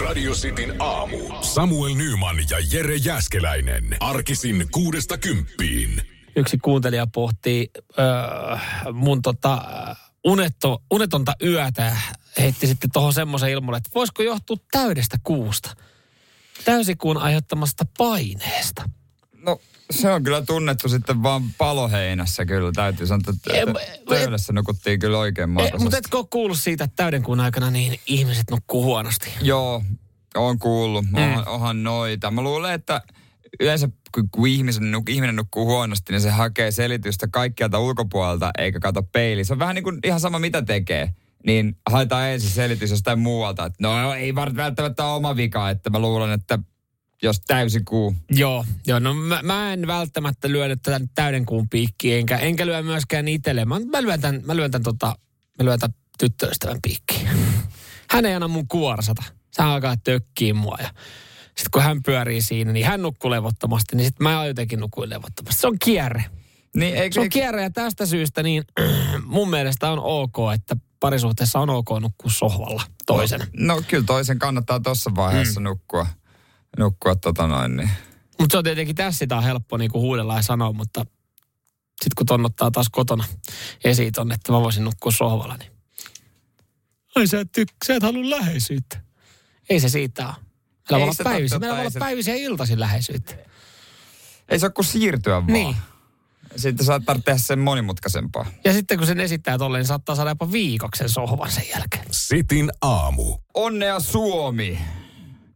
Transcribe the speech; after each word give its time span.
Radio 0.00 0.32
Cityn 0.32 0.82
aamu. 0.82 1.18
Samuel 1.40 1.94
Nyman 1.94 2.36
ja 2.50 2.58
Jere 2.72 2.96
Jäskeläinen. 2.96 3.96
Arkisin 4.00 4.66
kuudesta 4.70 5.18
kymppiin. 5.18 6.02
Yksi 6.36 6.58
kuuntelija 6.58 7.06
pohtii 7.06 7.70
öö, 7.98 8.04
mun 8.92 9.22
tota, 9.22 9.62
unetto, 10.24 10.82
unetonta 10.90 11.32
yötä 11.42 11.96
heitti 12.38 12.66
sitten 12.66 12.90
tuohon 12.92 13.12
semmoisen 13.12 13.50
ilmoille, 13.50 13.76
että 13.76 13.90
voisiko 13.94 14.22
johtua 14.22 14.56
täydestä 14.72 15.16
kuusta. 15.24 15.76
Täysikuun 16.64 17.16
aiheuttamasta 17.16 17.84
paineesta. 17.98 18.90
No 19.42 19.60
se 19.90 20.10
on 20.12 20.22
kyllä 20.22 20.42
tunnettu 20.42 20.88
sitten 20.88 21.22
vaan 21.22 21.42
paloheinässä 21.58 22.44
kyllä. 22.44 22.72
Täytyy 22.74 23.06
sanoa, 23.06 23.20
että 23.36 23.52
Ei, 23.52 23.64
tö- 23.64 23.70
mu- 23.70 24.04
töydässä 24.08 24.52
nukuttiin 24.52 25.00
kyllä 25.00 25.18
oikein 25.18 25.50
mahtavasti. 25.50 25.82
mutta 25.82 25.98
etkö 25.98 26.18
ole 26.18 26.26
kuullut 26.30 26.58
siitä, 26.58 26.84
että 26.84 26.96
täydenkuun 26.96 27.40
aikana 27.40 27.70
niin 27.70 28.00
ihmiset 28.06 28.50
nukkuu 28.50 28.84
huonosti? 28.84 29.30
Joo, 29.40 29.82
on 30.34 30.58
kuullut. 30.58 31.04
Mm. 31.04 31.14
Onhan, 31.24 31.48
onhan 31.48 31.82
noita. 31.82 32.30
Mä 32.30 32.42
luulen, 32.42 32.74
että 32.74 33.02
yleensä 33.60 33.88
kun, 34.30 34.46
ihmisen, 34.46 34.82
nuk- 34.94 35.10
ihminen 35.12 35.36
nukkuu 35.36 35.66
huonosti, 35.66 36.12
niin 36.12 36.20
se 36.20 36.30
hakee 36.30 36.70
selitystä 36.70 37.28
kaikkialta 37.30 37.78
ulkopuolelta 37.78 38.50
eikä 38.58 38.80
kato 38.80 39.02
peiliin. 39.02 39.44
Se 39.46 39.52
on 39.52 39.58
vähän 39.58 39.74
niin 39.74 39.84
kuin 39.84 39.98
ihan 40.04 40.20
sama 40.20 40.38
mitä 40.38 40.62
tekee. 40.62 41.14
Niin 41.46 41.76
haetaan 41.90 42.28
ensin 42.28 42.50
selitys 42.50 42.90
jostain 42.90 43.18
muualta. 43.18 43.64
Että 43.64 43.78
no 43.80 44.14
ei 44.14 44.34
välttämättä 44.34 45.04
ole 45.04 45.14
oma 45.14 45.36
vika, 45.36 45.70
että 45.70 45.90
mä 45.90 45.98
luulen, 45.98 46.30
että 46.32 46.58
jos 47.22 47.40
täysikuu. 47.46 48.14
Joo, 48.30 48.64
joo 48.86 48.98
no 48.98 49.14
mä, 49.14 49.40
mä 49.42 49.72
en 49.72 49.86
välttämättä 49.86 50.48
lyö 50.48 50.76
tätä 50.76 51.00
täydenkuun 51.14 51.68
piikkiä, 51.68 52.18
enkä, 52.18 52.36
enkä 52.38 52.66
lyö 52.66 52.82
myöskään 52.82 53.28
itselle. 53.28 53.64
Mä, 53.64 53.80
mä 53.90 54.02
lyön 54.02 54.20
tämän, 54.20 54.42
mä 54.44 54.56
lyön 54.56 54.70
tämän, 54.70 54.82
tota, 54.82 55.06
mä 55.58 55.64
lyön 55.64 55.78
tämän 55.78 55.94
tyttöystävän 56.18 56.78
piikkiin. 56.82 57.28
Hän 58.10 58.26
ei 58.26 58.34
anna 58.34 58.48
mun 58.48 58.68
kuorsata. 58.68 59.22
Hän 59.58 59.68
alkaa 59.68 59.96
tökkiä 60.04 60.54
mua 60.54 60.76
ja 60.82 60.88
sitten 61.46 61.70
kun 61.72 61.82
hän 61.82 62.02
pyörii 62.02 62.42
siinä, 62.42 62.72
niin 62.72 62.86
hän 62.86 63.02
nukkuu 63.02 63.30
levottomasti, 63.30 63.96
niin 63.96 64.04
sitten 64.04 64.22
mä 64.24 64.46
jotenkin 64.46 64.80
nukuin 64.80 65.10
levottomasti. 65.10 65.60
Se 65.60 65.66
on 65.66 65.76
kierre. 65.84 66.24
Niin, 66.76 66.96
eikö, 66.96 67.14
Se 67.14 67.20
on 67.20 67.24
eikö, 67.24 67.32
kierre 67.32 67.62
ja 67.62 67.70
tästä 67.70 68.06
syystä 68.06 68.42
niin 68.42 68.64
mun 69.24 69.50
mielestä 69.50 69.90
on 69.90 69.98
ok, 70.02 70.36
että 70.54 70.76
parisuhteessa 71.00 71.60
on 71.60 71.70
ok 71.70 71.88
nukkua 72.00 72.30
sohvalla 72.30 72.82
toisen. 73.06 73.40
no 73.56 73.82
kyllä 73.88 74.04
toisen 74.06 74.38
kannattaa 74.38 74.80
tuossa 74.80 75.14
vaiheessa 75.14 75.60
mm. 75.60 75.64
nukkua. 75.64 76.06
Nukkua 76.78 77.16
tota 77.16 77.46
noin, 77.46 77.76
niin. 77.76 77.90
Mutta 78.38 78.54
se 78.54 78.58
on 78.58 78.64
tietenkin 78.64 78.96
tässä 78.96 79.18
sitä 79.18 79.36
on 79.36 79.42
helppo 79.42 79.76
niinku 79.76 80.00
huudella 80.00 80.36
ja 80.36 80.42
sanoa, 80.42 80.72
mutta 80.72 81.00
sitten 81.90 82.16
kun 82.16 82.26
ton 82.26 82.46
ottaa 82.46 82.70
taas 82.70 82.88
kotona 82.92 83.24
esiin 83.84 84.12
tonne, 84.12 84.34
että 84.34 84.52
mä 84.52 84.60
voisin 84.60 84.84
nukkua 84.84 85.12
sohvalla, 85.12 85.56
niin 85.56 85.72
ai 87.16 87.26
sä 87.26 87.40
et, 87.40 87.58
tyk- 87.58 87.86
sä 87.86 87.94
et 87.94 88.02
halua 88.02 88.30
läheisyyttä. 88.30 89.00
Ei 89.70 89.80
se 89.80 89.88
siitä 89.88 90.26
ole. 90.26 90.34
Meillä 90.34 90.44
Ei 90.90 90.90
voi 90.90 91.02
olla 91.02 91.14
totta, 91.14 91.58
meillä 91.58 91.76
voi 91.76 91.86
olla 91.86 92.20
ja 92.26 92.36
iltaisin 92.36 92.80
läheisyyttä. 92.80 93.34
Ei 94.48 94.58
se 94.58 94.66
ole 94.66 94.72
kuin 94.72 94.84
siirtyä 94.84 95.34
vaan. 95.34 95.46
Niin. 95.46 95.76
Sitten 96.56 96.86
saattaa 96.86 97.18
tehdä 97.24 97.38
sen 97.38 97.58
monimutkaisempaa. 97.58 98.46
Ja 98.64 98.72
sitten 98.72 98.98
kun 98.98 99.06
sen 99.06 99.20
esittää 99.20 99.58
tolleen, 99.58 99.80
niin 99.80 99.88
saattaa 99.88 100.16
saada 100.16 100.30
jopa 100.30 100.52
viikoksen 100.52 101.08
sohvan 101.08 101.50
sen 101.50 101.68
jälkeen. 101.68 102.04
Sitin 102.10 102.70
aamu. 102.82 103.38
Onnea 103.54 104.00
Suomi! 104.00 104.78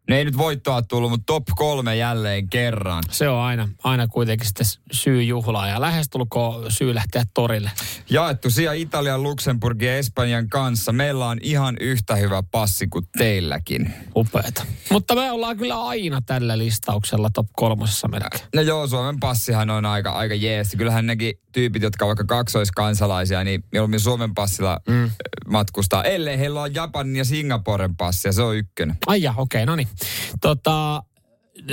Ne 0.08 0.18
ei 0.18 0.24
nyt 0.24 0.36
voittoa 0.36 0.82
tullut, 0.82 1.10
mutta 1.10 1.24
top 1.26 1.44
kolme 1.56 1.96
jälleen 1.96 2.48
kerran. 2.48 3.02
Se 3.10 3.28
on 3.28 3.40
aina, 3.40 3.68
aina 3.84 4.06
kuitenkin 4.06 4.46
sitten 4.46 4.66
syy 4.92 5.22
juhlaa 5.22 5.68
ja 5.68 5.80
lähestulkoon 5.80 6.72
syy 6.72 6.94
lähteä 6.94 7.24
torille. 7.34 7.70
Jaettu 8.10 8.50
sija 8.50 8.72
Italian, 8.72 9.22
Luxemburgin 9.22 9.88
ja 9.88 9.96
Espanjan 9.96 10.48
kanssa. 10.48 10.92
Meillä 10.92 11.27
on 11.27 11.38
ihan 11.42 11.77
yhtä 11.80 12.16
hyvä 12.16 12.42
passi 12.50 12.86
kuin 12.86 13.08
teilläkin. 13.18 13.94
Upeeta. 14.16 14.66
Mutta 14.90 15.14
me 15.14 15.30
ollaan 15.30 15.56
kyllä 15.56 15.82
aina 15.82 16.20
tällä 16.27 16.58
listauksella 16.58 17.30
top 17.30 17.46
kolmosessa 17.52 18.08
melkein. 18.08 18.44
No 18.54 18.62
joo, 18.62 18.86
Suomen 18.86 19.20
passihan 19.20 19.70
on 19.70 19.86
aika, 19.86 20.10
aika 20.10 20.34
jees. 20.34 20.74
Kyllähän 20.78 21.06
nekin 21.06 21.38
tyypit, 21.52 21.83
jotka 21.83 22.05
on 22.05 22.06
vaikka 22.06 22.24
kaksoiskansalaisia, 22.24 23.45
niin 23.45 23.64
mieluummin 23.72 24.00
Suomen 24.00 24.34
passilla 24.34 24.80
mm. 24.89 25.11
matkustaa. 25.48 26.05
Ellei 26.05 26.39
heillä 26.39 26.62
on 26.62 26.74
Japanin 26.74 27.16
ja 27.16 27.24
Singaporen 27.24 27.96
passi, 27.96 28.28
ja 28.28 28.33
se 28.33 28.42
on 28.42 28.56
ykkönen. 28.56 28.96
Ai 29.06 29.18
okei, 29.28 29.36
okay, 29.36 29.66
no 29.66 29.77
niin. 29.77 29.89
Tota, 30.40 31.02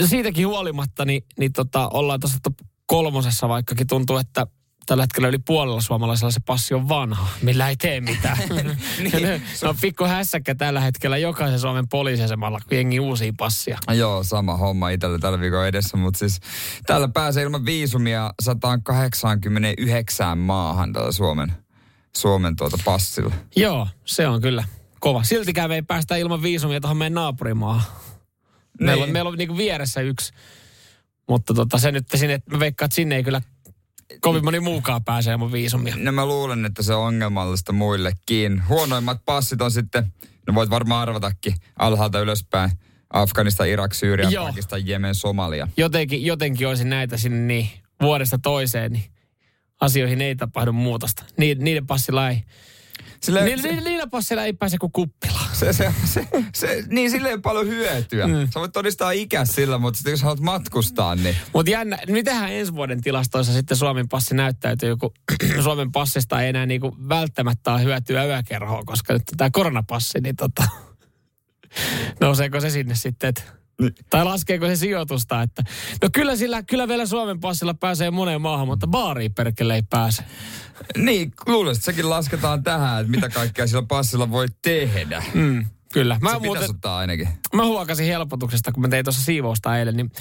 siitäkin 0.05 0.47
huolimatta, 0.47 1.05
niin, 1.05 1.23
niin 1.37 1.53
tota, 1.53 1.89
ollaan 1.93 2.19
tuossa 2.19 2.39
kolmosessa, 2.85 3.49
vaikkakin 3.49 3.87
tuntuu, 3.87 4.17
että 4.17 4.47
tällä 4.85 5.03
hetkellä 5.03 5.27
yli 5.27 5.39
puolella 5.39 5.81
suomalaisella 5.81 6.31
se 6.31 6.39
passi 6.45 6.73
on 6.73 6.89
vanha, 6.89 7.27
millä 7.41 7.69
ei 7.69 7.75
tee 7.75 8.01
mitään. 8.01 8.37
niin. 8.99 9.41
Se 9.53 9.67
on 9.67 9.75
pikku 9.81 10.03
hässäkkä 10.03 10.55
tällä 10.55 10.79
hetkellä 10.79 11.17
jokaisen 11.17 11.59
Suomen 11.59 11.87
poliisiasemalla, 11.87 12.59
kun 12.59 12.77
jengi 12.77 12.99
uusia 12.99 13.33
passia. 13.37 13.77
No 13.87 13.93
Joo, 13.93 14.23
sama 14.23 14.57
homma 14.57 14.89
itsellä 14.89 15.19
tällä 15.19 15.39
viikolla 15.39 15.67
edessä, 15.67 15.97
mutta 15.97 16.19
siis 16.19 16.39
täällä 16.85 17.07
pääsee 17.07 17.43
ilman 17.43 17.65
viisumia 17.65 18.33
189 18.41 20.37
maahan 20.37 20.93
tällä 20.93 21.11
Suomen, 21.11 21.53
Suomen 22.17 22.55
tuota 22.55 22.77
passilla. 22.85 23.33
Joo, 23.55 23.87
se 24.05 24.27
on 24.27 24.41
kyllä 24.41 24.63
kova. 24.99 25.23
Siltikään 25.23 25.69
me 25.69 25.75
ei 25.75 25.81
päästä 25.81 26.15
ilman 26.15 26.41
viisumia 26.41 26.81
tuohon 26.81 26.97
meidän 26.97 27.13
naapurimaahan. 27.13 27.83
Meillä 28.79 29.01
on, 29.01 29.07
Niin. 29.07 29.13
meillä 29.13 29.29
on 29.29 29.37
niinku 29.37 29.57
vieressä 29.57 30.01
yksi. 30.01 30.33
Mutta 31.29 31.53
tota, 31.53 31.77
se 31.77 31.91
nyt 31.91 32.05
sinne, 32.15 32.39
mä 32.51 32.59
veikkaan, 32.59 32.85
että 32.85 32.95
sinne 32.95 33.15
ei 33.15 33.23
kyllä 33.23 33.41
kovin 34.21 34.43
moni 34.43 34.59
muukaan 34.59 35.03
pääse 35.03 35.31
ilman 35.31 35.51
viisumia. 35.51 35.95
No 35.97 36.11
mä 36.11 36.25
luulen, 36.25 36.65
että 36.65 36.83
se 36.83 36.93
on 36.93 37.07
ongelmallista 37.07 37.73
muillekin. 37.73 38.67
Huonoimmat 38.69 39.21
passit 39.25 39.61
on 39.61 39.71
sitten, 39.71 40.13
no 40.47 40.55
voit 40.55 40.69
varmaan 40.69 41.01
arvatakin, 41.01 41.53
alhaalta 41.79 42.19
ylöspäin. 42.19 42.71
Afganistan, 43.13 43.67
Irak, 43.67 43.93
Syyria, 43.93 44.29
Joo. 44.29 44.45
Pakistan, 44.45 44.87
Jemen, 44.87 45.15
Somalia. 45.15 45.67
Jotenkin, 45.77 46.25
jotenkin 46.25 46.67
olisin 46.67 46.89
näitä 46.89 47.17
sinne 47.17 47.37
niin 47.37 47.69
vuodesta 48.01 48.37
toiseen, 48.37 48.91
niin 48.93 49.03
asioihin 49.81 50.21
ei 50.21 50.35
tapahdu 50.35 50.73
muutosta. 50.73 51.23
Ni, 51.37 51.55
niiden 51.55 51.87
passilla 51.87 52.29
ei. 52.29 52.43
Sille, 53.23 53.43
Niillä, 53.43 53.63
niillä, 53.63 53.81
niillä 53.81 54.07
passilla 54.07 54.43
ei 54.43 54.53
pääse 54.53 54.77
kuin 54.77 54.91
kuppilaan. 54.91 55.55
se, 55.55 55.73
se, 55.73 55.93
se, 56.05 56.27
se, 56.55 56.83
niin 56.89 57.11
sille 57.11 57.27
ei 57.27 57.33
ole 57.33 57.41
paljon 57.41 57.67
hyötyä. 57.67 58.27
Mm. 58.27 58.47
Sä 58.53 58.59
voit 58.59 58.71
todistaa 58.71 59.11
ikä 59.11 59.45
sillä, 59.45 59.77
mutta 59.77 59.97
sitten 59.97 60.11
jos 60.11 60.21
haluat 60.21 60.39
matkustaa, 60.39 61.15
niin 61.15 61.35
Mutta 61.53 61.71
jännä, 61.71 61.97
mitähän 62.07 62.51
ensi 62.51 62.75
vuoden 62.75 63.01
tilastoissa 63.01 63.53
sitten 63.53 63.77
Suomen 63.77 64.09
passi 64.09 64.35
näyttäytyy, 64.35 64.97
kun 64.97 65.11
Suomen 65.63 65.91
passista 65.91 66.41
ei 66.41 66.49
enää 66.49 66.65
niinku 66.65 66.95
välttämättä 67.09 67.73
ole 67.73 67.83
hyötyä 67.83 68.25
yökerhoa, 68.25 68.83
koska 68.85 69.13
nyt 69.13 69.23
tämä 69.37 69.49
koronapassi, 69.49 70.19
niin 70.21 70.35
tota, 70.35 70.63
nouseeko 72.21 72.61
se 72.61 72.69
sinne 72.69 72.95
sitten, 72.95 73.29
että 73.29 73.43
tai 74.09 74.23
laskeeko 74.25 74.67
se 74.67 74.75
sijoitusta, 74.75 75.41
että 75.41 75.63
no 76.01 76.09
kyllä 76.13 76.35
sillä, 76.35 76.63
kyllä 76.63 76.87
vielä 76.87 77.05
Suomen 77.05 77.39
passilla 77.39 77.73
pääsee 77.73 78.11
moneen 78.11 78.41
maahan, 78.41 78.67
mutta 78.67 78.87
baariin 78.87 79.33
perkele 79.33 79.75
ei 79.75 79.83
pääse. 79.89 80.23
Niin, 80.97 81.33
luulen, 81.47 81.71
että 81.73 81.85
sekin 81.85 82.09
lasketaan 82.09 82.63
tähän, 82.63 83.01
että 83.01 83.11
mitä 83.11 83.29
kaikkea 83.29 83.67
sillä 83.67 83.83
passilla 83.87 84.31
voi 84.31 84.47
tehdä. 84.61 85.23
Mm, 85.33 85.65
kyllä. 85.93 86.17
Mä, 86.21 86.31
Se 86.31 86.39
muuten, 86.39 86.69
ottaa 86.69 86.97
ainakin. 86.97 87.27
mä 87.55 87.65
huokasin 87.65 88.05
helpotuksesta, 88.05 88.71
kun 88.71 88.81
mä 88.81 88.87
tein 88.87 89.05
tuossa 89.05 89.21
siivousta 89.21 89.77
eilen, 89.77 89.97
niin 89.97 90.11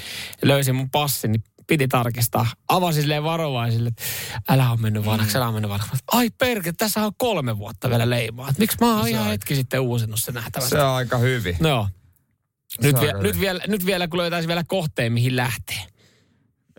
löysin 0.42 0.74
mun 0.74 0.90
passin, 0.90 1.32
niin 1.32 1.42
piti 1.66 1.88
tarkistaa. 1.88 2.46
Avasin 2.68 3.02
silleen 3.02 3.24
varovaisille, 3.24 3.88
että 3.88 4.02
älä 4.48 4.70
on 4.70 4.80
mennyt 4.80 5.04
vanhaksi, 5.04 5.38
älä 5.38 5.46
on 5.48 5.54
mennyt 5.54 5.70
vanhaksi. 5.70 6.04
Ai 6.12 6.30
perke, 6.38 6.72
tässä 6.72 7.06
on 7.06 7.12
kolme 7.18 7.58
vuotta 7.58 7.90
vielä 7.90 8.10
leimaa. 8.10 8.52
Miksi 8.58 8.76
mä 8.80 8.96
oon 8.98 9.08
ihan 9.08 9.26
hetki 9.26 9.54
sitten 9.54 9.80
uusinut 9.80 10.20
se 10.20 10.32
nähtävästi. 10.32 10.70
Se 10.70 10.82
on 10.82 10.94
aika 10.96 11.18
hyvin. 11.18 11.56
No. 11.60 11.88
Nyt, 12.82 13.00
vie, 13.00 13.12
nyt, 13.12 13.40
vielä, 13.40 13.60
nyt 13.66 13.86
vielä, 13.86 14.08
kun 14.08 14.18
löytäisi 14.18 14.48
vielä 14.48 14.64
kohteen, 14.66 15.12
mihin 15.12 15.36
lähtee. 15.36 15.86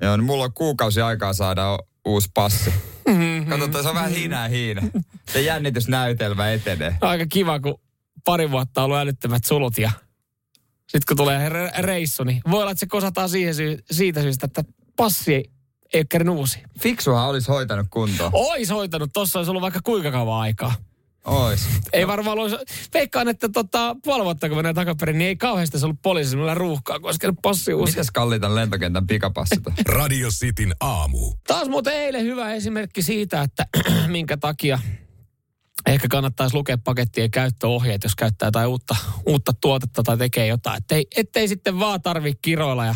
Joo, 0.01 0.17
niin 0.17 0.25
mulla 0.25 0.43
on 0.43 0.53
kuukausi 0.53 1.01
aikaa 1.01 1.33
saada 1.33 1.79
uusi 2.05 2.29
passi. 2.33 2.73
Mm-hmm. 3.07 3.45
Katsotaan, 3.49 3.83
se 3.83 3.89
on 3.89 3.95
vähän 3.95 4.11
hinää 4.11 4.47
hiina. 4.47 4.81
Se 5.31 5.41
jännitysnäytelmä 5.41 6.51
etenee. 6.51 6.97
Aika 7.01 7.25
kiva, 7.25 7.59
kun 7.59 7.79
pari 8.25 8.51
vuotta 8.51 8.81
on 8.81 8.85
ollut 8.85 8.97
älyttömät 8.97 9.45
sulut 9.45 9.77
ja 9.77 9.91
sitten 10.81 11.01
kun 11.07 11.17
tulee 11.17 11.49
re- 11.49 11.81
reissu, 11.81 12.23
niin 12.23 12.41
voi 12.51 12.61
olla, 12.61 12.71
että 12.71 12.79
se 12.79 12.85
kosataan 12.85 13.29
siihen 13.29 13.55
syy- 13.55 13.83
siitä 13.91 14.21
syystä, 14.21 14.45
että 14.45 14.63
passi 14.95 15.33
ei, 15.33 15.49
ei 15.93 15.99
ole 15.99 16.05
kerran 16.09 16.29
uusi. 16.29 16.59
Fiksuhan 16.79 17.27
olisi 17.27 17.47
hoitanut 17.47 17.87
kuntoon. 17.89 18.31
Ois 18.33 18.69
hoitanut, 18.69 19.09
tossa 19.13 19.39
olisi 19.39 19.49
ollut 19.49 19.61
vaikka 19.61 19.79
kuinka 19.83 20.11
kauan 20.11 20.39
aikaa. 20.41 20.75
Ois. 21.27 21.67
Ei 21.93 22.07
varmaan 22.07 22.39
olisi, 22.39 22.55
veikkaan, 22.93 23.27
että 23.27 23.49
tota, 23.49 23.95
puoli 24.03 24.23
vuotta 24.23 24.47
kun 24.47 24.57
menee 24.57 24.73
takaperin, 24.73 25.17
niin 25.17 25.27
ei 25.27 25.35
kauheasti 25.35 25.75
olisi 25.75 25.85
ollut 25.85 26.01
poliisilla 26.01 26.53
ruuhkaa, 26.53 26.99
kun 26.99 27.07
olisi 27.07 27.19
käynyt 27.19 27.39
passi 27.41 27.73
uusi. 27.73 27.91
Mitäs 27.91 28.11
kalliita 28.11 28.55
lentokentän 28.55 29.07
pikapassit 29.07 29.67
on? 29.67 29.73
Radio 29.99 30.29
Cityn 30.29 30.75
aamu. 30.79 31.33
Taas 31.47 31.69
muuten 31.69 31.93
eilen 31.93 32.23
hyvä 32.23 32.53
esimerkki 32.53 33.01
siitä, 33.01 33.41
että 33.41 33.65
minkä 34.07 34.37
takia 34.37 34.79
ehkä 35.85 36.07
kannattaisi 36.07 36.55
lukea 36.55 36.77
pakettien 36.77 37.31
käyttöohjeet, 37.31 38.03
jos 38.03 38.15
käyttää 38.15 38.47
jotain 38.47 38.67
uutta, 38.67 38.95
uutta 39.25 39.53
tuotetta 39.61 40.03
tai 40.03 40.17
tekee 40.17 40.47
jotain. 40.47 40.77
Ettei, 40.77 41.07
ettei 41.15 41.47
sitten 41.47 41.79
vaan 41.79 42.01
tarvi 42.01 42.33
kiroilla 42.41 42.85
ja 42.85 42.95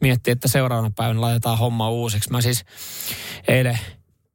miettiä, 0.00 0.32
että 0.32 0.48
seuraavana 0.48 0.92
päivänä 0.96 1.20
laitetaan 1.20 1.58
homma 1.58 1.90
uusiksi. 1.90 2.30
Mä 2.30 2.40
siis 2.40 2.64
eilen 3.48 3.78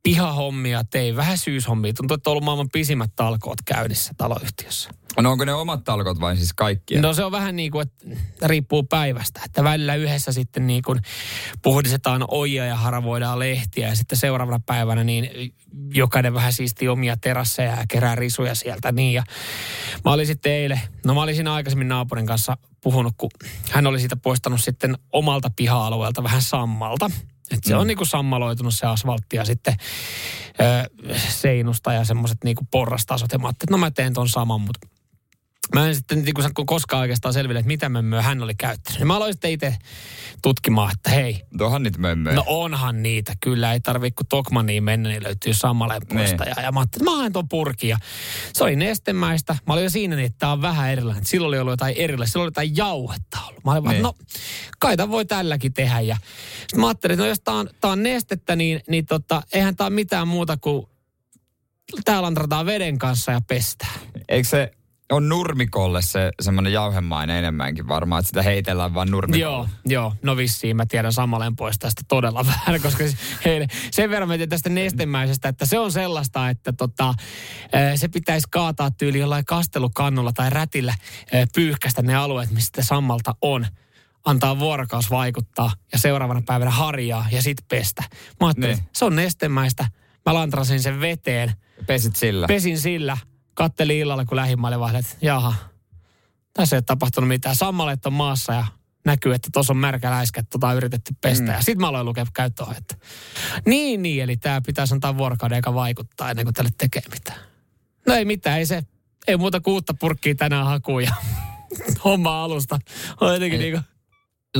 pihahommia 0.03 0.83
tein, 0.83 1.15
vähän 1.15 1.37
syyshommia. 1.37 1.93
Tuntuu, 1.93 2.15
että 2.15 2.29
on 2.29 2.31
ollut 2.31 2.43
maailman 2.43 2.69
pisimmät 2.69 3.11
talkoot 3.15 3.61
käynnissä 3.65 4.13
taloyhtiössä. 4.17 4.89
No 5.19 5.31
onko 5.31 5.45
ne 5.45 5.53
omat 5.53 5.83
talkot 5.83 6.19
vai 6.19 6.37
siis 6.37 6.53
kaikkia? 6.53 7.01
No 7.01 7.13
se 7.13 7.23
on 7.23 7.31
vähän 7.31 7.55
niin 7.55 7.71
kuin, 7.71 7.87
että 7.87 8.47
riippuu 8.47 8.83
päivästä. 8.83 9.41
Että 9.45 9.63
välillä 9.63 9.95
yhdessä 9.95 10.31
sitten 10.31 10.67
niin 10.67 10.83
kuin 10.83 10.99
puhdistetaan 11.61 12.25
ojia 12.27 12.65
ja 12.65 12.75
haravoidaan 12.75 13.39
lehtiä 13.39 13.87
ja 13.87 13.95
sitten 13.95 14.17
seuraavana 14.17 14.59
päivänä 14.65 15.03
niin 15.03 15.53
jokainen 15.93 16.33
vähän 16.33 16.53
siisti 16.53 16.87
omia 16.87 17.17
terasseja 17.17 17.71
ja 17.71 17.85
kerää 17.87 18.15
risuja 18.15 18.55
sieltä. 18.55 18.91
Niin 18.91 19.13
ja 19.13 19.23
mä 20.05 20.11
olin 20.11 20.27
sitten 20.27 20.51
eilen, 20.51 20.81
no 21.05 21.13
mä 21.13 21.21
olin 21.21 21.35
siinä 21.35 21.53
aikaisemmin 21.53 21.87
naapurin 21.87 22.25
kanssa 22.25 22.57
puhunut, 22.83 23.13
kun 23.17 23.29
hän 23.71 23.87
oli 23.87 23.99
siitä 23.99 24.15
poistanut 24.15 24.61
sitten 24.61 24.97
omalta 25.11 25.51
piha-alueelta 25.55 26.23
vähän 26.23 26.41
sammalta. 26.41 27.11
Et 27.51 27.63
se 27.63 27.73
mm. 27.73 27.79
on 27.79 27.87
niinku 27.87 28.05
sammaloitunut 28.05 28.73
se 28.73 28.87
asfaltti 28.87 29.35
ja 29.35 29.45
sitten 29.45 29.75
ö, 30.61 30.89
seinusta 31.29 31.93
ja 31.93 32.05
semmoiset 32.05 32.37
niinku 32.43 32.67
porrastasot. 32.71 33.31
Ja 33.31 33.39
mä 33.39 33.47
ajattelin, 33.47 33.67
että 33.67 33.73
no 33.73 33.77
mä 33.77 33.91
teen 33.91 34.13
ton 34.13 34.29
saman, 34.29 34.61
mutta 34.61 34.87
Mä 35.75 35.87
en 35.87 35.95
sitten 35.95 36.23
niin 36.23 36.33
kuin 36.33 36.65
koskaan 36.65 37.01
oikeastaan 37.01 37.33
selville, 37.33 37.59
että 37.59 37.67
mitä 37.67 37.89
mömmöä 37.89 38.21
hän 38.21 38.43
oli 38.43 38.55
käyttänyt. 38.55 38.99
Ja 38.99 39.05
mä 39.05 39.15
aloin 39.15 39.33
sitten 39.33 39.51
itse 39.51 39.75
tutkimaan, 40.41 40.91
että 40.91 41.09
hei. 41.09 41.41
Onhan 41.59 41.83
niitä 41.83 41.99
mömmöjä. 41.99 42.35
No 42.35 42.43
onhan 42.47 43.03
niitä, 43.03 43.33
kyllä. 43.41 43.73
Ei 43.73 43.79
tarvitse 43.79 44.15
kun 44.15 44.25
Tokmaniin 44.29 44.83
mennä, 44.83 45.09
niin 45.09 45.23
löytyy 45.23 45.53
samaleen 45.53 46.01
poistaja. 46.13 46.53
Niin. 46.55 46.65
Ja 46.65 46.71
mä 46.71 46.79
ajattelin, 46.79 47.03
että 47.03 47.11
mä 47.11 47.17
haen 47.17 47.33
tuon 47.33 47.49
purkia. 47.49 47.97
Se 48.53 48.63
oli 48.63 48.75
nestemäistä. 48.75 49.55
Mä 49.67 49.73
olin 49.73 49.83
jo 49.83 49.89
siinä, 49.89 50.15
niin, 50.15 50.25
että 50.25 50.39
tämä 50.39 50.51
on 50.51 50.61
vähän 50.61 50.91
erilainen. 50.91 51.25
Silloin 51.25 51.47
oli 51.47 51.59
ollut 51.59 51.73
jotain 51.73 51.95
erilaista. 51.97 52.31
Silloin 52.31 52.45
oli 52.45 52.51
jotain 52.51 52.77
jauhetta 52.77 53.37
ollut. 53.47 53.63
Mä 53.63 53.71
olin 53.71 53.83
vaan, 53.83 53.95
niin. 53.95 54.03
no 54.03 54.15
kai 54.79 54.95
voi 55.09 55.25
tälläkin 55.25 55.73
tehdä. 55.73 55.99
Ja 55.99 56.17
sitten 56.59 56.79
mä 56.79 56.87
ajattelin, 56.87 57.13
että 57.13 57.23
no 57.23 57.29
jos 57.29 57.39
tää 57.39 57.53
on, 57.53 57.69
tää 57.81 57.91
on 57.91 58.03
nestettä, 58.03 58.55
niin, 58.55 58.81
niin 58.89 59.05
tota, 59.05 59.41
eihän 59.53 59.75
tää 59.75 59.87
ole 59.87 59.93
mitään 59.95 60.27
muuta 60.27 60.57
kuin 60.57 60.87
täällä 62.05 62.21
lantrataan 62.21 62.65
veden 62.65 62.97
kanssa 62.97 63.31
ja 63.31 63.41
pestään. 63.47 63.99
Eikö 64.29 64.49
se 64.49 64.71
on 65.11 65.29
nurmikolle 65.29 66.01
se 66.01 66.31
semmoinen 66.41 66.73
jauhemainen 66.73 67.37
enemmänkin 67.37 67.87
varmaan, 67.87 68.19
että 68.19 68.27
sitä 68.27 68.41
heitellään 68.41 68.93
vaan 68.93 69.11
nurmikolle. 69.11 69.43
Joo, 69.43 69.67
joo. 69.85 70.13
No 70.21 70.37
vissiin 70.37 70.77
mä 70.77 70.85
tiedän 70.85 71.13
Samalen 71.13 71.55
pois 71.55 71.79
tästä 71.79 72.01
todella 72.07 72.45
vähän, 72.67 72.81
koska 72.81 73.03
heille, 73.45 73.67
sen 73.91 74.09
verran 74.09 74.29
mä 74.29 74.37
tästä 74.49 74.69
nestemäisestä, 74.69 75.49
että 75.49 75.65
se 75.65 75.79
on 75.79 75.91
sellaista, 75.91 76.49
että 76.49 76.73
tota, 76.73 77.13
se 77.95 78.07
pitäisi 78.07 78.47
kaataa 78.51 78.91
tyyli 78.91 79.19
jollain 79.19 79.45
kastelukannulla 79.45 80.31
tai 80.33 80.49
rätillä 80.49 80.93
pyyhkästä 81.55 82.01
ne 82.01 82.15
alueet, 82.15 82.51
mistä 82.51 82.83
sammalta 82.83 83.35
on 83.41 83.67
antaa 84.25 84.59
vuorokaus 84.59 85.09
vaikuttaa 85.09 85.71
ja 85.91 85.99
seuraavana 85.99 86.41
päivänä 86.45 86.71
harjaa 86.71 87.25
ja 87.31 87.41
sit 87.41 87.57
pestä. 87.67 88.03
Mä 88.39 88.47
ajattelin, 88.47 88.75
niin. 88.75 88.85
se 88.93 89.05
on 89.05 89.15
nestemäistä. 89.15 89.87
Mä 90.25 90.33
lantrasin 90.33 90.79
sen 90.79 90.99
veteen. 90.99 91.53
Pesit 91.87 92.15
sillä? 92.15 92.47
Pesin 92.47 92.79
sillä 92.79 93.17
katteli 93.61 93.99
illalla, 93.99 94.25
kun 94.25 94.35
lähimmälle 94.35 94.79
vaan, 94.79 94.95
että 94.95 95.15
jaha, 95.21 95.53
tässä 96.53 96.75
ei 96.75 96.77
ole 96.77 96.83
tapahtunut 96.83 97.27
mitään. 97.27 97.55
Sammalet 97.55 98.05
on 98.05 98.13
maassa 98.13 98.53
ja 98.53 98.65
näkyy, 99.05 99.33
että 99.33 99.49
tuossa 99.53 99.73
on 99.73 99.77
märkä 99.77 100.11
läiskä, 100.11 100.43
tota 100.43 100.67
on 100.67 100.77
yritetty 100.77 101.13
pestä. 101.21 101.45
Mm. 101.45 101.51
Ja 101.51 101.57
sitten 101.61 101.81
mä 101.81 101.87
aloin 101.87 102.05
lukea 102.05 102.25
käyttöohjetta. 102.33 102.95
Niin, 103.65 104.01
niin, 104.01 104.23
eli 104.23 104.37
tämä 104.37 104.61
pitäisi 104.65 104.93
antaa 104.93 105.17
vuorokauden 105.17 105.55
eikä 105.55 105.73
vaikuttaa 105.73 106.29
ennen 106.29 106.45
kuin 106.45 106.53
tälle 106.53 106.69
tekee 106.77 107.01
mitään. 107.11 107.39
No 108.07 108.13
ei 108.13 108.25
mitään, 108.25 108.59
ei 108.59 108.65
se, 108.65 108.83
ei 109.27 109.37
muuta 109.37 109.59
kuutta 109.59 109.93
purkkiä 109.93 110.35
tänään 110.35 110.65
hakuun 110.65 111.03
ja 111.03 111.13
homma 112.05 112.43
alusta. 112.43 112.79
On 113.21 113.33
jotenkin 113.33 113.59
niin 113.59 113.73
kuin... 113.73 113.83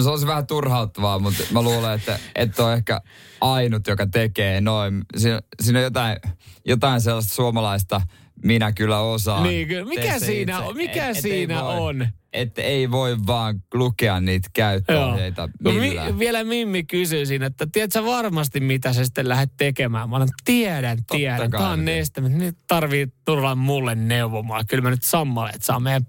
Se 0.04 0.10
olisi 0.10 0.28
vähän 0.28 0.48
turhauttavaa, 0.48 1.20
mutta 1.20 1.44
mä 1.52 1.62
luulen, 1.62 1.94
että 1.94 2.20
et 2.36 2.60
on 2.60 2.74
ehkä 2.74 3.02
ainut, 3.42 3.88
joka 3.88 4.08
tekee 4.08 4.62
noin. 4.62 5.02
Siinä, 5.18 5.42
siinä 5.62 5.80
on 5.80 5.84
jotain, 5.84 6.18
jotain 6.66 7.02
sellaista 7.02 7.36
suomalaista 7.36 8.02
minä 8.44 8.72
kyllä 8.72 9.00
osaan. 9.00 9.44
Niin, 9.44 9.68
kyllä. 9.68 9.90
Mikä 9.90 10.20
siinä, 10.20 10.60
itse. 10.60 10.74
mikä 10.74 11.10
et, 11.10 11.18
siinä 11.18 11.56
et 11.56 11.64
voi, 11.64 11.78
on? 11.78 12.08
Että 12.34 12.62
ei 12.62 12.92
voi 12.92 13.18
vaan 13.28 13.64
lukea 13.74 14.20
niitä 14.20 14.50
käyttöohjeita 14.54 15.50
no, 15.60 15.72
mi, 15.72 15.96
vielä 16.20 16.44
Mimmi 16.44 16.84
kysyi 16.84 17.26
siinä, 17.26 17.46
että 17.46 17.68
tiedätkö 17.72 18.06
varmasti 18.06 18.60
mitä 18.60 18.94
sä 18.94 19.06
sitten 19.06 19.30
lähdet 19.30 19.52
tekemään? 19.58 20.10
Mä 20.10 20.16
olen, 20.16 20.30
tiedän, 20.46 20.98
tiedän. 21.12 21.52
Tämä 21.52 21.70
on 21.70 21.86
neste, 21.86 22.22
nyt 22.22 22.58
tarvii 22.68 23.08
tulla 23.26 23.56
mulle 23.56 23.96
neuvomaan. 23.96 24.66
Kyllä 24.68 24.82
mä 24.82 24.90
nyt 24.90 25.04
sammaleet 25.04 25.64
saa 25.64 25.80
meidän 25.80 26.08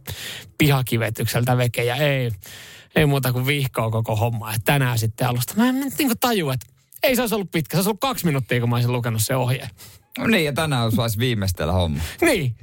pihakivetykseltä 0.59 1.57
vekejä. 1.57 1.97
Ei, 1.97 2.31
ei 2.97 3.07
muuta 3.07 3.33
kuin 3.33 3.47
vihkoa 3.47 3.91
koko 3.91 4.17
homma. 4.17 4.51
Että 4.51 4.73
tänään 4.73 4.99
sitten 4.99 5.29
alusta. 5.29 5.55
Mä 5.57 5.69
en 5.69 5.93
niin 5.99 6.11
tajua, 6.21 6.55
että 6.55 6.67
ei 7.03 7.17
se 7.17 7.23
olisi 7.23 7.35
ollut 7.35 7.51
pitkä. 7.51 7.77
Se 7.77 7.79
olisi 7.79 7.89
ollut 7.89 8.01
kaksi 8.01 8.27
minuuttia, 8.27 8.61
kun 8.61 8.69
mä 8.69 8.77
olisin 8.77 8.93
lukenut 8.93 9.23
se 9.25 9.37
ohje. 9.37 9.71
No 10.19 10.27
niin, 10.27 10.45
ja 10.45 10.53
tänään 10.53 10.91
olisi 10.99 11.19
viimeistellä 11.19 11.73
homma. 11.73 12.01
niin. 12.21 12.55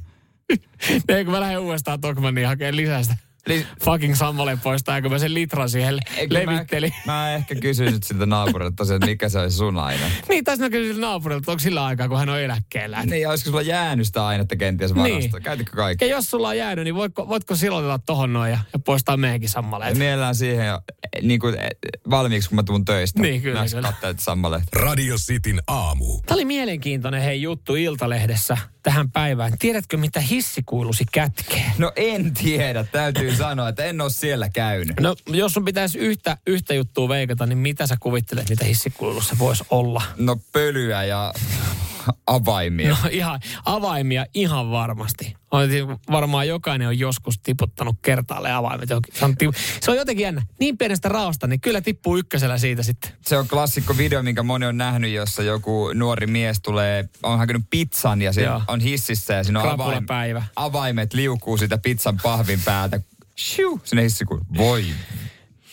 Ei, 1.10 1.24
kun 1.26 1.34
mä 1.34 1.40
lähden 1.40 1.60
uudestaan 1.60 2.02
Tokmaniin 2.02 2.48
hakemaan 2.48 2.76
lisästä. 2.76 3.18
Li- 3.50 3.68
fucking 3.84 4.16
Sammalle 4.16 4.58
poistaa, 4.64 5.02
kun 5.02 5.12
mä 5.12 5.20
sen 5.20 5.34
litran 5.34 5.70
siihen 5.70 6.00
Eikö 6.18 6.34
levittelin. 6.34 6.94
Mä, 7.06 7.14
mä 7.14 7.36
ehkä 7.36 7.56
kysyisin 7.56 8.00
siltä 8.04 8.26
naapurilta 8.26 8.76
tosiaan, 8.76 9.02
mikä 9.06 9.30
se 9.30 9.40
olisi 9.40 9.58
sun 9.58 9.78
aine. 9.78 10.12
niin, 10.30 10.44
tässä 10.44 10.66
mä 10.66 10.70
kysyisin 10.70 11.02
naapurilta, 11.02 11.52
onko 11.52 11.60
sillä 11.60 11.86
aikaa, 11.86 12.08
kun 12.08 12.18
hän 12.18 12.30
on 12.30 12.42
eläkkeellä. 12.42 13.06
Niin, 13.06 13.30
olisiko 13.30 13.50
sulla 13.50 13.62
jäänyt 13.62 14.08
sitä 14.08 14.28
ainetta 14.28 14.56
kenties 14.56 14.96
varasto? 14.96 15.18
Niin. 15.18 15.44
Käytitkö 15.44 15.76
kaikki? 15.76 16.06
Ja 16.06 16.12
jos 16.12 16.32
sulla 16.32 16.48
on 16.48 16.58
jäänyt, 16.58 16.84
niin 16.84 16.96
voitko, 16.96 17.28
voitko 17.28 17.56
silloin 17.56 18.02
tohon 18.06 18.34
noin 18.34 18.52
ja, 18.52 18.60
ja 18.74 18.80
poistaa 18.80 19.18
meidänkin 19.18 19.50
sammaleet? 19.50 19.98
Mielellään 19.98 20.36
siihen 20.36 20.68
jo, 20.68 20.82
niin 21.22 21.40
kuin, 21.40 21.56
valmiiksi, 22.10 22.50
kun 22.50 22.56
mä 22.56 22.64
tuun 22.64 22.86
töistä. 22.86 23.22
Niin, 23.22 23.42
kyllä. 23.42 23.60
Mä 23.60 24.14
sammaleet. 24.18 24.64
Radio 24.74 25.16
Cityn 25.16 25.62
aamu. 25.68 26.20
Tämä 26.26 26.36
oli 26.36 26.46
mielenkiintoinen 26.46 27.22
hei 27.22 27.42
juttu 27.42 27.76
Iltalehdessä 27.76 28.58
tähän 28.84 29.12
päivään. 29.12 29.58
Tiedätkö, 29.60 29.98
mitä 29.98 30.20
hissikuilusi 30.20 31.06
kätkee? 31.12 31.72
No 31.78 31.92
en 31.96 32.34
tiedä, 32.34 32.84
täytyy 32.84 33.36
sanoa, 33.40 33.70
että 33.70 33.84
en 33.84 34.02
ole 34.02 34.10
siellä 34.10 34.50
käynyt. 34.50 35.00
No 35.00 35.16
jos 35.28 35.54
sun 35.54 35.66
pitäisi 35.66 36.00
yhtä, 36.00 36.38
yhtä 36.48 36.74
juttua 36.74 37.10
veikata, 37.10 37.46
niin 37.46 37.58
mitä 37.58 37.88
sä 37.88 37.98
kuvittelet, 38.00 38.50
mitä 38.50 38.66
hissikuilussa 38.66 39.36
voisi 39.40 39.64
olla? 39.70 40.02
No 40.18 40.38
pölyä 40.52 41.04
ja 41.04 41.34
avaimia. 42.28 42.90
No 42.90 42.96
ihan, 43.12 43.40
avaimia 43.66 44.26
ihan 44.34 44.72
varmasti. 44.72 45.36
On, 45.52 45.70
varmaan 46.12 46.48
jokainen 46.48 46.88
on 46.88 47.00
joskus 47.00 47.40
tiputtanut 47.40 47.96
kertaalle 48.02 48.52
avaimet. 48.52 48.90
Se 48.90 48.96
on, 48.96 49.02
se 49.82 49.92
on 49.92 49.98
jotenkin 49.98 50.24
jännä. 50.24 50.42
Niin 50.60 50.78
pienestä 50.78 51.10
raosta, 51.10 51.48
niin 51.48 51.62
kyllä 51.62 51.82
tippuu 51.82 52.18
ykkösellä 52.18 52.58
siitä 52.58 52.84
sitten. 52.84 53.12
Se 53.22 53.38
on 53.38 53.48
klassikko 53.48 53.98
video, 53.98 54.24
minkä 54.24 54.44
moni 54.44 54.66
on 54.66 54.78
nähnyt, 54.78 55.12
jossa 55.12 55.44
joku 55.44 55.94
nuori 55.94 56.28
mies 56.28 56.62
tulee, 56.62 57.10
on 57.24 57.38
hakenut 57.38 57.64
pizzan 57.70 58.22
ja 58.22 58.34
se 58.34 58.48
on 58.68 58.80
hississä 58.80 59.34
ja 59.34 59.44
siinä 59.44 59.62
on 59.62 59.70
avaim, 59.70 60.06
avaimet 60.56 61.14
liukuu 61.14 61.58
sitä 61.58 61.78
pizzan 61.78 62.18
pahvin 62.24 62.62
päältä. 62.66 63.00
Shiu, 63.40 63.82
sinne 63.84 64.04
hissikuun. 64.04 64.42
Voi. 64.58 64.86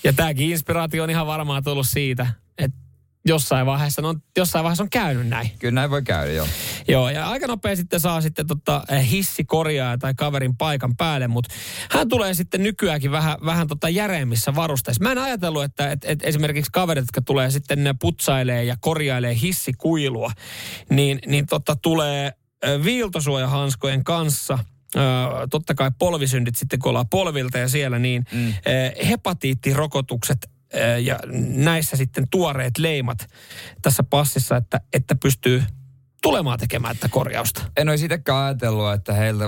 Ja 0.04 0.12
tämäkin 0.12 0.50
inspiraatio 0.50 1.02
on 1.02 1.10
ihan 1.10 1.26
varmaan 1.26 1.64
tullut 1.64 1.86
siitä, 1.86 2.26
että 2.58 2.78
jossain 3.26 3.66
vaiheessa, 3.66 4.02
no, 4.02 4.14
jossain 4.36 4.62
vaiheessa 4.62 4.82
on 4.82 4.90
käynyt 4.90 5.28
näin. 5.28 5.50
Kyllä 5.58 5.74
näin 5.74 5.90
voi 5.90 6.02
käydä, 6.02 6.32
joo. 6.32 6.46
Joo, 6.88 7.10
ja 7.10 7.28
aika 7.28 7.46
nopea 7.46 7.76
sitten 7.76 8.00
saa 8.00 8.20
sitten 8.20 8.46
tota, 8.46 8.82
eh, 8.88 9.10
hissikorjaa 9.10 9.98
tai 9.98 10.14
kaverin 10.14 10.56
paikan 10.56 10.96
päälle, 10.96 11.28
mutta 11.28 11.54
hän 11.90 12.08
tulee 12.08 12.34
sitten 12.34 12.62
nykyäänkin 12.62 13.10
vähän, 13.10 13.38
vähän 13.44 13.66
tota 13.66 13.88
järeemmissä 13.88 14.54
varusteissa. 14.54 15.02
Mä 15.02 15.12
en 15.12 15.18
ajatellut, 15.18 15.64
että 15.64 15.90
et, 15.90 16.04
et 16.04 16.18
esimerkiksi 16.22 16.70
kaverit, 16.72 17.02
jotka 17.02 17.22
tulee 17.22 17.50
sitten 17.50 17.94
putsailee 18.00 18.64
ja 18.64 18.76
korjailee 18.80 19.36
hissikuilua, 19.42 20.32
niin, 20.90 21.18
niin 21.26 21.46
tota, 21.46 21.76
tulee 21.76 22.32
eh, 22.62 22.84
viiltosuojahanskojen 22.84 24.04
kanssa– 24.04 24.58
totta 25.50 25.74
kai 25.74 25.90
polvisyndit 25.98 26.56
sitten, 26.56 26.78
kun 26.78 26.88
ollaan 26.88 27.08
polvilta 27.08 27.58
ja 27.58 27.68
siellä, 27.68 27.98
niin 27.98 28.24
mm. 28.32 28.52
hepatiittirokotukset 29.08 30.50
ja 31.02 31.18
näissä 31.54 31.96
sitten 31.96 32.26
tuoreet 32.30 32.78
leimat 32.78 33.18
tässä 33.82 34.02
passissa, 34.02 34.56
että, 34.56 34.80
että 34.92 35.14
pystyy 35.14 35.62
tulemaan 36.22 36.58
tekemään 36.58 36.96
tätä 36.96 37.08
korjausta. 37.08 37.62
En 37.76 37.88
olisi 37.88 38.04
itsekään 38.04 38.38
ajatellut, 38.38 38.92
että 38.92 39.12
heillä, 39.12 39.44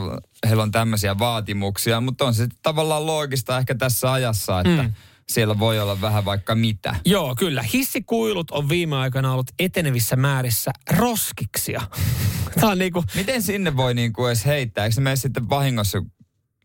heillä 0.47 0.63
on 0.63 0.71
tämmöisiä 0.71 1.19
vaatimuksia, 1.19 2.01
mutta 2.01 2.25
on 2.25 2.35
se 2.35 2.47
tavallaan 2.63 3.07
loogista 3.07 3.59
ehkä 3.59 3.75
tässä 3.75 4.13
ajassa, 4.13 4.61
että 4.61 4.83
mm. 4.83 4.93
Siellä 5.33 5.59
voi 5.59 5.81
olla 5.81 6.01
vähän 6.01 6.25
vaikka 6.25 6.55
mitä. 6.55 6.95
Joo, 7.05 7.35
kyllä. 7.35 7.63
Hissikuilut 7.63 8.51
on 8.51 8.69
viime 8.69 8.97
aikoina 8.97 9.33
ollut 9.33 9.51
etenevissä 9.59 10.17
määrissä 10.17 10.71
roskiksia. 10.97 11.83
Tämä 12.61 12.73
on 12.73 12.79
niinku... 12.79 13.05
Miten 13.15 13.43
sinne 13.43 13.77
voi 13.77 13.95
niinku 13.95 14.27
edes 14.27 14.47
heittää? 14.47 14.85
Eikö 14.85 14.95
se 14.95 15.01
mene 15.01 15.17
sitten 15.17 15.49
vahingossa 15.49 16.03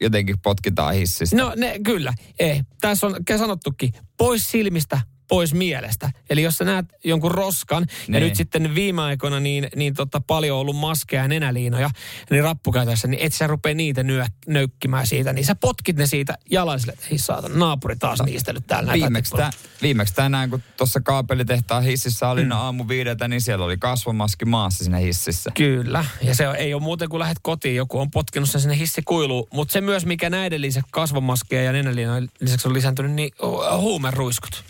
jotenkin 0.01 0.36
potkitaan 0.43 0.93
hissistä. 0.93 1.36
No 1.36 1.53
ne, 1.55 1.79
kyllä. 1.86 2.13
Eh, 2.39 2.65
tässä 2.82 3.08
on 3.08 3.15
sanottukin, 3.38 3.93
pois 4.17 4.51
silmistä, 4.51 5.01
pois 5.33 5.53
mielestä. 5.53 6.11
Eli 6.29 6.43
jos 6.43 6.57
sä 6.57 6.63
näet 6.65 6.85
jonkun 7.03 7.31
roskan, 7.31 7.85
ja 7.89 7.95
Niin. 8.07 8.23
nyt 8.23 8.35
sitten 8.35 8.75
viime 8.75 9.01
aikoina 9.01 9.39
niin, 9.39 9.67
niin 9.75 9.93
tota, 9.93 10.21
paljon 10.27 10.55
on 10.55 10.61
ollut 10.61 10.75
maskeja 10.75 11.21
ja 11.21 11.27
nenäliinoja, 11.27 11.89
niin 12.29 12.43
rappukäytössä, 12.43 13.07
niin 13.07 13.25
et 13.25 13.33
sä 13.33 13.47
rupea 13.47 13.75
niitä 13.75 14.03
nyö, 14.03 14.25
nöykkimään 14.47 15.07
siitä, 15.07 15.33
niin 15.33 15.45
sä 15.45 15.55
potkit 15.55 15.97
ne 15.97 16.05
siitä 16.05 16.37
jalaisille, 16.51 16.93
että 16.93 17.05
saatan, 17.15 17.59
naapuri 17.59 17.95
taas 17.95 18.19
niistellyt 18.25 18.67
täällä. 18.67 18.87
näitä 18.87 19.05
Viimeksi, 19.05 19.35
tä, 19.35 19.51
viimeksi 19.81 20.13
tänään, 20.13 20.49
kun 20.49 20.63
tuossa 20.77 21.01
kaapelitehtaan 21.01 21.83
hississä 21.83 22.29
oli 22.29 22.43
mm. 22.43 22.51
aamu 22.51 22.87
viideltä, 22.87 23.27
niin 23.27 23.41
siellä 23.41 23.65
oli 23.65 23.77
kasvomaski 23.77 24.45
maassa 24.45 24.83
siinä 24.83 24.97
hississä. 24.97 25.51
Kyllä, 25.53 26.05
ja 26.21 26.35
se 26.35 26.45
ei 26.57 26.73
ole 26.73 26.81
muuten 26.81 27.09
kuin 27.09 27.19
lähdet 27.19 27.39
kotiin, 27.41 27.75
joku 27.75 27.99
on 27.99 28.11
potkinut 28.11 28.49
sen 28.49 28.61
sinne 28.61 28.77
hissikuiluun. 28.77 29.47
Mutta 29.53 29.71
se 29.71 29.81
myös, 29.81 30.05
mikä 30.05 30.29
näiden 30.29 30.61
lisäksi 30.61 30.89
kasvomaskeja 30.91 31.63
ja 31.63 31.71
nenäliinojen 31.71 32.29
lisäksi 32.39 32.67
on 32.67 32.73
lisääntynyt, 32.73 33.11
niin 33.11 33.31
huumeruiskut. 33.77 34.63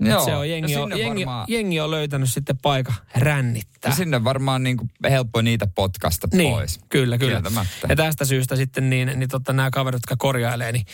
Joo, 0.00 0.24
se 0.24 0.36
on, 0.36 0.50
jengi, 0.50 0.76
on, 0.76 0.98
jengi, 0.98 1.20
varmaan, 1.26 1.46
jengi 1.48 1.80
on 1.80 1.90
löytänyt 1.90 2.30
sitten 2.30 2.58
paikka 2.58 2.94
rännittää. 3.16 3.90
ja 3.90 3.94
sinne 3.96 4.24
varmaan 4.24 4.62
niin 4.62 4.76
kuin 4.76 4.90
helppo 5.10 5.42
niitä 5.42 5.66
potkasta 5.74 6.28
Niin, 6.32 6.52
pois. 6.54 6.80
kyllä, 6.88 7.18
kyllä. 7.18 7.42
Ja 7.88 7.96
tästä 7.96 8.24
syystä 8.24 8.56
sitten 8.56 8.90
niin, 8.90 9.12
niin 9.16 9.28
tota, 9.28 9.52
nämä 9.52 9.70
kaverit, 9.70 9.96
jotka 9.96 10.16
korjailee, 10.18 10.72
niin 10.72 10.86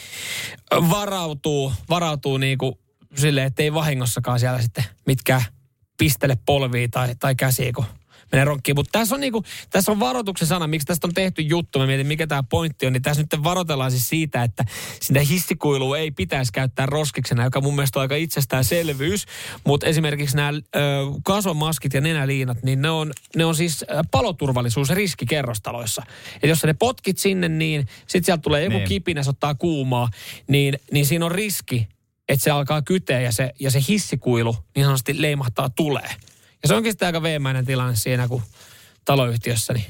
varautuu, 0.91 1.73
varautuu 1.89 2.39
niin 2.39 2.59
kuin 2.59 2.75
silleen, 3.17 3.47
että 3.47 3.63
ei 3.63 3.75
vahingossakaan 3.75 4.41
siellä 4.41 4.63
sitten 4.63 4.85
mitkään 5.07 5.43
pistele 5.99 6.39
polviin 6.47 6.91
tai, 6.91 7.15
tai 7.19 7.35
käsiin, 7.35 7.75
kun 7.75 7.85
menee 8.33 8.45
ronkkiin. 8.45 8.75
Mutta 8.75 8.99
tässä 8.99 9.15
on, 9.15 9.21
niinku, 9.21 9.45
tässä 9.71 9.93
on 9.93 10.01
varoituksen 10.01 10.49
sana, 10.49 10.67
miksi 10.67 10.87
tästä 10.87 11.07
on 11.07 11.15
tehty 11.15 11.43
juttu. 11.43 11.79
Mä 11.79 11.87
mietin, 11.87 12.07
mikä 12.07 12.27
tämä 12.27 12.43
pointti 12.43 12.87
on. 12.87 12.93
Niin 12.93 13.03
tässä 13.03 13.23
nyt 13.23 13.45
varoitellaan 13.45 13.91
siis 13.91 14.09
siitä, 14.09 14.43
että 14.43 14.65
sitä 15.01 15.21
hissikuilua 15.21 15.99
ei 15.99 16.11
pitäisi 16.11 16.53
käyttää 16.53 16.87
roskiksena, 16.87 17.45
joka 17.45 17.61
mun 17.61 17.75
mielestä 17.75 17.99
on 17.99 18.03
aika 18.03 18.17
itsestäänselvyys. 18.17 19.27
Mutta 19.65 19.87
esimerkiksi 19.87 20.37
nämä 20.37 20.53
kasvomaskit 21.25 21.95
ja 21.95 22.01
nenäliinat, 22.01 22.63
niin 22.63 22.83
ne 22.83 22.91
on, 22.91 23.13
ne 23.37 23.45
on 23.45 23.55
siis 23.55 23.85
paloturvallisuusriski 24.11 25.27
kerrostaloissa. 25.27 26.03
Eli 26.43 26.51
jos 26.51 26.61
sä 26.61 26.67
ne 26.67 26.75
potkit 26.75 27.19
sinne, 27.19 27.49
niin 27.49 27.87
sitten 28.01 28.25
sieltä 28.25 28.43
tulee 28.43 28.65
joku 28.65 28.77
niin. 28.77 28.89
kipinä, 28.89 29.23
se 29.23 29.31
ottaa 29.31 29.55
kuumaa, 29.55 30.09
niin, 30.49 30.79
niin 30.93 31.07
siinä 31.07 31.25
on 31.25 31.33
riski, 31.33 31.89
että 32.29 32.45
se 32.45 32.51
alkaa 32.51 32.83
kyteä 32.83 33.21
ja 33.21 33.33
se, 33.33 33.53
ja 33.61 33.71
se 33.71 33.81
hissikuilu 33.89 34.57
niin 34.77 34.85
sanotusti 34.85 35.23
leimahtaa 35.23 35.71
tulee. 35.71 36.11
Ja 36.65 36.69
se 36.69 36.75
onkin 36.75 36.93
sitten 36.93 37.07
aika 37.07 37.23
veemäinen 37.23 37.67
tilanne 37.67 37.97
siinä, 37.97 38.29
kun 38.29 38.43
taloyhtiössä, 39.05 39.73
niin 39.73 39.87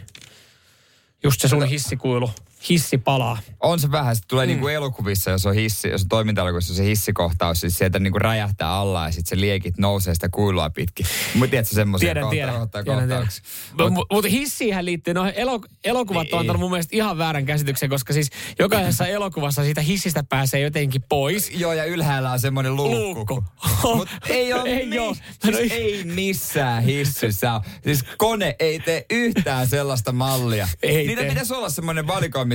just 1.23 1.40
se 1.40 1.49
sun 1.49 1.66
hissikuilu, 1.66 2.31
hissi 2.68 2.99
palaa. 2.99 3.38
On 3.61 3.80
se 3.80 3.90
vähän, 3.90 4.16
se 4.16 4.21
Mm. 4.23 4.26
tulee 4.28 4.47
niinku 4.47 4.68
elokuvissa, 4.68 5.30
jos 5.30 5.47
on 5.47 5.54
hissi, 5.54 5.88
jos 5.88 6.02
on 6.02 6.09
toiminta-elokuvissa 6.09 6.75
se 6.75 6.85
hissikohtaus, 6.85 7.61
siis 7.61 7.78
sieltä 7.78 7.99
niinku 7.99 8.18
räjähtää 8.18 8.71
alla 8.71 9.06
ja 9.06 9.12
sitten 9.12 9.28
se 9.38 9.40
liekit 9.40 9.78
nousee 9.78 10.14
sitä 10.14 10.28
kuilua 10.28 10.71
pitkin. 10.71 11.06
Mutta 11.35 11.50
tiedätkö 11.50 11.75
semmoisia 11.75 12.06
Tiedän, 12.06 12.28
tiedän. 12.30 12.54
kohta- 12.54 12.83
tiedän, 12.85 13.09
tiedän. 13.09 13.28
Mutta 13.71 13.90
Mut- 13.90 14.06
mut 14.12 14.25
hissiinhän 14.30 14.85
liittyy, 14.85 15.14
no 15.14 15.25
elok- 15.30 15.68
elokuvat 15.85 16.21
on 16.21 16.26
Niin. 16.30 16.40
antanut 16.40 16.61
mun 16.61 16.71
mielestä 16.71 16.97
ihan 16.97 17.18
väärän 17.18 17.47
käsityksen, 17.47 17.90
koska 17.90 18.12
siis 18.12 18.30
jokaisessa 18.59 19.06
elokuvassa 19.06 19.64
siitä 19.64 19.80
hissistä 19.80 20.25
pääsee 20.28 20.61
jotenkin 20.61 21.02
pois. 21.09 21.50
Joo, 21.54 21.73
ja 21.73 21.85
ylhäällä 21.85 22.30
on 22.33 22.40
semmoinen 22.40 22.76
luukku. 22.76 22.97
Luukku. 22.97 23.44
Mut 23.97 24.09
ei 24.28 24.52
ole 24.52 24.68
Ei 24.75 24.87
mi-. 24.87 24.97
Siis 24.97 25.54
No 25.54 25.59
ei- 25.59 25.73
ei 25.73 26.04
missään 26.04 26.83
hississä. 26.83 27.61
Siis 27.85 28.04
kone 28.18 28.56
ei 28.59 28.80
tee 28.80 29.06
yhtään 29.11 29.66
sellaista 29.66 30.12
mallia. 30.12 30.68
Ei 30.83 31.06
Niitä 31.06 31.23
pitäisi 31.25 31.54
olla 31.54 31.68
semmoinen 31.71 32.06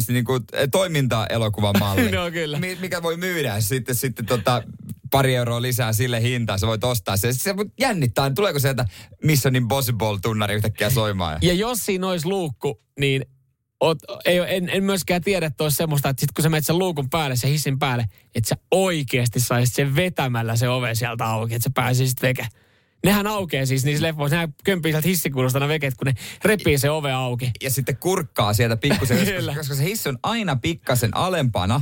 valikoimista 0.07 0.13
niinku 0.13 0.39
toiminta-elokuvan 0.71 1.75
malli. 1.79 2.11
No 2.19 2.31
kyllä. 2.31 2.59
Mi- 2.59 2.77
mikä 2.81 3.01
voi 3.01 3.17
myydä 3.17 3.61
sitten, 3.61 3.95
sitten 3.95 4.25
tota, 4.25 4.63
pari 5.11 5.35
euroa 5.35 5.61
lisää 5.61 5.93
sille 5.93 6.21
hintaan. 6.21 6.59
Sä 6.59 6.67
voit 6.67 6.83
ostaa 6.83 7.17
se. 7.17 7.33
Se 7.33 7.57
voit 7.57 7.67
jännittää, 7.79 8.29
tuleeko 8.29 8.59
sieltä 8.59 8.85
Mission 9.23 9.55
Impossible-tunnari 9.55 10.55
yhtäkkiä 10.55 10.89
soimaan. 10.99 11.37
Ja 11.41 11.53
jos 11.53 11.85
siinä 11.85 12.07
olisi 12.07 12.27
luukku, 12.27 12.81
niin 12.99 13.25
oot, 13.79 13.97
ei, 14.25 14.37
en, 14.47 14.69
en 14.69 14.83
myöskään 14.83 15.21
tiedä, 15.21 15.45
että 15.45 15.63
olisi 15.63 15.77
semmoista, 15.77 16.09
että 16.09 16.21
sit 16.21 16.31
kun 16.31 16.43
sä 16.43 16.49
menet 16.49 16.65
sen 16.65 16.79
luukun 16.79 17.09
päälle, 17.09 17.35
sen 17.35 17.49
hissin 17.49 17.79
päälle, 17.79 18.05
että 18.35 18.49
sä 18.49 18.55
oikeasti 18.71 19.39
saisit 19.39 19.75
sen 19.75 19.95
vetämällä 19.95 20.55
se 20.55 20.69
ove 20.69 20.95
sieltä 20.95 21.25
auki, 21.25 21.55
että 21.55 21.63
sä 21.63 21.71
pääsisit 21.73 22.21
veke. 22.21 22.47
Nehän 23.05 23.27
aukeaa 23.27 23.65
siis 23.65 23.85
niissä 23.85 24.07
leffoissa, 24.07 24.35
nehän 24.35 24.53
kömpii 24.63 24.91
sieltä 24.91 25.07
hissikuulusta 25.07 25.59
nämä 25.59 25.69
veket, 25.69 25.93
kun 25.95 26.05
ne 26.05 26.13
repii 26.43 26.77
se 26.77 26.89
ove 26.89 27.11
auki. 27.11 27.51
ja 27.63 27.71
sitten 27.71 27.97
kurkkaa 27.97 28.53
sieltä 28.53 28.77
pikkusen, 28.77 29.17
koska, 29.17 29.55
koska 29.55 29.75
se 29.75 29.83
hissi 29.83 30.09
on 30.09 30.19
aina 30.23 30.55
pikkasen 30.55 31.17
alempana 31.17 31.81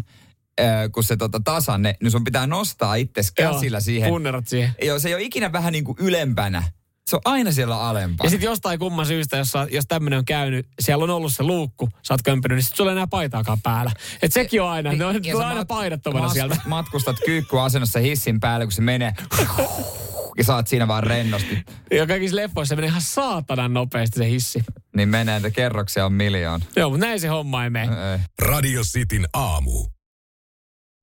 kuin 0.91 1.03
se 1.03 1.17
tota, 1.17 1.39
tasanne, 1.43 1.95
niin 2.03 2.11
sun 2.11 2.23
pitää 2.23 2.47
nostaa 2.47 2.95
itse 2.95 3.21
käsillä 3.35 3.75
Joo, 3.75 3.81
siihen. 3.81 4.09
Punnerat 4.09 4.47
siihen. 4.47 4.75
Joo, 4.83 4.99
se 4.99 5.07
ei 5.07 5.13
ole 5.13 5.23
ikinä 5.23 5.51
vähän 5.51 5.73
niin 5.73 5.83
kuin 5.83 5.97
ylempänä. 5.99 6.63
Se 7.09 7.15
on 7.15 7.21
aina 7.25 7.51
siellä 7.51 7.81
alempana. 7.81 8.27
Ja 8.27 8.29
sitten 8.29 8.47
jostain 8.47 8.79
kumman 8.79 9.05
syystä, 9.05 9.37
jos, 9.37 9.53
jos 9.71 9.85
tämmöinen 9.87 10.19
on 10.19 10.25
käynyt, 10.25 10.67
siellä 10.79 11.03
on 11.03 11.09
ollut 11.09 11.33
se 11.33 11.43
luukku, 11.43 11.89
sä 12.03 12.13
oot 12.13 12.21
kömpinyt, 12.23 12.55
niin 12.55 12.63
sitten 12.63 12.77
sulla 12.77 12.91
ei 12.91 12.95
enää 12.95 13.07
paitaakaan 13.07 13.61
päällä. 13.61 13.91
Et 14.21 14.33
sekin 14.33 14.61
on 14.61 14.69
aina, 14.69 14.93
ne 14.93 15.05
on, 15.05 15.23
ja 15.23 15.37
aina 15.37 15.61
mat- 15.63 15.67
paidattomana 15.67 16.25
mas- 16.25 16.33
sieltä. 16.33 16.57
Matkustat 16.65 17.15
kyykkyasennossa 17.25 17.99
hissin 17.99 18.39
päälle, 18.39 18.65
kun 18.65 18.71
se 18.71 18.81
menee. 18.81 19.13
ja 20.37 20.43
saat 20.43 20.67
siinä 20.67 20.87
vaan 20.87 21.03
rennosti. 21.03 21.63
Ja 21.91 22.07
kaikissa 22.07 22.35
leffoissa 22.35 22.69
se 22.69 22.75
menee 22.75 22.87
ihan 22.87 23.01
saatanan 23.01 23.73
nopeasti 23.73 24.17
se 24.19 24.29
hissi. 24.29 24.63
Niin 24.95 25.09
menee, 25.09 25.35
että 25.35 25.51
kerroksia 25.51 26.05
on 26.05 26.13
miljoona. 26.13 26.65
Joo, 26.75 26.89
mutta 26.89 27.05
näin 27.05 27.19
se 27.19 27.27
homma 27.27 27.63
ei 27.63 27.69
mene. 27.69 28.11
Ei. 28.13 28.19
Radio 28.39 28.81
Cityn 28.83 29.27
aamu. 29.33 29.85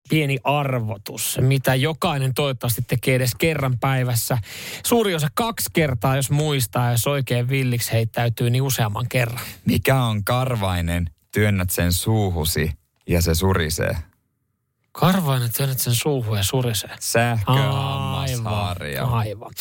pieni 0.08 0.38
arvotus, 0.44 1.38
mitä 1.40 1.74
jokainen 1.74 2.34
toivottavasti 2.34 2.82
tekee 2.82 3.14
edes 3.14 3.34
kerran 3.34 3.78
päivässä. 3.78 4.38
Suuri 4.86 5.14
osa 5.14 5.28
kaksi 5.34 5.70
kertaa, 5.72 6.16
jos 6.16 6.30
muistaa, 6.30 6.90
jos 6.90 7.06
oikein 7.06 7.48
villiksi 7.48 7.92
heittäytyy, 7.92 8.50
niin 8.50 8.62
useamman 8.62 9.06
kerran. 9.08 9.44
Mikä 9.64 10.02
on 10.02 10.24
karvainen? 10.24 11.10
Työnnät 11.32 11.70
sen 11.70 11.92
suuhusi 11.92 12.70
ja 13.08 13.22
se 13.22 13.34
surisee. 13.34 13.96
Karvainen 14.98 15.50
työnnät 15.56 15.78
sen 15.78 15.94
suuhun 15.94 16.36
ja 16.36 16.42
surisee. 16.42 16.90
Sähköhammasharja. 17.00 19.04
Aivan. 19.04 19.52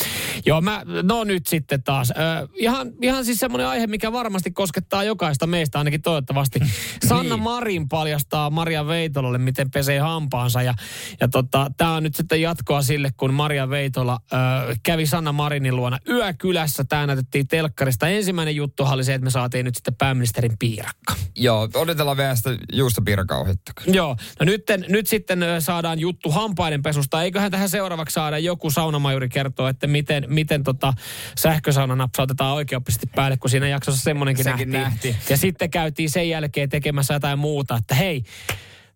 Joo, 0.46 0.62
mä, 0.62 0.82
no 1.04 1.24
nyt 1.24 1.48
sitten 1.48 1.84
taas. 1.84 2.12
Ö, 2.12 2.14
ihan, 2.54 2.92
ihan 3.02 3.26
siis 3.26 3.40
semmoinen 3.40 3.68
aihe, 3.68 3.88
mikä 3.88 4.12
varmasti 4.12 4.52
koskettaa 4.52 5.04
jokaista 5.04 5.48
meistä, 5.48 5.78
ainakin 5.78 6.02
toivottavasti. 6.02 6.60
Sanna 7.10 7.36
Niin. 7.36 7.44
Marin 7.44 7.90
paljastaa 7.90 8.50
Maria 8.50 8.88
Veitolalle, 8.88 9.38
miten 9.38 9.72
pesee 9.72 10.00
hampaansa. 10.00 10.62
Ja, 10.62 10.74
ja 11.20 11.28
tota, 11.28 11.72
tämä 11.78 11.96
on 11.96 12.04
nyt 12.04 12.16
sitten 12.16 12.42
jatkoa 12.42 12.82
sille, 12.82 13.12
kun 13.18 13.34
Maria 13.34 13.70
Veitola 13.70 14.20
ö, 14.34 14.36
kävi 14.84 15.06
Sanna 15.06 15.32
Marinin 15.32 15.76
luona 15.76 16.00
yökylässä. 16.10 16.84
Tämä 16.84 17.08
näytettiin 17.08 17.48
telkkarista. 17.48 18.08
Ensimmäinen 18.08 18.56
juttu 18.56 18.84
oli 18.84 19.04
se, 19.04 19.14
että 19.14 19.24
me 19.24 19.30
saatiin 19.30 19.66
nyt 19.66 19.76
sitten 19.76 19.96
pääministerin 19.96 20.58
piirakka. 20.60 21.16
Joo, 21.36 21.70
odotellaan 21.74 22.18
vielä 22.18 22.36
sitä 22.36 22.50
juustopiirakauhetta. 22.74 23.72
Joo, 23.88 24.16
no 24.40 24.46
nyt, 24.46 24.64
nyt 24.88 25.08
sitten 25.08 25.23
ö, 25.32 25.62
saadaan 25.62 26.00
juttu 26.00 26.32
hampaiden 26.32 26.82
pesusta. 26.82 27.24
Eiköhän 27.24 27.52
tähän 27.52 27.70
seuraavaksi 27.70 28.14
saada 28.14 28.40
joku 28.40 28.72
saunamajuri 28.72 29.30
kertoa, 29.30 29.70
että 29.70 29.88
miten, 29.88 30.26
miten 30.28 30.64
tota 30.64 30.94
sähkösauna 31.38 31.96
napsautetaan 31.96 32.54
oikeoppisesti 32.56 33.08
päälle, 33.16 33.38
kun 33.38 33.50
siinä 33.50 33.68
jaksossa 33.68 34.04
semmoinenkin 34.04 34.46
nähtiin. 34.46 34.72
nähtiin. 34.72 35.16
Ja 35.30 35.38
sitten 35.38 35.70
käytiin 35.70 36.10
sen 36.10 36.30
jälkeen 36.30 36.70
tekemässä 36.70 37.14
jotain 37.14 37.40
muuta, 37.40 37.76
että 37.76 37.96
hei, 37.96 38.24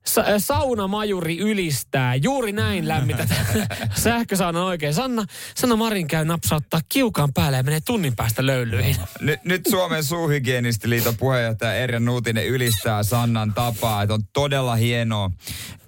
sa- 0.08 0.40
saunamajuri 0.40 1.38
ylistää. 1.38 2.16
Juuri 2.16 2.52
näin 2.52 2.88
lämmitä 2.88 3.28
sähkösaunan 4.04 4.64
oikein. 4.64 4.94
Sanna, 4.94 5.26
Sanna 5.56 5.76
Marin 5.76 6.08
käy 6.08 6.26
napsauttaa 6.26 6.80
kiukaan 6.90 7.34
päälle 7.34 7.58
ja 7.58 7.64
menee 7.64 7.80
tunnin 7.86 8.16
päästä 8.16 8.46
löylyihin. 8.46 8.96
Nyt, 9.22 9.44
nyt 9.46 9.62
Suomen 9.70 10.04
suuhygienistiliiton 10.04 11.18
puheenjohtaja 11.18 11.74
Erja 11.74 12.00
Nuutinen 12.00 12.48
ylistää 12.48 13.04
Sannan 13.04 13.54
tapaa, 13.54 14.04
että 14.04 14.14
on 14.14 14.22
todella 14.34 14.76
hienoa, 14.76 15.32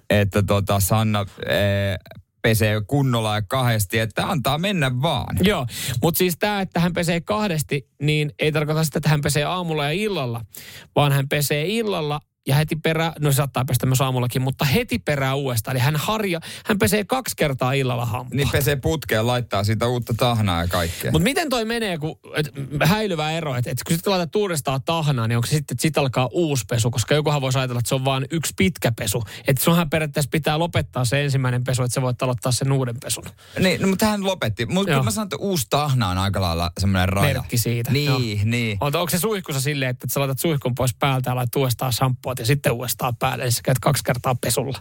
että 0.10 0.44
tota 0.44 0.80
Sanna 0.80 1.26
ee, 1.46 1.98
pesee 2.42 2.82
kunnolla 2.88 3.36
ja 3.36 3.42
kahdesti, 3.42 4.00
että 4.00 4.30
antaa 4.30 4.58
mennä 4.58 5.02
vaan. 5.02 5.38
Joo, 5.42 5.68
mutta 6.02 6.18
siis 6.18 6.38
tämä, 6.40 6.62
että 6.62 6.80
hän 6.80 6.94
pesee 6.94 7.22
kahdesti, 7.22 7.90
niin 8.02 8.32
ei 8.40 8.52
tarkoita 8.52 8.84
sitä, 8.84 8.98
että 8.98 9.10
hän 9.10 9.22
pesee 9.22 9.44
aamulla 9.44 9.86
ja 9.86 9.92
illalla, 9.92 10.46
vaan 10.96 11.12
hän 11.12 11.30
pesee 11.30 11.66
illalla 11.68 12.20
ja 12.50 12.56
heti 12.56 12.76
perään, 12.76 13.14
no 13.20 13.32
se 13.32 13.36
saattaa 13.36 13.66
pestä 13.66 13.86
myös 13.86 14.02
aamullakin, 14.02 14.42
mutta 14.42 14.66
heti 14.66 15.00
perään 15.00 15.38
uudestaan. 15.38 15.78
Eli 15.78 15.84
hän 15.84 15.96
harja, 15.96 16.40
hän 16.66 16.80
pesee 16.80 17.04
kaksi 17.04 17.36
kertaa 17.36 17.74
illalla 17.74 18.06
hampaa. 18.06 18.36
Niin 18.36 18.50
pesee 18.52 18.76
putkeen, 18.76 19.28
laittaa 19.28 19.64
siitä 19.64 19.88
uutta 19.88 20.14
tahnaa 20.18 20.62
ja 20.62 20.68
kaikkea. 20.68 21.12
Mutta 21.12 21.24
miten 21.24 21.50
toi 21.50 21.66
menee, 21.66 21.98
kun 21.98 22.20
et, 22.36 22.52
häilyvä 22.84 23.32
ero, 23.32 23.56
että 23.56 23.72
et, 23.72 23.78
kun 23.88 23.96
sitten 23.96 24.12
laitat 24.12 24.36
uudestaan 24.36 24.82
tahnaa, 24.86 25.28
niin 25.28 25.38
onko 25.38 25.48
se 25.48 25.56
sitten, 25.56 25.76
että 25.76 25.82
sitten 25.82 26.02
alkaa 26.02 26.30
uusi 26.32 26.66
pesu, 26.70 26.92
koska 26.92 27.16
jokuhan 27.16 27.42
voisi 27.42 27.58
ajatella, 27.60 27.80
että 27.80 27.90
se 27.90 27.96
on 27.96 28.06
vain 28.06 28.26
yksi 28.32 28.54
pitkä 28.58 28.92
pesu. 28.92 29.24
Että 29.48 29.64
sunhan 29.64 29.90
periaatteessa 29.90 30.30
pitää 30.32 30.60
lopettaa 30.60 31.06
se 31.06 31.24
ensimmäinen 31.24 31.64
pesu, 31.64 31.84
että 31.84 31.94
sä 31.94 32.02
voit 32.02 32.22
aloittaa 32.22 32.52
sen 32.52 32.72
uuden 32.72 32.96
pesun. 33.04 33.24
Niin, 33.60 33.82
no, 33.82 33.88
mutta 33.88 34.06
hän 34.06 34.24
lopetti. 34.24 34.66
Mutta 34.66 34.92
kyllä 34.92 35.04
mä 35.04 35.12
sanon, 35.12 35.26
että 35.26 35.38
uusi 35.38 35.68
tahna 35.70 36.10
on 36.10 36.18
aika 36.18 36.42
lailla 36.42 36.72
semmoinen 36.80 37.10
raja. 37.10 37.34
Merkki 37.34 37.58
siitä, 37.58 37.92
Niin, 37.92 38.52
niin. 38.52 38.78
On, 38.82 38.96
onko 38.96 39.10
se 39.10 39.20
suihkussa 39.20 39.62
silleen, 39.62 39.90
että 39.90 40.08
sä 40.12 40.20
laitat 40.20 40.40
suihkun 40.40 40.76
pois 40.76 40.96
päältä 41.00 41.30
ja 41.30 41.36
laitat 41.36 41.56
uudestaan 41.56 41.94
shampoot 41.94 42.39
ja 42.40 42.46
sitten 42.46 42.72
uudestaan 42.72 43.16
päälle, 43.16 43.44
niin 43.44 43.52
sä 43.52 43.62
käyt 43.64 43.80
kaksi 43.80 44.04
kertaa 44.04 44.36
pesulla. 44.36 44.80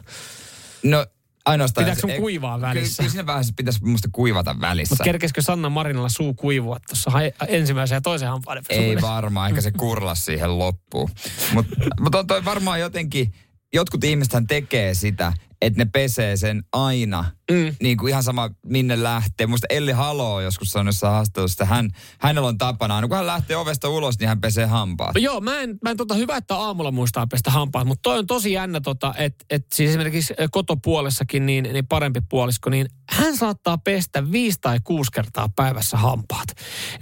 No 0.83 1.07
Ainoastaan... 1.49 1.85
Pitääkö 1.85 2.01
sun 2.01 2.21
kuivaa 2.21 2.61
välissä? 2.61 2.97
Kyllä, 2.97 2.97
kyllä 2.97 3.11
siinä 3.11 3.27
vähän 3.27 3.45
pitäisi 3.57 3.85
musta 3.85 4.09
kuivata 4.13 4.57
välissä. 4.61 4.93
Mutta 4.93 5.05
kerkeskö 5.05 5.43
Sanna 5.43 5.69
Marinalla 5.69 6.09
suu 6.09 6.35
kuivua 6.35 6.79
tuossa 6.89 7.11
ensimmäisen 7.49 7.97
ja 7.97 8.01
toisen 8.01 8.29
hampaiden 8.29 8.65
Ei 8.69 9.01
varmaan, 9.01 9.51
eikä 9.51 9.61
se 9.61 9.71
kurla 9.71 10.15
siihen 10.15 10.59
loppuun. 10.59 11.11
Mutta 11.53 11.77
mut 12.01 12.15
on 12.15 12.27
toi 12.27 12.45
varmaan 12.45 12.81
jotenkin, 12.81 13.33
jotkut 13.73 14.05
ihmisethän 14.05 14.47
tekee 14.47 14.95
sitä, 14.95 15.33
että 15.63 15.79
ne 15.79 15.91
pesee 15.93 16.37
sen 16.37 16.63
aina. 16.73 17.25
Mm. 17.51 17.75
Niin 17.83 17.97
kuin 17.97 18.11
ihan 18.11 18.23
sama 18.23 18.51
minne 18.67 19.03
lähtee. 19.03 19.47
Muista 19.47 19.67
Elli 19.71 19.93
Halo 19.93 20.35
on 20.35 20.45
joskus 20.45 20.69
sanonut 20.69 20.89
jossain 20.89 21.13
haastattelussa, 21.13 21.65
että 21.65 21.75
hän, 21.75 21.91
hänellä 22.19 22.49
on 22.49 22.59
tapana, 22.59 22.95
aina 22.95 23.09
kun 23.09 23.17
hän 23.17 23.27
lähtee 23.27 23.57
ovesta 23.57 23.89
ulos, 23.89 24.19
niin 24.19 24.29
hän 24.29 24.41
pesee 24.41 24.67
hampaat. 24.67 25.15
No 25.15 25.21
Joo, 25.21 25.41
mä 25.41 25.61
en, 25.61 25.79
mä 25.83 25.91
en 25.91 25.97
tota, 25.97 26.15
hyvä, 26.15 26.37
että 26.37 26.57
aamulla 26.57 26.91
muistaa 26.91 27.27
pestä 27.27 27.51
hampaat, 27.51 27.87
mutta 27.87 28.03
toi 28.03 28.19
on 28.19 28.27
tosi 28.27 28.53
jännä, 28.53 28.81
tota, 28.81 29.15
että 29.19 29.45
et 29.51 29.67
siis 29.75 29.91
esimerkiksi 29.91 30.35
kotopuolessakin 30.51 31.47
niin, 31.47 31.65
niin 31.65 31.87
parempi 31.87 32.21
puolisko, 32.29 32.71
niin 32.71 32.87
hän 33.11 33.37
saattaa 33.37 33.79
pestä 33.79 34.33
viisi 34.33 34.59
tai 34.61 34.79
kuusi 34.85 35.13
kertaa 35.13 35.49
päivässä 35.57 35.97
hampaat. 35.97 36.49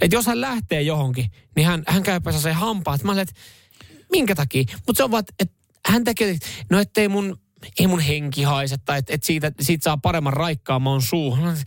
Et 0.01 0.11
jos 0.11 0.25
hän 0.25 0.41
lähtee 0.41 0.81
johonkin, 0.81 1.31
niin 1.55 1.67
hän, 1.67 1.83
hän 1.87 2.03
käy 2.03 2.19
pesäseen 2.19 2.55
hampaat. 2.55 3.03
Mä 3.03 3.11
olen, 3.11 3.21
että 3.21 3.41
minkä 4.11 4.35
takia? 4.35 4.63
Mutta 4.87 4.97
se 4.97 5.03
on 5.03 5.11
vaan, 5.11 5.23
että 5.39 5.55
hän 5.87 6.03
tekee, 6.03 6.37
no 6.69 6.79
ettei 6.79 7.07
mun 7.07 7.37
ei 7.79 7.87
mun 7.87 7.99
henki 7.99 8.43
haise, 8.43 8.75
tai 8.85 8.99
että 8.99 9.13
et 9.13 9.23
siitä, 9.23 9.51
siitä 9.59 9.83
saa 9.83 9.97
paremman 9.97 10.33
raikkaamman 10.33 11.01
suuhun. 11.01 11.57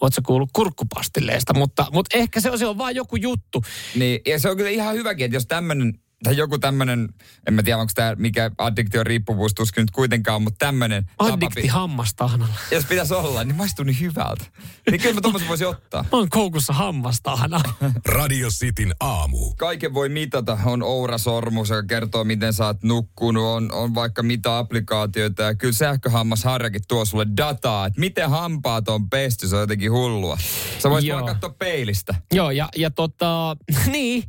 Oletko 0.00 0.20
kuullut 0.26 0.50
kurkkupastilleesta? 0.52 1.54
Mutta, 1.54 1.86
mutta 1.92 2.18
ehkä 2.18 2.40
se 2.40 2.50
on, 2.50 2.58
se 2.58 2.66
on 2.66 2.78
vaan 2.78 2.94
joku 2.94 3.16
juttu. 3.16 3.62
Niin, 3.94 4.20
ja 4.26 4.38
se 4.38 4.50
on 4.50 4.56
kyllä 4.56 4.70
ihan 4.70 4.94
hyväkin, 4.94 5.24
että 5.24 5.36
jos 5.36 5.46
tämmöinen, 5.46 6.00
tai 6.22 6.36
joku 6.36 6.58
tämmöinen, 6.58 7.08
en 7.46 7.54
mä 7.54 7.62
tiedä 7.62 7.78
onko 7.78 7.92
tämä 7.94 8.14
mikä 8.18 8.50
addiktio 8.58 9.04
riippuvuus 9.04 9.54
tuskin 9.54 9.82
nyt 9.82 9.90
kuitenkaan, 9.90 10.42
mutta 10.42 10.66
tämmöinen 10.66 11.10
Addikti 11.18 11.66
hammastahnalla. 11.66 12.54
jos 12.70 12.84
pitäisi 12.84 13.14
olla, 13.14 13.44
niin 13.44 13.56
maistuu 13.56 13.84
niin 13.84 14.00
hyvältä. 14.00 14.44
Niin 14.90 15.00
kyllä 15.00 15.14
mä 15.14 15.20
tommosen 15.20 15.48
voisin 15.48 15.66
ottaa. 15.66 16.02
Mä 16.02 16.18
oon 16.18 16.28
koukussa 16.28 16.72
hammastahna. 16.72 17.60
Radio 18.16 18.48
Cityn 18.48 18.94
aamu. 19.00 19.54
Kaiken 19.54 19.94
voi 19.94 20.08
mitata. 20.08 20.58
On 20.64 20.82
Oura-sormus, 20.82 21.70
joka 21.70 21.86
kertoo, 21.86 22.24
miten 22.24 22.52
sä 22.52 22.66
oot 22.66 22.82
nukkunut. 22.82 23.44
On, 23.44 23.72
on 23.72 23.94
vaikka 23.94 24.22
mitä 24.22 24.58
applikaatioita. 24.58 25.42
Ja 25.42 25.54
kyllä 25.54 25.74
sähköhammasharjakin 25.74 26.80
tuo 26.88 27.04
sulle 27.04 27.26
dataa, 27.36 27.86
että 27.86 28.00
miten 28.00 28.30
hampaat 28.30 28.88
on 28.88 29.10
pesty. 29.10 29.48
Se 29.48 29.56
on 29.56 29.60
jotenkin 29.60 29.92
hullua. 29.92 30.38
Sä 30.78 30.90
voisit 30.90 31.12
vaan 31.12 31.26
katsoa 31.26 31.54
peilistä. 31.58 32.14
Joo, 32.32 32.50
ja, 32.50 32.68
ja 32.76 32.90
tota, 32.90 33.56
niin, 33.92 34.24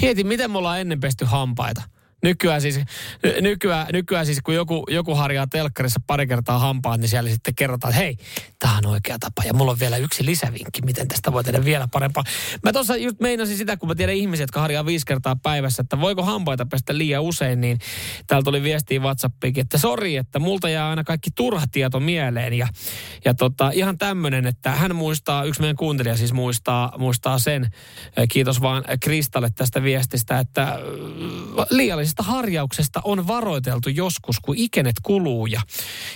mietin, 0.00 0.26
miten 0.26 0.50
me 0.50 0.58
ollaan 0.58 0.80
ennen 0.80 1.00
pesty 1.00 1.23
hampaita. 1.24 1.88
Nykyään 2.24 2.60
siis, 2.60 2.80
ny- 3.22 3.40
nykyään, 3.40 3.86
nykyään 3.92 4.26
siis 4.26 4.40
kun 4.44 4.54
joku, 4.54 4.84
joku 4.90 5.14
harjaa 5.14 5.46
telkkarissa 5.46 6.00
pari 6.06 6.26
kertaa 6.26 6.58
hampaat, 6.58 7.00
niin 7.00 7.08
siellä 7.08 7.30
sitten 7.30 7.54
kerrotaan, 7.54 7.90
että 7.90 8.02
hei, 8.02 8.16
tämä 8.58 8.78
on 8.78 8.86
oikea 8.86 9.18
tapa. 9.18 9.42
Ja 9.46 9.54
mulla 9.54 9.72
on 9.72 9.80
vielä 9.80 9.96
yksi 9.96 10.26
lisävinkki, 10.26 10.82
miten 10.82 11.08
tästä 11.08 11.32
voi 11.32 11.44
tehdä 11.44 11.64
vielä 11.64 11.88
parempaa. 11.92 12.24
Mä 12.62 12.72
tuossa 12.72 12.96
just 12.96 13.20
meinasin 13.20 13.56
sitä, 13.56 13.76
kun 13.76 13.88
mä 13.88 13.94
tiedän 13.94 14.14
ihmisiä, 14.14 14.42
jotka 14.42 14.60
harjaa 14.60 14.86
viisi 14.86 15.06
kertaa 15.06 15.36
päivässä, 15.36 15.82
että 15.82 16.00
voiko 16.00 16.22
hampaita 16.22 16.66
pestä 16.66 16.98
liian 16.98 17.22
usein, 17.22 17.60
niin 17.60 17.78
täällä 18.26 18.44
tuli 18.44 18.62
viestiä 18.62 19.00
WhatsAppiinkin, 19.00 19.62
että 19.62 19.78
sori, 19.78 20.16
että 20.16 20.38
multa 20.38 20.68
jää 20.68 20.90
aina 20.90 21.04
kaikki 21.04 21.30
turha 21.30 21.66
tieto 21.72 22.00
mieleen. 22.00 22.52
Ja, 22.52 22.68
ja 23.24 23.34
tota, 23.34 23.70
ihan 23.70 23.98
tämmöinen, 23.98 24.46
että 24.46 24.70
hän 24.70 24.96
muistaa, 24.96 25.44
yksi 25.44 25.60
meidän 25.60 25.76
kuuntelija 25.76 26.16
siis 26.16 26.32
muistaa, 26.32 26.92
muistaa 26.98 27.38
sen, 27.38 27.70
kiitos 28.30 28.60
vaan 28.60 28.84
Kristalle 29.00 29.50
tästä 29.54 29.82
viestistä, 29.82 30.38
että 30.38 30.62
äh, 30.62 30.78
liiallisesta 32.18 32.22
harjauksesta 32.22 33.00
on 33.04 33.26
varoiteltu 33.26 33.88
joskus, 33.88 34.40
kun 34.40 34.54
ikenet 34.58 34.96
kuluu 35.02 35.46
ja, 35.46 35.60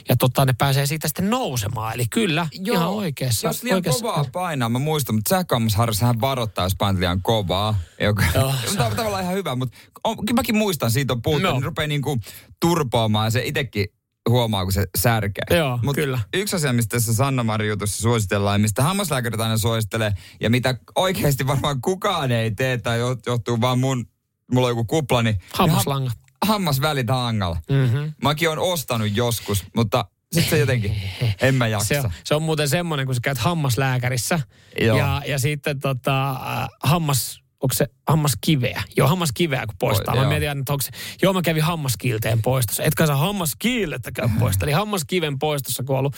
ja 0.09 0.17
tota, 0.17 0.45
ne 0.45 0.53
pääsee 0.59 0.87
siitä 0.87 1.09
sitten 1.09 1.31
nousemaan. 1.31 1.95
Eli 1.95 2.07
kyllä, 2.11 2.49
Joo, 2.53 2.77
ihan 2.77 2.89
oikeassa. 2.89 3.49
Jos 3.49 3.63
liian 3.63 3.77
oikeassa. 3.77 4.03
kovaa 4.03 4.25
painaa, 4.33 4.69
mä 4.69 4.79
muistan, 4.79 5.15
mutta 5.15 5.29
sähköhammasharjassahan 5.29 6.21
varoittaa, 6.21 6.65
jos 6.65 6.75
painat 6.79 7.01
liian 7.01 7.23
kovaa. 7.23 7.79
Joka, 8.01 8.25
Joo, 8.35 8.55
Tämä 8.77 8.87
on 8.89 8.97
tavallaan 8.97 9.23
ihan 9.23 9.35
hyvä, 9.35 9.57
mutta 9.57 9.79
on, 10.05 10.17
mäkin 10.35 10.57
muistan, 10.57 10.91
siitä 10.91 11.13
on 11.13 11.23
puhuttu, 11.23 11.47
No. 11.49 11.53
niin 11.55 11.63
rupeaa 11.63 11.87
niinku 11.89 12.19
turpoamaan 12.61 13.33
se 13.33 13.43
itsekin 13.45 13.87
huomaa, 14.29 14.65
kun 14.65 14.73
se 14.73 14.87
särkee. 14.99 15.57
Joo, 15.59 15.79
Mut 15.83 15.95
kyllä. 15.97 16.21
Yksi 16.35 16.57
asia, 16.57 16.73
mistä 16.73 16.97
tässä 16.97 17.15
sanna 17.15 17.45
jutussa 17.69 18.03
suositellaan, 18.03 18.61
mistä 18.61 18.83
hammaslääkärit 18.83 19.41
aina 19.41 19.59
suosittelee, 19.59 20.13
ja 20.41 20.51
mitä 20.51 20.75
oikeasti 20.97 21.47
varmaan 21.47 21.81
kukaan 21.81 22.33
ei 22.33 22.51
tee, 22.51 22.79
tai 22.79 22.99
jo- 22.99 23.17
johtuu 23.27 23.61
vaan 23.61 23.79
mun, 23.79 24.07
mulla 24.53 24.67
on 24.67 24.71
joku 24.71 24.85
kupla, 24.85 25.23
niin 25.23 25.39
Hammaslanga. 25.55 26.11
ham- 26.11 26.29
hammasvälit 26.47 27.09
hangalla. 27.09 27.57
Mm-hmm. 27.71 28.13
Mäkin 28.23 28.51
on 28.51 28.59
ostanut 28.59 29.17
joskus, 29.17 29.65
mutta 29.77 30.05
sitten 30.33 30.51
se 30.51 30.59
jotenkin, 30.59 30.97
en 31.41 31.55
mä 31.55 31.67
jaksa. 31.67 31.89
Se 31.89 32.01
on, 32.01 32.11
se 32.25 32.35
on 32.35 32.43
muuten 32.43 32.69
semmoinen, 32.69 33.07
kun 33.07 33.15
sä 33.15 33.21
käyt 33.25 33.39
hammaslääkärissä 33.39 34.41
Joo. 34.81 34.99
ja, 34.99 35.23
ja 35.27 35.39
sitten 35.39 35.81
tota, 35.81 36.31
äh, 36.31 36.69
hammas, 36.83 37.41
onko 37.63 37.75
se 37.75 37.87
hammaskiveä? 38.09 38.83
Joo, 38.97 39.09
hammaskiveä 39.09 39.67
kun 39.67 39.75
poistaa. 39.79 40.15
Oi, 40.15 40.19
mä 40.19 40.23
joo. 40.23 40.31
mietin, 40.31 40.49
aina, 40.49 40.61
että 40.61 40.73
onko 40.73 40.83
se, 40.83 40.91
joo 41.23 41.33
mä 41.33 41.43
kävin 41.43 41.63
hammaskiilteen 41.63 42.43
poistossa. 42.43 42.83
Etkä 42.83 43.07
sä 43.07 43.17
hammaskiillettä 43.17 44.13
käy 44.13 44.29
poistossa. 44.39 44.67
Eli 44.67 44.73
hammaskiven 44.73 45.39
poistossa 45.39 45.83
kun 45.85 45.99
ollut. 45.99 46.17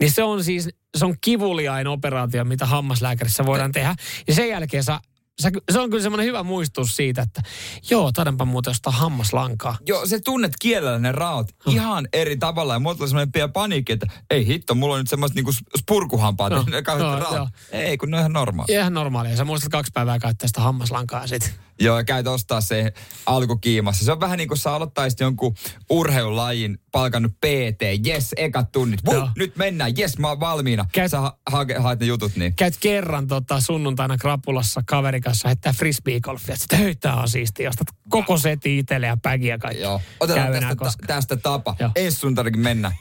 Niin 0.00 0.10
se 0.10 0.22
on 0.22 0.44
siis, 0.44 0.68
se 0.98 1.04
on 1.04 1.14
kivuliain 1.20 1.86
operaatio, 1.86 2.44
mitä 2.44 2.66
hammaslääkärissä 2.66 3.46
voidaan 3.46 3.72
tehdä. 3.72 3.94
Ja 4.28 4.34
sen 4.34 4.48
jälkeen 4.48 4.84
sä, 4.84 5.00
sä, 5.40 5.50
se 5.72 5.80
on 5.80 5.90
kyllä 5.90 6.02
semmoinen 6.02 6.26
hyvä 6.26 6.42
muistutus 6.42 6.96
siitä, 6.96 7.22
että 7.22 7.42
joo, 7.90 8.12
taidanpa 8.12 8.44
muuten 8.44 8.70
ostaa 8.70 8.92
hammaslankaa. 8.92 9.76
Joo, 9.86 10.06
se 10.06 10.20
tunnet 10.20 10.52
kielellä 10.60 10.98
ne 10.98 11.12
raot 11.12 11.46
ihan 11.66 12.08
eri 12.12 12.36
tavalla. 12.36 12.72
Ja 12.72 12.78
mulla 12.78 12.94
tuli 12.96 13.08
semmoinen 13.08 13.32
pieni 13.32 13.52
paniikki, 13.52 13.92
että 13.92 14.06
ei 14.30 14.46
hitto, 14.46 14.74
mulla 14.74 14.94
on 14.94 15.00
nyt 15.00 15.08
semmoista 15.08 15.34
niinku 15.34 15.52
spurkuhampaat. 15.78 16.52
Joo, 16.52 16.64
ne 16.70 16.82
kauheat 16.82 17.10
joo, 17.10 17.20
raot. 17.20 17.34
joo. 17.36 17.48
Ei, 17.72 17.96
kun 17.98 18.10
ne 18.10 18.16
on 18.16 18.20
ihan 18.20 18.32
normaali. 18.32 18.72
Ihan 18.72 18.94
normaalia. 18.94 19.36
Sä 19.36 19.44
muistat 19.44 19.70
kaksi 19.72 19.92
päivää 19.94 20.18
käyttää 20.18 20.46
sitä 20.46 20.60
hammaslankaa 20.60 21.26
sit. 21.26 21.54
Joo, 21.82 21.96
ja 21.98 22.04
käyt 22.04 22.26
ostaa 22.26 22.60
se 22.60 22.92
alkukiimassa. 23.26 24.04
Se 24.04 24.12
on 24.12 24.20
vähän 24.20 24.38
niin 24.38 24.48
kuin 24.48 24.58
sä 24.58 24.74
aloittaisit 24.74 25.20
jonkun 25.20 25.54
urheilulajin 25.90 26.78
palkannut 26.92 27.32
PT. 27.32 28.06
Jes, 28.06 28.30
ekat 28.36 28.72
tunnit. 28.72 29.00
Vuh, 29.06 29.30
nyt 29.36 29.56
mennään. 29.56 29.92
Jes, 29.96 30.18
mä 30.18 30.28
oon 30.28 30.40
valmiina. 30.40 30.86
Käyt- 30.92 31.10
Sä 31.10 31.20
ha- 31.20 31.36
haet 31.78 32.00
ne 32.00 32.06
jutut 32.06 32.36
niin. 32.36 32.54
käyt 32.54 32.74
kerran 32.80 33.26
tota, 33.26 33.60
sunnuntaina 33.60 34.18
krapulassa 34.18 34.82
kaverin 34.86 35.22
kanssa 35.30 35.48
heittää 35.48 35.72
frisbeegolfia. 35.72 36.56
Sitten 36.56 36.78
hei, 36.78 36.94
tää 36.94 37.14
on 37.14 37.28
siistiä. 37.28 37.68
Ostat 37.68 37.88
koko 38.08 38.38
setin 38.38 38.78
itselle 38.78 39.06
ja 39.06 39.16
pägiä 39.16 39.58
kaikki. 39.58 39.82
Joo. 39.82 40.00
Otetaan 40.20 40.52
tästä, 40.52 40.76
koskaan. 40.76 41.06
tästä 41.06 41.36
tapa. 41.36 41.76
Joo. 41.78 41.90
Ensi 41.96 42.18
sunnuntainakin 42.18 42.60
mennä. 42.60 42.92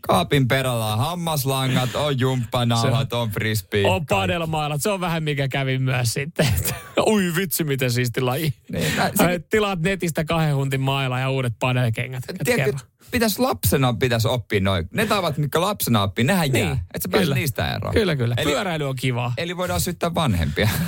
Kaapin 0.00 0.48
perällä 0.48 0.92
on 0.92 0.98
hammaslangat, 0.98 1.94
on 1.94 2.20
jumppanauhat, 2.20 3.12
on 3.12 3.30
frisbee. 3.30 3.86
On 3.86 4.06
padelmailat. 4.06 4.82
Se 4.82 4.90
on 4.90 5.00
vähän 5.00 5.22
mikä 5.22 5.48
kävi 5.48 5.78
myös 5.78 6.12
sitten. 6.12 6.48
Ui 7.06 7.32
vitsi, 7.36 7.64
miten 7.64 7.90
siisti 7.90 8.20
laji. 8.20 8.54
Niin, 8.72 8.96
nä- 8.96 9.10
Sä 9.18 9.24
Tilaat 9.50 9.80
netistä 9.80 10.24
kahden 10.24 10.54
huntin 10.56 10.80
ja 11.20 11.30
uudet 11.30 11.52
padelkengät. 11.58 12.24
Tiedätkö. 12.44 12.80
Pitäisi 13.10 13.38
lapsena 13.38 13.92
pitäisi 13.94 14.28
oppia 14.28 14.60
noin. 14.60 14.88
Ne 14.94 15.06
tavat, 15.06 15.38
mitkä 15.38 15.60
lapsena 15.60 16.02
oppii, 16.02 16.24
nehän 16.24 16.50
Niin, 16.50 16.64
jää. 16.64 16.84
Et 16.94 17.02
sä 17.02 17.08
pääse 17.08 17.24
kyllä. 17.24 17.34
niistä 17.34 17.74
eroon. 17.74 17.94
Kyllä, 17.94 18.16
kyllä. 18.16 18.34
Eli, 18.38 18.50
Pyöräily 18.50 18.88
on 18.88 18.96
kivaa. 18.96 19.32
eli 19.36 19.56
voidaan 19.56 19.80
syyttää 19.80 20.14
vanhempia. 20.14 20.68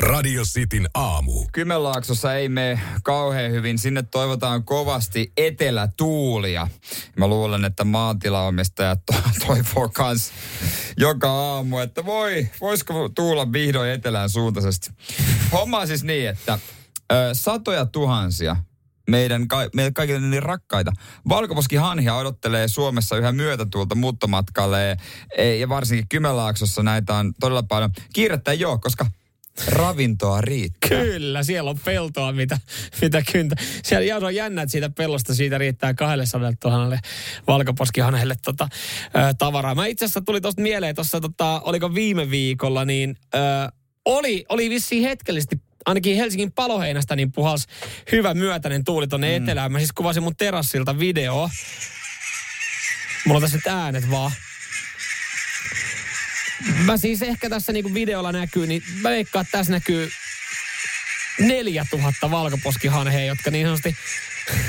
Radio 0.00 0.42
Cityn 0.44 0.88
aamu. 0.94 1.46
Kymenlaaksossa 1.52 2.34
ei 2.34 2.48
mene 2.48 2.80
kauhean 3.02 3.50
hyvin. 3.52 3.78
Sinne 3.78 4.02
toivotaan 4.02 4.64
kovasti 4.64 5.32
etelätuulia. 5.36 6.68
Mä 7.16 7.26
luulen, 7.26 7.64
että 7.64 7.84
maatilaomistajat 7.84 9.00
to- 9.06 9.22
toivoo 9.46 9.88
kans 9.94 10.32
joka 10.96 11.30
aamu, 11.30 11.78
että 11.78 12.04
voi, 12.04 12.48
voisiko 12.60 13.08
tuulla 13.08 13.52
vihdoin 13.52 13.90
etelään 13.90 14.30
suuntaisesti. 14.30 14.90
Homma 15.52 15.78
on 15.78 15.86
siis 15.86 16.04
niin, 16.04 16.28
että 16.28 16.58
satoja 17.32 17.86
tuhansia 17.86 18.56
meidän, 19.10 19.48
ka- 19.48 19.68
meidän 19.74 19.94
kaikille 19.94 20.20
niin 20.20 20.42
rakkaita. 20.42 20.92
Valkoposki 21.28 21.76
hanhia 21.76 22.14
odottelee 22.14 22.68
Suomessa 22.68 23.16
yhä 23.16 23.32
myötätuulta 23.32 23.94
muuttomatkalle 23.94 24.96
e, 25.36 25.54
ja 25.54 25.68
varsinkin 25.68 26.08
Kymenlaaksossa 26.08 26.82
näitä 26.82 27.14
on 27.14 27.32
todella 27.40 27.62
paljon. 27.62 27.90
Kiirettä 28.12 28.50
ei 28.50 28.64
ole, 28.64 28.78
koska 28.78 29.06
ravintoa 29.68 30.40
riittää. 30.40 30.88
Kyllä, 30.88 31.42
siellä 31.42 31.70
on 31.70 31.78
peltoa, 31.84 32.32
mitä, 32.32 32.58
mitä 33.02 33.22
kyntä. 33.32 33.56
Siellä 33.84 34.04
ja 34.04 34.16
on 34.16 34.34
jännä, 34.34 34.62
että 34.62 34.70
siitä 34.70 34.90
pellosta 34.90 35.34
siitä 35.34 35.58
riittää 35.58 35.94
200 35.94 36.52
000 36.64 36.98
valkoposkihanhelle 37.46 38.34
tota, 38.44 38.68
ö, 39.04 39.34
tavaraa. 39.38 39.74
Mä 39.74 39.86
itse 39.86 40.04
asiassa 40.04 40.20
tuli 40.20 40.40
tuosta 40.40 40.62
mieleen, 40.62 40.94
tuossa 40.94 41.20
tota, 41.20 41.60
oliko 41.64 41.94
viime 41.94 42.30
viikolla, 42.30 42.84
niin 42.84 43.16
ö, 43.34 43.38
oli, 44.04 44.44
oli 44.48 44.70
vissiin 44.70 45.02
hetkellisesti 45.02 45.56
ainakin 45.86 46.16
Helsingin 46.16 46.52
paloheinästä 46.52 47.16
niin 47.16 47.32
puhals 47.32 47.66
hyvä 48.12 48.34
myötäinen 48.34 48.84
tuuli 48.84 49.08
tonne 49.08 49.38
mm. 49.38 49.44
etelään. 49.44 49.72
Mä 49.72 49.78
siis 49.78 49.92
kuvasin 49.92 50.22
mun 50.22 50.36
terassilta 50.36 50.98
videoa. 50.98 51.50
Mulla 53.26 53.36
on 53.36 53.42
tässä 53.42 53.56
nyt 53.56 53.66
äänet 53.66 54.10
vaan. 54.10 54.32
Mä 56.84 56.96
siis 56.96 57.22
ehkä 57.22 57.48
tässä 57.50 57.72
niinku 57.72 57.94
videolla 57.94 58.32
näkyy, 58.32 58.66
niin 58.66 58.82
mä 59.02 59.10
veikkaan, 59.10 59.42
että 59.44 59.58
tässä 59.58 59.72
näkyy 59.72 60.10
4000 61.38 62.30
valkoposkihanhea, 62.30 63.24
jotka 63.24 63.50
niin 63.50 63.66
sanotusti... 63.66 63.96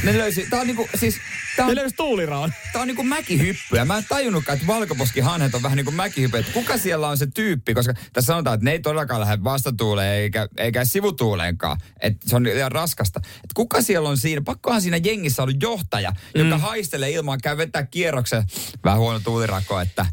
Ne 0.03 0.17
löysi, 0.17 0.47
tää 0.49 0.59
on 0.61 0.67
niinku, 0.67 0.89
siis, 0.95 1.15
Tää 1.55 1.65
Ne 1.65 1.69
on, 1.71 1.75
löysi 1.75 1.95
tuuliraon. 1.95 2.53
tää 2.73 2.81
on 2.81 2.87
niinku 2.87 3.03
mäkihyppyä. 3.03 3.85
Mä 3.85 3.97
en 3.97 4.05
tajunnutkaan, 4.09 4.55
että 4.55 4.67
valkoposkihanhet 4.67 5.55
on 5.55 5.63
vähän 5.63 5.75
niinku 5.75 5.91
mäkihyppy. 5.91 6.37
Että 6.37 6.51
kuka 6.51 6.77
siellä 6.77 7.07
on 7.07 7.17
se 7.17 7.27
tyyppi? 7.27 7.73
Koska 7.73 7.93
tässä 8.13 8.27
sanotaan, 8.27 8.53
että 8.53 8.65
ne 8.65 8.71
ei 8.71 8.79
todellakaan 8.79 9.21
lähde 9.21 9.43
vastatuuleen 9.43 10.13
eikä, 10.13 10.47
eikä 10.57 10.85
sivutuuleenkaan. 10.85 11.77
Että 11.99 12.29
se 12.29 12.35
on 12.35 12.43
liian 12.43 12.71
raskasta. 12.71 13.19
Että 13.35 13.53
kuka 13.55 13.81
siellä 13.81 14.09
on 14.09 14.17
siinä? 14.17 14.41
Pakkohan 14.45 14.81
siinä 14.81 14.97
jengissä 14.97 15.43
ollut 15.43 15.61
johtaja, 15.63 16.13
joka 16.35 16.55
Mm. 16.57 16.61
haistelee 16.61 17.09
ilmaan, 17.11 17.39
käy 17.43 17.57
vetää 17.57 17.85
kierroksen. 17.85 18.43
Vähän 18.83 18.99
huono 18.99 19.19
tuulirako, 19.19 19.79
että 19.79 20.05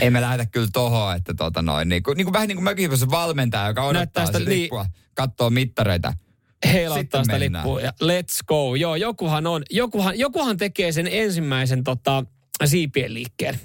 ei 0.00 0.10
me 0.10 0.20
lähdetä 0.20 0.50
kyllä 0.50 0.68
tohon. 0.72 1.16
Että 1.16 1.34
tota 1.34 1.62
noin, 1.62 1.88
niin 1.88 2.02
kuin, 2.02 2.16
niin 2.16 2.24
kuin, 2.24 2.32
vähän 2.32 2.48
niin 2.48 2.56
kuin 2.56 2.64
mäkihypyssä 2.64 3.10
valmentaja, 3.10 3.66
joka 3.68 3.82
odottaa 3.84 4.26
sitä 4.26 4.38
niin- 4.38 4.48
lippua, 4.48 4.86
katsoo 5.14 5.50
mittareita. 5.50 6.12
Heilauttaa 6.72 7.24
sitä 7.24 7.38
mennään. 7.38 7.64
lippua 7.64 7.80
ja 7.80 7.90
let's 8.02 8.44
go. 8.46 8.74
Joo, 8.74 8.96
jokuhan 8.96 9.46
on, 9.46 9.62
jokuhan, 9.70 10.18
jokuhan 10.18 10.56
tekee 10.56 10.92
sen 10.92 11.08
ensimmäisen 11.10 11.84
tota, 11.84 12.24
siipien 12.64 13.14
liikkeen. 13.14 13.60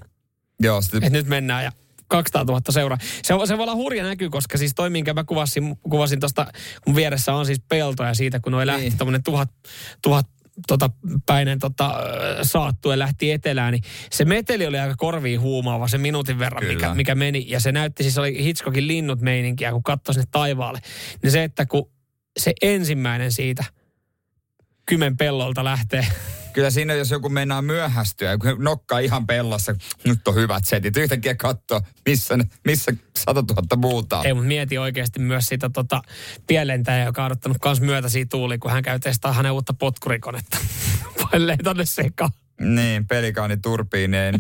Joo, 0.59 0.81
sitten 0.81 1.03
Et 1.03 1.13
nyt 1.13 1.27
mennään 1.27 1.63
ja 1.63 1.71
200 2.07 2.43
000 2.43 2.61
seuraa. 2.69 2.97
Se, 3.23 3.33
on- 3.33 3.47
se 3.47 3.57
voi 3.57 3.63
olla 3.63 3.75
hurja 3.75 4.03
näky, 4.03 4.29
koska 4.29 4.57
siis 4.57 4.71
toi, 4.75 4.89
minkä 4.89 5.13
mä 5.13 5.23
kuvasin, 5.23 5.75
kuvasin 5.89 6.19
tuosta, 6.19 6.47
kun 6.83 6.95
vieressä 6.95 7.33
on 7.33 7.45
siis 7.45 7.59
peltoja 7.69 8.13
siitä, 8.13 8.39
kun 8.39 8.51
noi 8.51 8.65
lähti 8.67 8.81
Niin. 8.81 8.97
tommonen 8.97 9.23
tuhat, 9.23 9.49
tuhat 10.01 10.27
tota, 10.67 10.89
päinen 11.25 11.59
tota, 11.59 11.93
saattue 12.41 12.99
lähti 12.99 13.31
etelään, 13.31 13.71
niin 13.73 13.83
se 14.11 14.25
meteli 14.25 14.67
oli 14.67 14.79
aika 14.79 14.95
korviin 14.97 15.41
huumaava 15.41 15.87
se 15.87 15.97
minuutin 15.97 16.39
verran, 16.39 16.61
Kyllä. 16.61 16.73
mikä, 16.73 16.93
mikä 16.95 17.15
meni. 17.15 17.45
Ja 17.47 17.59
se 17.59 17.71
näytti, 17.71 18.03
siis 18.03 18.17
oli 18.17 18.43
Hitchcockin 18.43 18.87
linnut 18.87 19.21
meininkiä, 19.21 19.71
kun 19.71 19.83
katsoi 19.83 20.13
sinne 20.13 20.27
taivaalle. 20.31 20.79
Niin 21.23 21.31
se, 21.31 21.43
että 21.43 21.65
kun 21.65 21.91
se 22.39 22.53
ensimmäinen 22.61 23.31
siitä 23.31 23.63
kymen 24.85 25.17
pellolta 25.17 25.63
lähtee, 25.63 26.07
Kyllä 26.53 26.71
siinä, 26.71 26.93
jos 26.93 27.11
joku 27.11 27.29
meinaa 27.29 27.61
myöhästyä, 27.61 28.37
kun 28.37 28.55
nokkaa 28.63 28.99
ihan 28.99 29.27
pellossa, 29.27 29.75
nyt 30.03 30.27
on 30.27 30.35
hyvät 30.35 30.65
setit. 30.65 30.97
Yhtäkkiä 30.97 31.35
katsoo, 31.35 31.81
missä, 32.05 32.37
missä 32.65 32.93
100 33.17 33.43
000 33.49 33.77
muuta. 33.77 34.21
Ei, 34.23 34.33
mutta 34.33 34.47
mieti 34.47 34.77
oikeasti 34.77 35.19
myös 35.19 35.45
sitä 35.45 35.69
tota, 35.73 36.01
pienlentäjää, 36.47 37.05
joka 37.05 37.21
on 37.21 37.25
odottanut 37.25 37.57
kans 37.61 37.81
myötäisiä 37.81 38.25
tuuli, 38.31 38.57
kun 38.57 38.71
hän 38.71 38.83
käy 38.83 38.99
testaa 38.99 39.33
hänen 39.33 39.51
uutta 39.51 39.73
potkurikonetta. 39.73 40.57
Pallee 41.31 41.57
tonne 41.63 41.85
sekaan. 41.85 42.31
Niin, 42.59 43.07
pelikaani 43.07 43.57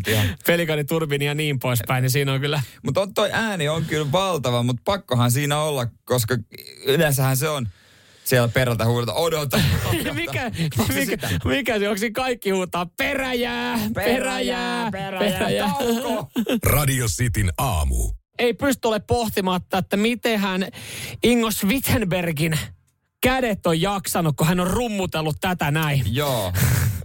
ihan. 0.07 0.27
Pelikani 0.47 0.83
turbiini 0.83 1.25
ja 1.25 1.35
niin 1.35 1.59
poispäin, 1.59 2.01
niin 2.01 2.11
siinä 2.11 2.33
on 2.33 2.41
kyllä... 2.41 2.61
Mutta 2.83 3.01
on, 3.01 3.13
toi 3.13 3.29
ääni 3.33 3.69
on 3.69 3.85
kyllä 3.85 4.11
valtava, 4.11 4.63
mutta 4.63 4.81
pakkohan 4.85 5.31
siinä 5.31 5.59
olla, 5.59 5.87
koska 6.05 6.37
yleensähän 6.85 7.37
se 7.37 7.49
on 7.49 7.67
siellä 8.29 8.47
perältä 8.47 8.85
huudata, 8.85 9.13
odota. 9.13 9.61
odota. 9.85 10.13
mikä, 10.21 10.51
mikä, 10.93 11.29
mikä 11.45 11.79
se, 11.79 11.89
onko 11.89 12.01
kaikki 12.13 12.49
huutaa 12.49 12.85
peräjää, 12.97 13.79
peräjää, 13.93 14.91
peräjää. 14.91 15.73
Tauko. 15.79 16.29
Radio 16.75 17.05
Cityn 17.07 17.51
aamu. 17.57 18.11
Ei 18.39 18.53
pysty 18.53 18.87
ole 18.87 18.99
pohtimatta, 18.99 19.77
että 19.77 19.97
mitenhän 19.97 20.67
Ingo 21.23 21.49
Wittenbergin 21.65 22.59
kädet 23.21 23.67
on 23.67 23.81
jaksanut, 23.81 24.35
kun 24.37 24.47
hän 24.47 24.59
on 24.59 24.67
rummutellut 24.67 25.35
tätä 25.41 25.71
näin. 25.71 26.03
Joo. 26.15 26.53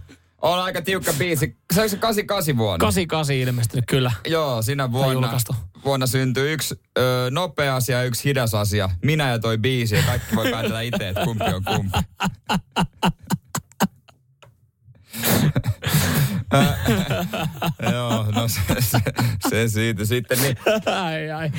On 0.45 0.59
aika 0.59 0.81
tiukka 0.81 1.13
biisi. 1.13 1.57
Se 1.73 1.81
on 1.81 1.89
se 1.89 1.97
88 1.97 2.57
vuonna. 2.57 2.77
88 2.85 3.35
ilmestynyt, 3.35 3.85
kyllä. 3.87 4.11
Joo, 4.27 4.61
sinä 4.61 4.91
vuonna, 4.91 5.37
vuonna 5.85 6.07
syntyi 6.07 6.53
yksi 6.53 6.75
ö, 6.97 7.29
nopea 7.31 7.75
asia 7.75 7.97
ja 7.97 8.03
yksi 8.03 8.23
hidas 8.23 8.53
asia. 8.53 8.89
Minä 9.03 9.29
ja 9.29 9.39
toi 9.39 9.57
biisi 9.57 9.95
ja 9.95 10.01
kaikki 10.01 10.35
voi 10.35 10.51
päätellä 10.51 10.81
itse, 10.81 11.09
että 11.09 11.23
kumpi 11.23 11.43
on 11.43 11.63
kumpi. 11.63 11.97
Joo, 17.91 18.25
no 18.35 18.47
se, 18.47 18.61
se, 18.79 18.99
se 19.49 19.67
siitä 19.67 20.05
sitten. 20.05 20.41
Niin, 20.41 20.57
Ai, 20.85 21.31
ai. 21.31 21.51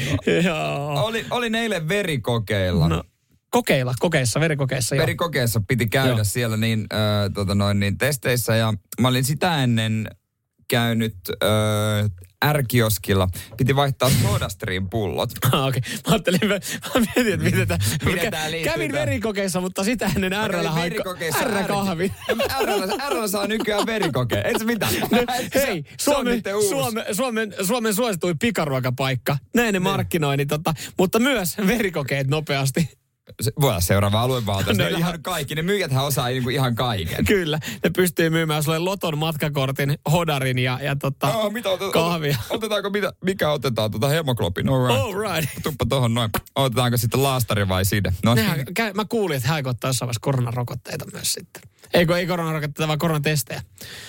Joo. 0.45 1.05
oli, 1.05 1.27
oli 1.31 1.51
eilen 1.59 1.89
verikokeilla. 1.89 2.89
No, 2.89 3.03
kokeilla, 3.51 3.95
kokeissa, 3.99 4.41
verikokeissa. 4.41 4.95
Joo. 4.95 5.03
Verikokeessa 5.03 5.61
piti 5.69 5.87
käydä 5.87 6.11
Joo. 6.11 6.25
siellä 6.25 6.57
niin, 6.57 6.87
ö, 6.93 6.97
tota 7.35 7.55
noin, 7.55 7.81
niin 7.81 7.99
testeissä 7.99 8.57
ja 8.57 8.75
mä 9.01 9.09
olin 9.09 9.25
sitä 9.25 9.63
ennen 9.63 10.09
käynyt 10.69 11.17
ö, 11.43 11.47
R-kioskilla. 12.53 13.29
Piti 13.57 13.77
vaihtaa 13.77 14.11
SodaStream 14.23 14.91
pullot. 14.91 15.31
Ah, 15.53 15.67
Okei, 15.67 15.79
okay. 15.79 15.93
mä 16.07 16.13
ajattelin, 16.13 16.41
mä, 16.43 16.55
mä 16.95 17.07
mietin, 17.17 17.33
että 17.63 17.79
miten 18.05 18.27
kä- 18.27 18.31
tää 18.31 18.51
liittyy 18.51 18.73
Kävin 18.73 18.93
verikokeissa, 18.93 19.61
mutta 19.61 19.85
sitä 19.85 20.11
ennen 20.17 20.33
Mä 20.33 20.49
kävin 20.49 20.51
RL 20.61 20.69
haikko. 20.69 20.81
verikokeissa 20.83 21.45
R-kahvi. 21.45 22.13
RL 23.09 23.27
saa 23.27 23.47
nykyään 23.47 23.87
verikokeen. 23.87 24.47
Et 24.47 24.65
mitään. 24.65 24.93
Hei, 25.55 25.85
Se 25.99 26.11
on 26.11 26.17
Suomen. 26.17 26.43
Suomen, 26.69 27.05
Suomen, 27.13 27.55
Suomen 27.63 27.95
suosituin 27.95 28.39
pikaruokapaikka. 28.39 29.37
Näin 29.55 29.73
ne 29.73 29.79
markkinoi, 29.79 30.37
niin 30.37 30.49
tota, 30.49 30.75
mutta 30.99 31.19
myös 31.19 31.57
verikokeet 31.67 32.27
nopeasti. 32.27 32.89
Se, 33.43 33.53
voi 33.61 33.71
olla 33.71 33.81
seuraava 33.81 34.21
aluevaltaus. 34.21 34.79
No 34.79 34.85
No, 34.91 34.97
ihan 34.97 35.23
kaikki. 35.23 35.55
Ne 35.55 35.63
myyjäthän 35.63 36.05
osaa 36.05 36.27
niinku 36.29 36.51
ihan 36.51 36.75
kaiken. 36.75 37.25
Kyllä, 37.25 37.59
ne 37.85 37.91
pystyy 37.97 38.31
myymään 38.31 38.63
sulle 38.63 38.79
Loton 38.79 39.19
matkakortin, 39.19 39.99
hodarin 40.13 40.59
ja, 40.59 40.79
ja 40.83 40.97
tota, 40.97 41.35
Oh, 41.35 41.53
mitä 41.53 41.69
otetaan? 41.69 41.93
kahvia. 41.93 42.39
Otetaanko 42.51 42.91
mitä? 42.91 43.13
Mikä 43.25 43.51
otetaan? 43.51 43.91
Tota 43.91 44.09
hemoglobin. 44.09 44.69
All 44.69 44.87
right. 44.89 45.01
All 45.01 45.15
right. 45.15 45.51
Tuppa 45.63 45.87
tohon 45.89 46.15
noin. 46.15 46.31
Otetaanko 46.57 46.97
sitten 46.97 47.23
laastari 47.23 47.69
vai 47.69 47.85
side? 47.85 48.13
No 48.25 48.35
Nehän, 48.35 48.59
kä- 48.59 48.95
mä 48.95 49.05
kuulin, 49.05 49.37
että 49.37 49.49
hän 49.49 49.67
ottaa 49.67 49.89
jossain 49.89 50.07
vaiheessa 50.07 50.21
koronarokotteita 50.21 51.05
myös 51.13 51.33
sitten. 51.33 51.63
Eikö 51.95 52.19
ei 52.19 52.27
koronarokotteita, 52.27 52.89
vaan 52.89 52.99
koronatestejä. 52.99 53.63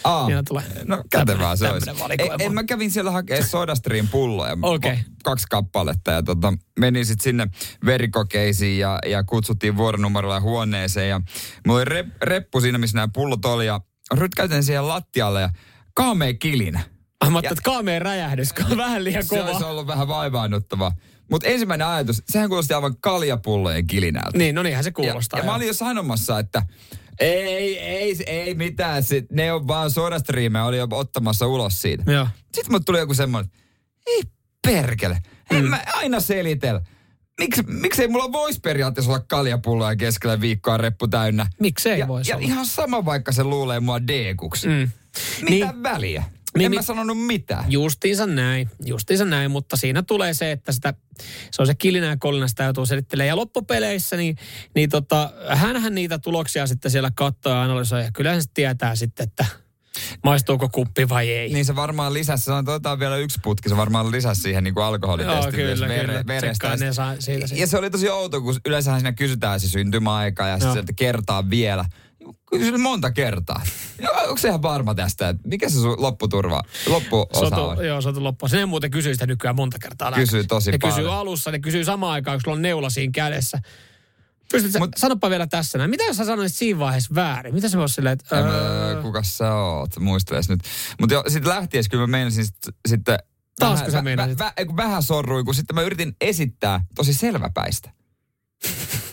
Aa, 0.04 0.28
Niillä 0.28 0.44
tulee 0.48 0.64
no 0.86 1.04
kätevää 1.12 1.56
se 1.56 1.70
olisi. 1.72 1.90
Ei, 2.20 2.30
en, 2.40 2.54
mä 2.54 2.64
kävin 2.64 2.92
siellä 2.92 3.12
hakemaan 3.12 3.48
SodaStream 3.48 4.08
pulloja. 4.08 4.58
Okei. 4.62 4.92
Va- 4.92 4.98
Kaksi 5.24 5.46
kappaletta 5.50 6.12
ja 6.12 6.24
tota, 6.24 6.54
menin 6.80 7.06
sitten 7.06 7.24
sinne 7.24 7.48
verikokeisiin 7.86 8.80
ja, 8.80 9.00
ja 9.08 9.24
kutsuttiin 9.24 9.78
vuoronumerolla 9.78 10.40
huoneeseen. 10.40 11.10
Ja 11.10 11.22
mulla 11.68 11.78
oli 11.80 11.86
rep, 11.86 12.08
reppu 12.22 12.62
siinä, 12.62 12.78
missä 12.78 12.98
nämä 12.98 13.08
pullot 13.14 13.46
oli 13.46 13.66
ja 13.66 13.82
rytkäytin 14.14 14.64
siihen 14.64 14.88
lattialle 14.88 15.42
ja 15.42 15.50
kaamea 15.96 16.34
kilinä. 16.34 16.80
Ah, 17.22 17.32
Mä 17.32 17.38
ajattelin, 17.38 17.64
kaameen 17.64 18.02
räjähdys, 18.02 18.54
vähän 18.78 19.04
liian 19.04 19.24
Se 19.26 19.42
olisi 19.42 19.58
kova. 19.58 19.68
ollut 19.68 19.88
vähän 19.88 20.08
vaivaannuttava. 20.08 20.92
Mutta 21.32 21.48
ensimmäinen 21.48 21.88
ajatus, 21.88 22.24
sehän 22.30 22.50
kuulosti 22.50 22.74
aivan 22.74 22.96
kaljapullojen 23.02 23.88
kilinältä. 23.88 24.38
Niin, 24.38 24.56
no 24.56 24.64
niinhän 24.64 24.84
se 24.84 24.92
kuulostaa. 24.92 25.40
Ja, 25.40 25.44
ja 25.46 25.50
mä 25.52 25.56
olin 25.56 25.68
jo 25.68 25.74
sanomassa, 25.74 26.40
että 26.40 26.64
ei, 27.20 27.80
ei, 27.80 28.16
ei 28.28 28.56
mitään, 28.56 29.04
sit, 29.04 29.32
ne 29.32 29.54
on 29.54 29.68
vaan 29.68 29.92
sodastriimejä, 29.92 30.66
oli 30.66 30.78
jo 30.78 30.88
ottamassa 30.92 31.48
ulos 31.48 31.82
siitä. 31.82 32.12
Joo. 32.12 32.28
Sitten 32.54 32.72
mut 32.72 32.86
tuli 32.86 33.00
joku 33.00 33.14
semmoinen, 33.14 33.52
ei 34.08 34.22
perkele, 34.68 35.18
en 35.52 35.66
mä 35.70 35.84
aina 35.94 36.20
selitellä. 36.20 36.82
Miksi, 37.40 37.64
miksei 37.68 38.08
mulla 38.08 38.32
voisi 38.32 38.60
periaatteessa 38.60 39.12
olla 39.12 39.24
kaljapulloja 39.28 39.96
keskellä 39.96 40.42
viikkoa 40.42 40.78
reppu 40.78 41.08
täynnä? 41.08 41.48
Miksei 41.60 42.00
ja, 42.00 42.08
voisi 42.08 42.32
ja 42.32 42.38
olla? 42.38 42.48
ihan 42.48 42.66
sama, 42.66 43.06
vaikka 43.06 43.32
se 43.32 43.44
luulee 43.44 43.80
mua 43.80 44.08
deekuksi. 44.08 44.68
Mm. 44.68 44.92
Mitä 45.42 45.66
Niin. 45.72 45.84
väliä? 45.84 46.24
Niin, 46.58 46.66
en 46.66 46.72
niin. 46.72 46.80
mä 46.80 46.84
sanonut 46.84 47.26
mitään. 47.26 47.72
Justiinsa 47.72 48.26
näin, 48.26 48.70
justiinsa 48.86 49.26
näin, 49.26 49.52
mutta 49.52 49.78
siinä 49.78 50.04
tulee 50.04 50.34
se, 50.34 50.52
että 50.52 50.72
sitä, 50.72 50.94
se 51.52 51.62
on 51.62 51.68
se 51.68 51.76
kilinä 51.76 52.06
ja 52.08 52.18
kolina, 52.20 52.48
sitä 52.48 52.64
joutuu 52.64 52.86
selittelemään. 52.86 53.28
Ja 53.28 53.36
loppupeleissä, 53.36 54.18
niin, 54.18 54.36
niin 54.76 54.90
tota, 54.90 55.34
hänhän 55.50 55.96
niitä 55.96 56.20
tuloksia 56.20 56.68
sitten 56.68 56.92
siellä 56.92 57.12
katsoo 57.16 57.54
ja 57.54 57.62
analysoi. 57.64 58.04
Ja 58.04 58.12
kyllähän 58.12 58.42
se 58.44 58.50
tietää 58.54 58.96
sitten, 58.96 59.24
että 59.24 59.46
maistuuko 60.24 60.70
kuppi 60.70 61.10
vai 61.10 61.30
ei. 61.30 61.54
Niin 61.54 61.66
se 61.66 61.76
varmaan 61.76 62.14
lisäsi, 62.14 62.44
se 62.44 62.52
on 62.52 62.70
otetaan 62.70 63.00
vielä 63.00 63.18
yksi 63.18 63.40
putki, 63.44 63.70
se 63.70 63.78
varmaan 63.78 64.12
lisäsi 64.12 64.42
siihen 64.42 64.64
niin 64.64 64.78
alkoholitestin 64.78 65.42
Joo, 65.44 65.52
kyllä, 65.52 65.88
myös 65.88 66.02
kyllä. 66.06 66.24
verestä. 66.28 66.76
Ne 66.76 66.94
saa 66.94 67.16
siitä 67.20 67.42
Ja 67.44 67.48
sitten. 67.48 67.68
se 67.68 67.78
oli 67.78 67.90
tosi 67.90 68.10
outo, 68.10 68.42
kun 68.42 68.56
yleensähän 68.66 69.00
siinä 69.00 69.12
kysytään 69.12 69.60
se 69.60 69.68
syntymäaika 69.68 70.48
ja 70.48 70.56
sitten 70.56 70.74
sieltä 70.74 70.94
kertaa 70.96 71.50
vielä. 71.50 71.86
Kysyin 72.52 72.82
monta 72.82 73.12
kertaa. 73.12 73.62
Ja 74.02 74.10
Onko 74.10 74.38
se 74.38 74.48
ihan 74.48 74.62
varma 74.62 74.96
tästä, 74.96 75.30
että 75.30 75.48
mikä 75.48 75.70
se 75.70 75.76
sun 75.76 76.02
lopputurva, 76.02 76.62
loppuosa 76.88 77.40
on? 77.40 77.50
Sotu, 77.50 77.82
joo, 77.82 78.02
sotu 78.02 78.24
loppua. 78.24 78.50
Sinne 78.50 78.66
muuten 78.66 78.92
kysyy 78.92 79.14
sitä 79.14 79.28
nykyään 79.28 79.56
monta 79.56 79.78
kertaa. 79.80 80.12
Kysyy 80.12 80.44
tosi 80.44 80.72
ne 80.72 80.78
paljon. 80.78 80.96
kysyy 80.98 81.14
alussa, 81.14 81.52
ne 81.52 81.60
kysyy 81.60 81.84
samaan 81.84 82.14
aikaan, 82.14 82.36
kun 82.36 82.42
sulla 82.46 82.56
on 82.56 82.62
neula 82.62 82.90
siinä 82.90 83.12
kädessä. 83.16 83.60
Pystyt 84.52 84.72
sä, 84.72 84.80
Mut- 84.80 84.92
sanoppa 84.98 85.30
vielä 85.30 85.48
tässä 85.48 85.78
näin. 85.78 85.90
Mitä 85.90 86.04
jos 86.04 86.18
sä 86.18 86.26
sanoisit 86.26 86.58
siinä 86.58 86.80
vaiheessa 86.80 87.16
väärin? 87.16 87.54
Mitä 87.56 87.70
se 87.70 87.78
voisi 87.78 87.96
silleen, 87.96 88.14
että... 88.14 88.38
Öö, 88.38 89.02
kuka 89.02 89.24
sä 89.24 89.54
oot? 89.54 90.00
Muisteles 90.00 90.50
nyt. 90.50 90.60
Mutta 91.00 91.14
jo 91.14 91.24
sitten 91.28 91.50
lähtiessä 91.50 91.90
kyllä 91.90 92.04
mä 92.04 92.12
meinasin 92.12 92.46
sit, 92.46 92.56
sitten... 92.88 93.20
Taasko 93.60 93.86
sä 93.86 93.92
vähän, 93.92 94.04
meinasit? 94.04 94.40
Vä, 94.40 94.54
vä, 94.60 94.66
kun 94.66 94.78
vähän 94.78 95.04
sorruin, 95.04 95.46
kun 95.46 95.56
sitten 95.56 95.76
mä 95.76 95.82
yritin 95.82 96.16
esittää 96.22 96.82
tosi 96.96 97.14
selväpäistä. 97.14 97.97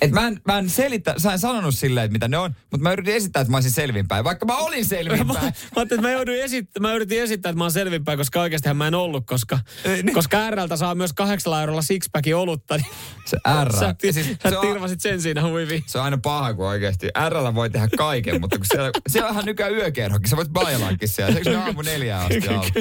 Et 0.05 0.11
mä 0.11 0.27
en, 0.27 0.41
mä 0.47 0.59
en 0.59 0.71
selitä, 0.71 1.15
sä 1.19 1.33
en 1.33 1.39
sanonut 1.39 1.75
silleen, 1.75 2.05
että 2.05 2.13
mitä 2.13 2.29
ne 2.29 2.39
on, 2.39 2.55
mutta 2.71 2.83
mä 2.83 2.93
yritin 2.93 3.15
esittää, 3.15 3.41
että 3.41 3.51
mä 3.51 3.57
olisin 3.57 3.73
selvinpäin, 3.73 4.25
vaikka 4.25 4.47
mä 4.47 4.57
olin 4.57 4.79
Mä, 4.85 4.89
selvinpäin. 4.89 5.27
mä, 5.27 5.39
ajattelin, 5.41 5.83
että 5.83 6.01
mä, 6.01 6.11
jouduin 6.11 6.39
esitt- 6.41 6.81
mä 6.81 6.95
yritin 6.95 7.23
esittää, 7.23 7.51
että 7.51 7.59
mä 7.59 7.65
oon 7.65 7.73
selvinpäin, 7.73 8.19
koska 8.19 8.41
oikeastihan 8.41 8.77
mä 8.77 8.87
en 8.87 8.95
ollut, 8.95 9.27
koska, 9.27 9.59
niin. 9.85 10.13
koska 10.15 10.51
RLtä 10.51 10.77
saa 10.77 10.95
myös 10.95 11.13
kahdeksalla 11.13 11.61
eurolla 11.61 11.83
sixpackin 11.83 12.37
olutta, 12.37 12.77
niin 12.77 12.87
Se 13.25 13.37
R. 13.65 13.73
sä, 13.79 13.95
siis, 14.13 14.15
sä 14.43 14.51
se, 14.51 14.59
on, 14.59 14.67
tirvasit 14.67 15.01
sen 15.01 15.21
siinä 15.23 15.43
huiviin. 15.43 15.83
se 15.87 15.99
on 15.99 16.05
aina 16.05 16.19
paha, 16.23 16.55
kun 16.55 16.67
oikeasti 16.67 17.09
Rllä 17.29 17.55
voi 17.55 17.71
tehdä 17.71 17.89
kaiken, 17.97 18.41
mutta 18.41 18.57
kun 18.57 18.67
siellä, 18.73 18.91
siellä 19.09 19.29
onhan 19.29 19.45
nykyään 19.45 19.75
yökerhokin, 19.75 20.29
sä 20.29 20.37
voit 20.37 20.49
bailaakin 20.49 21.09
siellä. 21.09 21.39
Eikö 21.39 21.51
ne 21.51 21.57
aamu 21.57 21.83
neljään 21.83 22.23
asti 22.23 22.49
auki? 22.55 22.73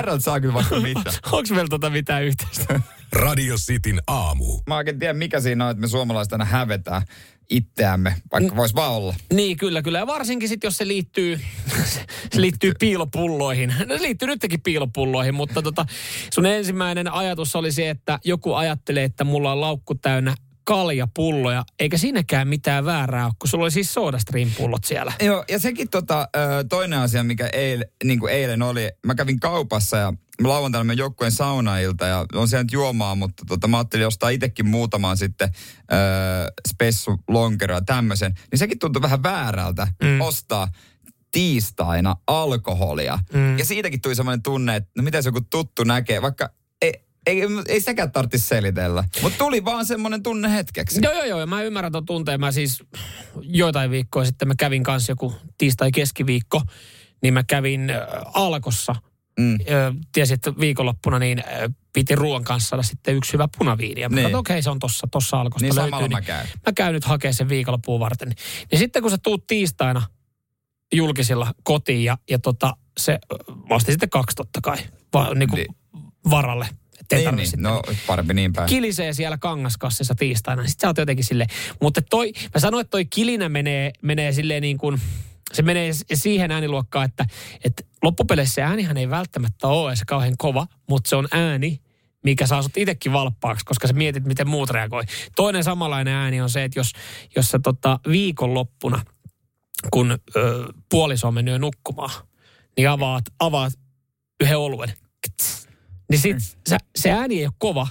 Rltä 0.00 0.20
saa 0.20 0.40
kyllä 0.40 0.54
vaikka 0.54 0.80
mitä. 0.80 1.12
Onks 1.32 1.50
meillä 1.50 1.68
tota 1.68 1.90
mitään 1.90 2.24
yhteistä? 2.24 2.80
Radio 3.14 3.56
Cityn 3.56 4.00
aamu. 4.06 4.60
Mä 4.66 4.76
oikein 4.76 4.98
tiedä, 4.98 5.12
mikä 5.12 5.40
siinä 5.40 5.64
on, 5.64 5.70
että 5.70 5.80
me 5.80 5.88
suomalaiset 5.88 6.32
aina 6.32 6.44
hävetään 6.44 7.02
itseämme, 7.50 8.16
vaikka 8.32 8.56
vois 8.56 8.74
vaan 8.74 8.92
olla. 8.92 9.14
Niin, 9.32 9.56
kyllä, 9.56 9.82
kyllä. 9.82 9.98
Ja 9.98 10.06
varsinkin 10.06 10.48
sitten, 10.48 10.68
jos 10.68 10.76
se 10.76 10.88
liittyy, 10.88 11.40
se 12.34 12.40
liittyy 12.40 12.72
piilopulloihin. 12.80 13.74
No, 13.86 13.96
se 13.96 14.02
liittyy 14.02 14.28
nytkin 14.28 14.60
piilopulloihin, 14.60 15.34
mutta 15.34 15.62
tota, 15.62 15.86
sun 16.34 16.46
ensimmäinen 16.46 17.12
ajatus 17.12 17.56
oli 17.56 17.72
se, 17.72 17.90
että 17.90 18.18
joku 18.24 18.54
ajattelee, 18.54 19.04
että 19.04 19.24
mulla 19.24 19.52
on 19.52 19.60
laukku 19.60 19.94
täynnä 19.94 20.34
kaljapulloja, 20.64 21.64
eikä 21.78 21.98
siinäkään 21.98 22.48
mitään 22.48 22.84
väärää 22.84 23.24
ole, 23.24 23.32
kun 23.38 23.48
sulla 23.48 23.64
oli 23.64 23.70
siis 23.70 23.94
soodastream 23.94 24.50
pullot 24.58 24.84
siellä. 24.84 25.12
Joo, 25.22 25.44
ja 25.48 25.58
sekin 25.58 25.90
tota, 25.90 26.28
toinen 26.68 26.98
asia, 26.98 27.24
mikä 27.24 27.48
eil, 27.52 27.84
niin 28.04 28.20
kuin 28.20 28.32
eilen 28.32 28.62
oli, 28.62 28.90
mä 29.06 29.14
kävin 29.14 29.40
kaupassa 29.40 29.96
ja 29.96 30.12
lauantaina 30.42 30.84
me 30.84 30.92
joukkueen 30.92 31.32
saunailta 31.32 32.06
ja 32.06 32.26
on 32.34 32.48
siellä 32.48 32.62
nyt 32.62 32.72
juomaa, 32.72 33.14
mutta 33.14 33.44
tota, 33.48 33.68
mä 33.68 33.76
ajattelin 33.78 34.06
ostaa 34.06 34.30
itsekin 34.30 34.66
muutaman 34.66 35.16
sitten 35.16 35.50
ö, 35.92 35.94
spessu 36.68 37.16
lonkeroa 37.28 37.80
tämmöisen. 37.80 38.34
Niin 38.50 38.58
sekin 38.58 38.78
tuntui 38.78 39.02
vähän 39.02 39.22
väärältä 39.22 39.86
mm. 40.02 40.20
ostaa 40.20 40.68
tiistaina 41.32 42.16
alkoholia. 42.26 43.18
Mm. 43.32 43.58
Ja 43.58 43.64
siitäkin 43.64 44.00
tuli 44.00 44.14
semmoinen 44.14 44.42
tunne, 44.42 44.76
että 44.76 44.90
no 44.96 45.02
mitä 45.02 45.22
se 45.22 45.28
joku 45.28 45.40
tuttu 45.50 45.84
näkee, 45.84 46.22
vaikka 46.22 46.50
ei, 46.82 46.92
ei, 47.26 47.40
ei 47.68 47.80
sitäkään 47.80 48.12
tarvitsisi 48.12 48.46
selitellä. 48.46 49.04
Mutta 49.22 49.38
tuli 49.38 49.64
vaan 49.64 49.86
semmoinen 49.86 50.22
tunne 50.22 50.54
hetkeksi. 50.54 51.00
Joo, 51.02 51.12
joo, 51.12 51.24
joo. 51.24 51.40
Ja 51.40 51.46
mä 51.46 51.62
ymmärrän 51.62 51.92
tuon 51.92 52.06
tunteen. 52.06 52.40
Mä 52.40 52.52
siis 52.52 52.82
joitain 53.40 53.90
viikkoja 53.90 54.26
sitten 54.26 54.48
mä 54.48 54.54
kävin 54.58 54.82
kanssa 54.82 55.12
joku 55.12 55.34
tiistai-keskiviikko, 55.58 56.62
niin 57.22 57.34
mä 57.34 57.42
kävin 57.42 57.90
äh, 57.90 57.98
Alkossa. 58.34 58.94
Mm. 59.40 59.54
Ö, 59.54 59.92
tiesin, 60.12 60.34
että 60.34 60.52
viikonloppuna 60.60 61.18
niin 61.18 61.42
piti 61.92 62.14
ruoan 62.14 62.44
kanssa 62.44 62.68
saada 62.68 62.82
sitten 62.82 63.14
yksi 63.16 63.32
hyvä 63.32 63.48
punaviini. 63.58 64.00
Ja 64.00 64.08
Niin. 64.08 64.16
niin. 64.16 64.26
okei, 64.36 64.54
okay, 64.54 64.62
se 64.62 64.70
on 64.70 64.78
tossa, 64.78 65.06
tossa 65.10 65.40
Alkosta 65.40 65.64
Niin 65.66 65.74
löytyy. 65.74 65.90
samalla 65.90 66.08
mä 66.08 66.20
käyn. 66.22 66.48
mä 66.66 66.72
käyn 66.72 66.92
nyt 66.94 67.04
hakemaan 67.04 67.34
sen 67.34 67.48
viikonloppuun 67.48 68.00
varten. 68.00 68.32
Ja 68.72 68.78
sitten 68.78 69.02
kun 69.02 69.10
sä 69.10 69.18
tuut 69.18 69.46
tiistaina 69.46 70.02
julkisilla 70.94 71.54
kotiin 71.62 72.04
ja, 72.04 72.18
ja 72.30 72.38
tota, 72.38 72.76
se, 72.98 73.18
mä 73.68 73.74
ostin 73.74 73.92
sitten 73.92 74.10
kaksi 74.10 74.36
totta 74.36 74.60
kai, 74.62 74.76
va, 75.14 75.34
niin 75.34 75.48
kuin 75.48 75.56
Niin. 75.58 76.02
varalle. 76.30 76.68
Ettei 77.00 77.18
Niin, 77.24 77.36
niin. 77.36 77.48
No 77.56 77.82
parempi 78.06 78.34
niin 78.34 78.52
päin. 78.52 78.68
kilisee 78.68 79.12
siellä 79.12 79.38
kangaskassissa 79.38 80.14
tiistaina. 80.14 80.66
Sitten 80.66 80.80
sä 80.80 80.86
oot 80.88 80.98
jotenkin 80.98 81.24
sille. 81.24 81.46
Mutta 81.82 82.02
toi, 82.02 82.32
mä 82.54 82.60
sanoin, 82.60 82.80
että 82.80 82.90
toi 82.90 83.04
kilinä 83.04 83.48
menee, 83.48 83.92
menee 84.02 84.32
silleen 84.32 84.62
niin 84.62 84.78
kuin, 84.78 85.00
se 85.54 85.62
menee 85.62 85.90
siihen 86.14 86.50
ääniluokkaan, 86.50 87.04
että, 87.04 87.26
että 87.64 87.82
loppupeleissä 88.02 88.54
se 88.54 88.62
äänihän 88.62 88.96
ei 88.96 89.10
välttämättä 89.10 89.68
ole 89.68 89.90
edes 89.90 90.02
kauhean 90.06 90.34
kova, 90.38 90.66
mutta 90.88 91.08
se 91.08 91.16
on 91.16 91.28
ääni, 91.30 91.80
mikä 92.24 92.46
saa 92.46 92.62
sut 92.62 92.76
itsekin 92.76 93.12
valppaaksi, 93.12 93.64
koska 93.64 93.86
sä 93.86 93.92
mietit, 93.92 94.24
miten 94.24 94.48
muut 94.48 94.70
reagoi. 94.70 95.02
Toinen 95.36 95.64
samanlainen 95.64 96.14
ääni 96.14 96.40
on 96.40 96.50
se, 96.50 96.64
että 96.64 96.78
jos, 96.78 96.92
jos 97.36 97.48
sä 97.48 97.58
tota 97.58 98.00
viikonloppuna, 98.08 99.04
kun 99.90 100.18
ö, 100.36 100.64
puoliso 100.90 101.28
on 101.28 101.34
mennyt 101.34 101.60
nukkumaan, 101.60 102.26
niin 102.76 102.90
avaat, 102.90 103.24
avaat 103.38 103.72
yhden 104.40 104.58
oluen. 104.58 104.92
Kts. 105.28 105.68
Niin 106.10 106.20
sit 106.20 106.36
sä, 106.68 106.78
se 106.96 107.10
ääni 107.10 107.38
ei 107.38 107.46
ole 107.46 107.52
kova, 107.58 107.86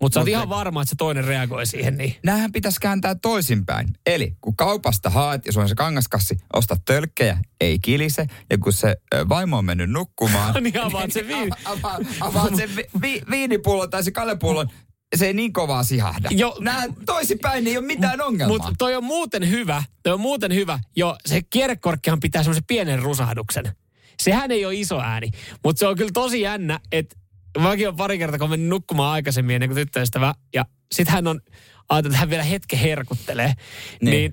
mutta 0.00 0.14
sä 0.14 0.20
oot 0.20 0.28
ihan 0.28 0.48
varma, 0.48 0.82
että 0.82 0.90
se 0.90 0.96
toinen 0.96 1.24
reagoi 1.24 1.66
siihen. 1.66 1.96
Niin. 1.98 2.16
Nämähän 2.24 2.52
pitäisi 2.52 2.80
kääntää 2.80 3.14
toisinpäin. 3.14 3.88
Eli 4.06 4.36
kun 4.40 4.56
kaupasta 4.56 5.10
haet 5.10 5.46
ja 5.46 5.52
on 5.56 5.68
se 5.68 5.74
kangaskassi, 5.74 6.36
osta 6.52 6.76
tölkkejä, 6.84 7.38
ei 7.60 7.78
kilise. 7.78 8.26
Ja 8.50 8.58
kun 8.58 8.72
se 8.72 8.96
vaimo 9.28 9.58
on 9.58 9.64
mennyt 9.64 9.90
nukkumaan, 9.90 10.54
Niin 10.64 10.80
avaat 10.80 11.12
sen 11.12 11.28
viin- 11.28 11.54
Ava, 11.64 11.98
avaat 12.20 12.56
sen 12.56 12.76
vi, 12.76 12.84
vi, 13.02 13.22
viinipullon 13.30 13.90
tai 13.90 14.04
se 14.04 14.10
kallepullon, 14.10 14.68
se 15.16 15.26
ei 15.26 15.32
niin 15.34 15.52
kovaa 15.52 15.82
sihahda. 15.84 16.28
Jo. 16.32 16.56
Nämä 16.60 16.82
toisinpäin 17.06 17.64
niin 17.64 17.72
ei 17.72 17.78
ole 17.78 17.86
mitään 17.86 18.20
ongelmaa. 18.20 18.56
Mutta 18.58 18.72
toi 18.78 18.96
on 18.96 19.04
muuten 19.04 19.50
hyvä, 19.50 19.82
toi 20.02 20.12
on 20.12 20.20
muuten 20.20 20.54
hyvä. 20.54 20.78
Jo, 20.96 21.16
se 21.26 21.42
kierrekorkkihan 21.50 22.20
pitää 22.20 22.42
semmoisen 22.42 22.64
pienen 22.66 23.02
rusahduksen. 23.02 23.64
Sehän 24.22 24.50
ei 24.50 24.64
ole 24.64 24.74
iso 24.74 25.00
ääni, 25.00 25.30
mutta 25.64 25.80
se 25.80 25.86
on 25.86 25.96
kyllä 25.96 26.10
tosi 26.14 26.40
jännä, 26.40 26.80
että 26.92 27.16
mäkin 27.58 27.88
on 27.88 27.96
pari 27.96 28.18
kertaa, 28.18 28.38
kun 28.38 28.48
olen 28.48 28.60
mennyt 28.60 28.68
nukkumaan 28.70 29.12
aikaisemmin 29.12 29.54
ennen 29.54 29.68
kuin 29.70 29.76
tyttöystävä, 29.76 30.34
ja 30.54 30.64
sitten 30.92 31.14
hän 31.14 31.26
on 31.26 31.40
ajatellut, 31.88 32.14
että 32.14 32.18
hän 32.20 32.30
vielä 32.30 32.42
hetken 32.42 32.78
herkuttelee, 32.78 33.52
niin, 34.00 34.10
Niin. 34.10 34.32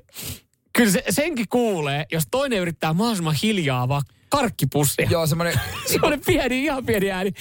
kyllä 0.74 0.92
se, 0.92 1.04
senkin 1.10 1.46
kuulee, 1.50 2.06
jos 2.12 2.24
toinen 2.32 2.60
yrittää 2.60 2.94
mahdollisimman 2.94 3.36
hiljaa 3.44 3.88
vaan 3.88 4.04
karkkipussia. 4.30 5.08
Joo, 5.10 5.28
semmoinen... 5.28 5.60
Semmoinen 5.92 6.22
pieni, 6.26 6.64
ihan 6.64 6.86
pieni 6.86 7.12
ääni. 7.12 7.32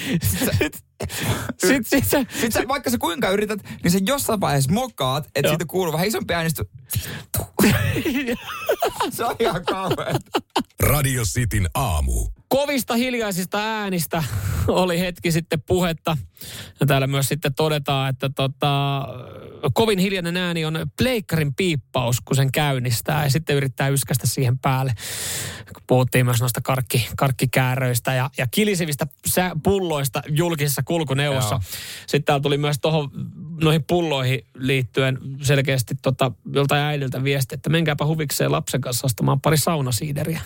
Sitten 1.58 1.84
sit, 1.84 1.86
sit, 1.86 2.04
sä, 2.10 2.24
Sitten 2.32 2.52
sä, 2.52 2.68
vaikka 2.68 2.90
sä 2.90 2.98
kuinka 2.98 3.30
yrität, 3.30 3.60
niin 3.82 3.90
sen 3.90 4.06
jossain 4.06 4.40
vaiheessa 4.40 4.72
mokaat, 4.72 5.28
että 5.34 5.48
siitä 5.48 5.64
kuuluu 5.68 5.92
vähän 5.92 6.06
isompi 6.06 6.34
äänestö. 6.34 6.64
se 9.10 9.24
on 9.24 9.36
ihan 9.38 9.64
kauhean. 9.64 10.20
Radio 10.80 11.22
Cityn 11.22 11.68
aamu. 11.74 12.28
kovista 12.48 12.94
hiljaisista 12.94 13.58
äänistä 13.58 14.22
oli 14.68 15.00
hetki 15.00 15.32
sitten 15.32 15.62
puhetta. 15.62 16.16
Ja 16.80 16.86
täällä 16.86 17.06
myös 17.06 17.28
sitten 17.28 17.54
todetaan, 17.54 18.10
että 18.10 18.30
tota, 18.34 19.02
kovin 19.74 19.98
hiljainen 19.98 20.36
ääni 20.36 20.64
on 20.64 20.86
pleikkarin 20.98 21.54
piippaus, 21.54 22.20
kun 22.20 22.36
sen 22.36 22.52
käynnistää 22.52 23.24
ja 23.24 23.30
sitten 23.30 23.56
yrittää 23.56 23.88
yskästä 23.88 24.26
siihen 24.26 24.58
päälle. 24.58 24.94
Puhuttiin 25.86 26.24
myös 26.26 26.40
noista 26.40 26.60
karkki, 26.60 27.08
karkkikääröistä 27.16 28.14
ja, 28.14 28.30
ja 28.38 28.46
kilisevistä 28.50 29.06
sä, 29.26 29.50
pulloista 29.62 30.22
julkisessa 30.28 30.82
kulkuneuvossa. 30.86 31.54
Joo. 31.54 31.60
Sitten 32.00 32.24
täällä 32.24 32.42
tuli 32.42 32.58
myös 32.58 32.78
tuohon 32.82 33.10
noihin 33.62 33.84
pulloihin 33.84 34.46
liittyen 34.54 35.18
selkeästi 35.42 35.94
tota, 36.02 36.32
joltain 36.52 36.82
äidiltä 36.82 37.24
viesti, 37.24 37.54
että 37.54 37.70
menkääpä 37.70 38.06
huvikseen 38.06 38.52
lapsen 38.52 38.80
kanssa 38.80 39.06
ostamaan 39.06 39.40
pari 39.40 39.56
saunasiideriä. 39.56 40.40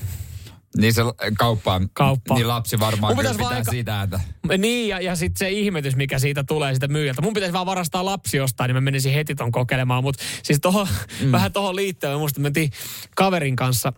Niin 0.76 0.94
se 0.94 1.03
kauppaa, 1.38 1.81
Kauppaa. 1.92 2.37
niin 2.37 2.48
lapsi 2.48 2.81
varmaan 2.81 3.16
kyllä 3.16 3.31
pitää 3.31 3.44
vaan 3.44 3.57
aika- 3.57 3.70
siitä 3.70 3.98
ääntä. 3.98 4.20
Niin, 4.59 4.88
ja, 4.88 5.00
ja 5.00 5.16
sitten 5.16 5.38
se 5.38 5.50
ihmetys, 5.50 5.96
mikä 5.96 6.18
siitä 6.18 6.44
tulee 6.44 6.74
sitä 6.74 6.88
myyjältä. 6.88 7.22
Mun 7.22 7.35
pitäisi 7.35 7.53
vaan 7.53 7.66
varastaa 7.66 8.05
lapsi 8.05 8.37
jostain, 8.37 8.68
niin 8.68 8.76
mä 8.76 8.81
menisin 8.81 9.12
heti 9.12 9.35
ton 9.35 9.53
kokeilemaan. 9.53 10.03
Mutta 10.03 10.24
siis 10.42 10.59
toho, 10.62 10.88
mm. 11.20 11.33
vähän 11.33 11.53
tuohon 11.53 11.76
liittyen, 11.76 12.12
mä 12.12 12.18
muistan, 12.18 12.42
mentiin 12.42 12.70
kaverin 13.16 13.57
kanssa, 13.57 13.92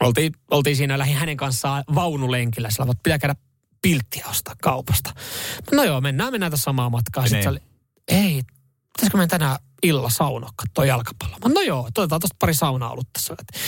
oltiin, 0.00 0.32
oltiin 0.50 0.76
siinä 0.76 0.98
lähi 0.98 1.12
hänen 1.12 1.36
kanssaan 1.36 1.84
vaunulenkillä. 1.94 2.70
Sillä 2.70 2.84
että 2.90 3.02
pitää 3.02 3.18
käydä 3.18 3.34
pilttiä 3.84 4.26
ostaa 4.30 4.54
kaupasta. 4.62 5.10
No 5.72 5.84
joo, 5.84 6.00
mennään, 6.00 6.32
mennään 6.32 6.50
tässä 6.52 6.64
samaa 6.64 6.90
matkaa. 6.90 7.22
Sitten 7.26 7.40
Niin. 7.40 7.48
oli, 7.48 7.58
ei, 8.08 8.42
pitäisikö 8.96 9.16
mennä 9.16 9.26
tänään 9.26 9.56
illalla 9.82 10.10
saunoa 10.10 10.50
katsoa 10.56 10.84
jalkapalloa? 10.84 11.38
Mä, 11.48 11.54
No 11.54 11.60
joo, 11.60 11.80
otetaan 11.80 12.20
tuosta 12.20 12.36
pari 12.38 12.54
saunaa 12.54 12.90
ollut 12.90 13.08
tässä. 13.12 13.34
Et, 13.40 13.58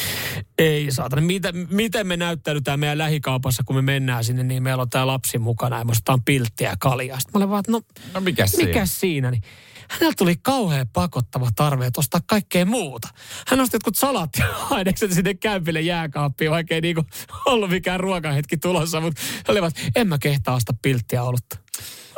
ei 0.58 0.92
saatana, 0.92 1.22
miten, 1.22 1.68
miten 1.70 2.06
me 2.06 2.16
näyttäydytään 2.16 2.80
meidän 2.80 2.98
lähikaupassa, 2.98 3.62
kun 3.66 3.76
me 3.76 3.82
mennään 3.82 4.24
sinne, 4.24 4.42
niin 4.42 4.62
meillä 4.62 4.82
on 4.82 4.90
tämä 4.90 5.06
lapsi 5.06 5.38
mukana 5.38 5.78
ja 5.78 5.84
me 5.84 5.90
ostetaan 5.90 6.22
pilttiä 6.24 6.70
ja 6.70 6.76
kaljaa. 6.78 7.20
Sitten 7.20 7.32
mä 7.32 7.38
olin 7.44 7.50
vaan, 7.50 7.60
että 7.60 7.72
no 7.72 7.80
No 8.14 8.20
mikä 8.20 8.46
siinä? 8.46 8.66
mikä 8.66 8.86
siinä? 8.86 9.30
Niin 9.30 9.42
hänellä 9.90 10.14
tuli 10.18 10.36
kauhean 10.36 10.88
pakottava 10.92 11.48
tarve, 11.56 11.90
ostaa 11.96 12.20
kaikkea 12.26 12.66
muuta. 12.66 13.08
Hän 13.48 13.60
osti 13.60 13.74
jotkut 13.74 13.96
salat 13.96 14.30
ja 14.38 14.46
ainekset 14.76 15.12
sinne 15.12 15.34
kämpille 15.34 15.80
jääkaappiin, 15.80 16.50
vaikka 16.50 16.74
ei 16.74 16.80
niinku 16.80 17.04
ollut 17.46 17.70
mikään 17.70 18.00
ruokahetki 18.00 18.56
tulossa, 18.56 19.00
mutta 19.00 19.22
olivat, 19.48 19.74
en 19.96 20.08
mä 20.08 20.18
kehtaa 20.18 20.54
ostaa 20.54 20.76
pilttiä 20.82 21.22
olutta. 21.22 21.58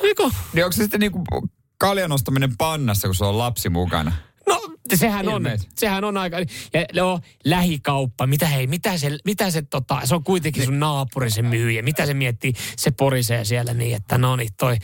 Eikö? 0.03 0.31
Niin 0.53 0.65
onko 0.65 0.73
se 0.73 0.83
sitten 0.83 1.01
niinku 1.01 1.25
kaljan 1.79 2.13
ostaminen 2.13 2.57
pannassa, 2.57 3.09
kun 3.09 3.15
se 3.15 3.25
on 3.25 3.39
lapsi 3.39 3.69
mukana? 3.69 4.13
No, 4.49 4.61
sehän 4.95 5.29
on, 5.29 5.43
sehän 5.75 6.05
on 6.05 6.17
aika, 6.17 6.37
ja 6.75 6.85
no, 6.95 7.21
lähikauppa, 7.45 8.27
mitä 8.27 8.47
hei, 8.47 8.67
mitä 8.67 8.99
se, 8.99 9.19
mitä 9.25 9.51
se 9.51 9.63
tota, 9.63 10.01
se 10.05 10.15
on 10.15 10.25
kuitenkin 10.25 10.65
sun 10.65 10.81
naapuri 10.81 11.31
se 11.31 11.43
myyjä, 11.43 11.83
mitä 11.83 12.07
se 12.07 12.15
miettii, 12.15 12.53
se 12.77 12.91
porisee 12.91 13.45
siellä 13.45 13.75
niin, 13.75 13.97
että 13.97 14.19
no 14.19 14.37
niin, 14.37 14.49
toi, 14.59 14.77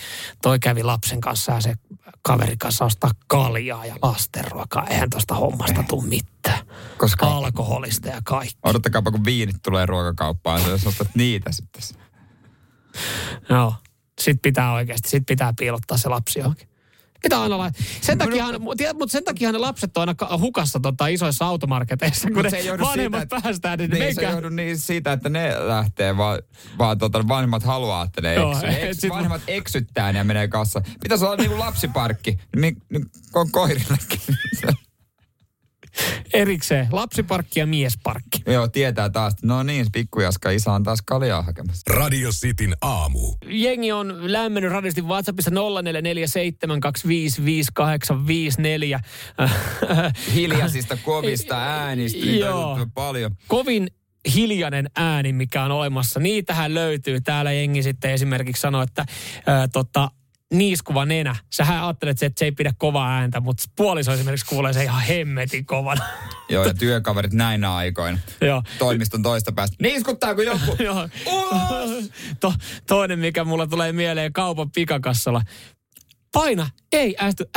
toi 0.42 0.58
kävi 0.58 0.82
lapsen 0.82 1.20
kanssa 1.20 1.52
ja 1.52 1.60
se 1.60 1.74
kaverin 2.22 2.58
kanssa 2.58 2.84
ostaa 2.84 3.10
kaljaa 3.26 3.86
ja 3.86 3.96
lastenruokaa, 4.02 4.86
eihän 4.86 5.10
tosta 5.10 5.34
hommasta 5.34 5.84
tule 5.88 6.06
mitään. 6.06 6.66
Koska 6.98 7.26
Alkoholista 7.26 8.08
ja 8.08 8.20
kaikki. 8.24 8.58
odottakaapa, 8.62 9.10
kun 9.10 9.24
viinit 9.24 9.56
tulee 9.62 9.86
ruokakauppaan, 9.86 10.70
jos 10.70 10.86
ostat 10.86 11.08
niitä 11.14 11.52
sitten. 11.52 11.82
Joo. 13.48 13.74
Sitten 14.20 14.42
pitää 14.42 14.72
oikeasti, 14.72 15.08
sit 15.08 15.22
pitää 15.26 15.52
piilottaa 15.58 15.98
se 15.98 16.08
lapsi 16.08 16.38
johonkin. 16.38 16.68
Pitää 17.24 17.42
aina 17.42 17.58
laittaa. 17.58 17.84
Sen 18.00 18.18
takia, 18.18 18.46
mutta 18.58 18.84
sen 19.12 19.24
takia 19.24 19.52
ne 19.52 19.58
lapset 19.58 19.96
on 19.96 20.00
aina 20.00 20.14
ka- 20.14 20.38
hukassa 20.40 20.80
tota, 20.80 21.06
isoissa 21.06 21.46
automarketeissa, 21.46 22.28
kun 22.28 22.36
Mut 22.36 22.50
se 22.50 22.56
ne 22.56 22.60
ei 22.60 22.66
johdu 22.66 22.84
vanhemmat 22.84 23.20
siitä, 23.20 23.36
että- 23.36 23.40
päästään, 23.42 23.78
niin, 23.78 23.90
Niin, 23.90 24.00
niin 24.00 24.14
se 24.14 24.20
meikää... 24.20 24.32
johdu 24.36 24.48
niin 24.48 24.78
siitä, 24.78 25.12
että 25.12 25.28
ne 25.28 25.54
lähtee, 25.68 26.16
vaan, 26.16 26.38
vaan 26.78 26.98
tota, 26.98 27.28
vanhemmat 27.28 27.62
haluaa, 27.62 28.04
että 28.04 28.20
ne 28.20 28.34
Joo, 28.34 28.52
eksyy. 28.52 28.68
et 28.68 28.82
Eks, 28.82 29.00
sit- 29.00 29.10
vanhemmat 29.10 29.42
eksyttää 29.46 30.12
ne 30.12 30.18
ja 30.18 30.24
menee 30.24 30.48
kassa. 30.48 30.82
Pitäisi 31.02 31.24
olla 31.24 31.36
niinku 31.36 31.58
lapsiparkki, 31.58 32.38
niin, 32.56 32.76
niin 32.88 33.04
ko- 33.28 33.48
koirillekin. 33.50 34.20
Erikseen. 36.32 36.88
Lapsiparkki 36.92 37.60
ja 37.60 37.66
miesparkki. 37.66 38.42
Joo, 38.46 38.68
tietää 38.68 39.10
taas. 39.10 39.34
No 39.42 39.62
niin, 39.62 39.86
pikkujaska 39.92 40.50
isä 40.50 40.72
on 40.72 40.82
taas 40.82 41.02
kaljaa 41.06 41.42
hakemassa. 41.42 41.94
Radio 41.94 42.30
Cityn 42.30 42.76
aamu. 42.80 43.34
Jengi 43.46 43.92
on 43.92 44.32
lämmennyt 44.32 44.72
radistin 44.72 45.08
WhatsAppissa 45.08 45.50
0447255854. 45.50 45.54
Hiljaisista 50.34 50.96
kovista 50.96 51.56
äänistä, 51.58 52.26
Joo. 52.26 52.72
on 52.72 52.90
paljon. 52.92 53.36
Kovin 53.48 53.88
hiljainen 54.34 54.90
ääni, 54.96 55.32
mikä 55.32 55.64
on 55.64 55.70
olemassa. 55.70 56.20
Niitähän 56.20 56.74
löytyy. 56.74 57.20
Täällä 57.20 57.52
jengi 57.52 57.82
sitten 57.82 58.10
esimerkiksi 58.10 58.60
sanoo, 58.60 58.82
että 58.82 59.04
ää, 59.46 59.68
tota, 59.68 60.10
niiskuva 60.58 61.04
nenä. 61.04 61.36
Sähän 61.52 61.84
ajattelet, 61.84 62.22
että 62.22 62.38
se 62.38 62.44
ei 62.44 62.52
pidä 62.52 62.72
kovaa 62.78 63.16
ääntä, 63.16 63.40
mutta 63.40 63.64
puoliso 63.76 64.12
esimerkiksi 64.12 64.46
kuulee 64.46 64.72
se 64.72 64.84
ihan 64.84 65.02
hemmetin 65.02 65.66
kovan. 65.66 65.98
Joo, 66.48 66.66
ja 66.66 66.74
työkaverit 66.74 67.32
näinä 67.32 67.74
aikoina. 67.74 68.18
Joo. 68.40 68.62
Toimiston 68.78 69.22
toista 69.22 69.52
päästä. 69.52 69.76
Niiskuttaako 69.82 70.42
joku? 70.42 70.76
Joo. 70.84 71.08
Ulos! 71.26 72.10
To, 72.40 72.54
toinen, 72.86 73.18
mikä 73.18 73.44
mulla 73.44 73.66
tulee 73.66 73.92
mieleen 73.92 74.32
kaupan 74.32 74.70
pikakassalla. 74.70 75.42
Paina 76.34 76.70
ei 76.92 77.16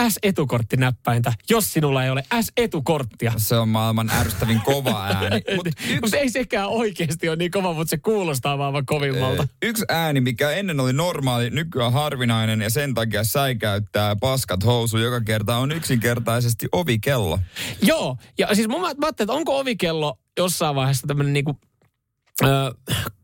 S-etukortti 0.09 0.77
näppäintä, 0.77 1.33
jos 1.49 1.73
sinulla 1.73 2.03
ei 2.03 2.09
ole 2.09 2.23
S-etukorttia. 2.41 3.33
Se 3.37 3.55
on 3.57 3.69
maailman 3.69 4.09
ärsyttävin 4.09 4.61
kova 4.61 5.03
ääni. 5.05 5.41
Mut 5.55 5.65
Mutta 5.65 5.83
yksi, 5.89 6.17
ei 6.17 6.29
sekään 6.29 6.67
oikeasti 6.69 7.29
ole 7.29 7.35
niin 7.35 7.51
kova, 7.51 7.73
mutta 7.73 7.89
se 7.89 7.97
kuulostaa 7.97 8.57
vaan 8.57 8.85
kovimmalta. 8.85 9.47
yksi 9.61 9.85
ääni, 9.89 10.21
mikä 10.21 10.51
ennen 10.51 10.79
oli 10.79 10.93
normaali, 10.93 11.49
nykyään 11.49 11.93
harvinainen 11.93 12.61
ja 12.61 12.69
sen 12.69 12.93
takia 12.93 13.23
säikäyttää 13.23 14.15
paskat 14.15 14.65
housu 14.65 14.97
joka 14.97 15.21
kerta, 15.21 15.57
on 15.57 15.71
yksinkertaisesti 15.71 16.67
ovikello. 16.71 17.39
Joo, 17.81 18.17
ja 18.37 18.55
siis 18.55 18.67
mä 18.67 18.75
ajattelin, 18.75 19.11
että 19.19 19.33
onko 19.33 19.59
ovikello 19.59 20.19
jossain 20.37 20.75
vaiheessa 20.75 21.07
tämmöinen 21.07 21.33
niinku, 21.33 21.59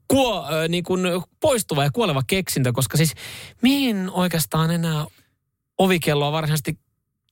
kuo, 0.07 0.47
ö, 0.51 0.67
niinku 0.67 0.97
poistuva 1.39 1.83
ja 1.83 1.91
kuoleva 1.91 2.21
keksintö, 2.27 2.73
koska 2.73 2.97
siis 2.97 3.13
mihin 3.61 4.09
oikeastaan 4.09 4.71
enää 4.71 5.05
ovikelloa 5.77 6.31
varsinaisesti 6.31 6.79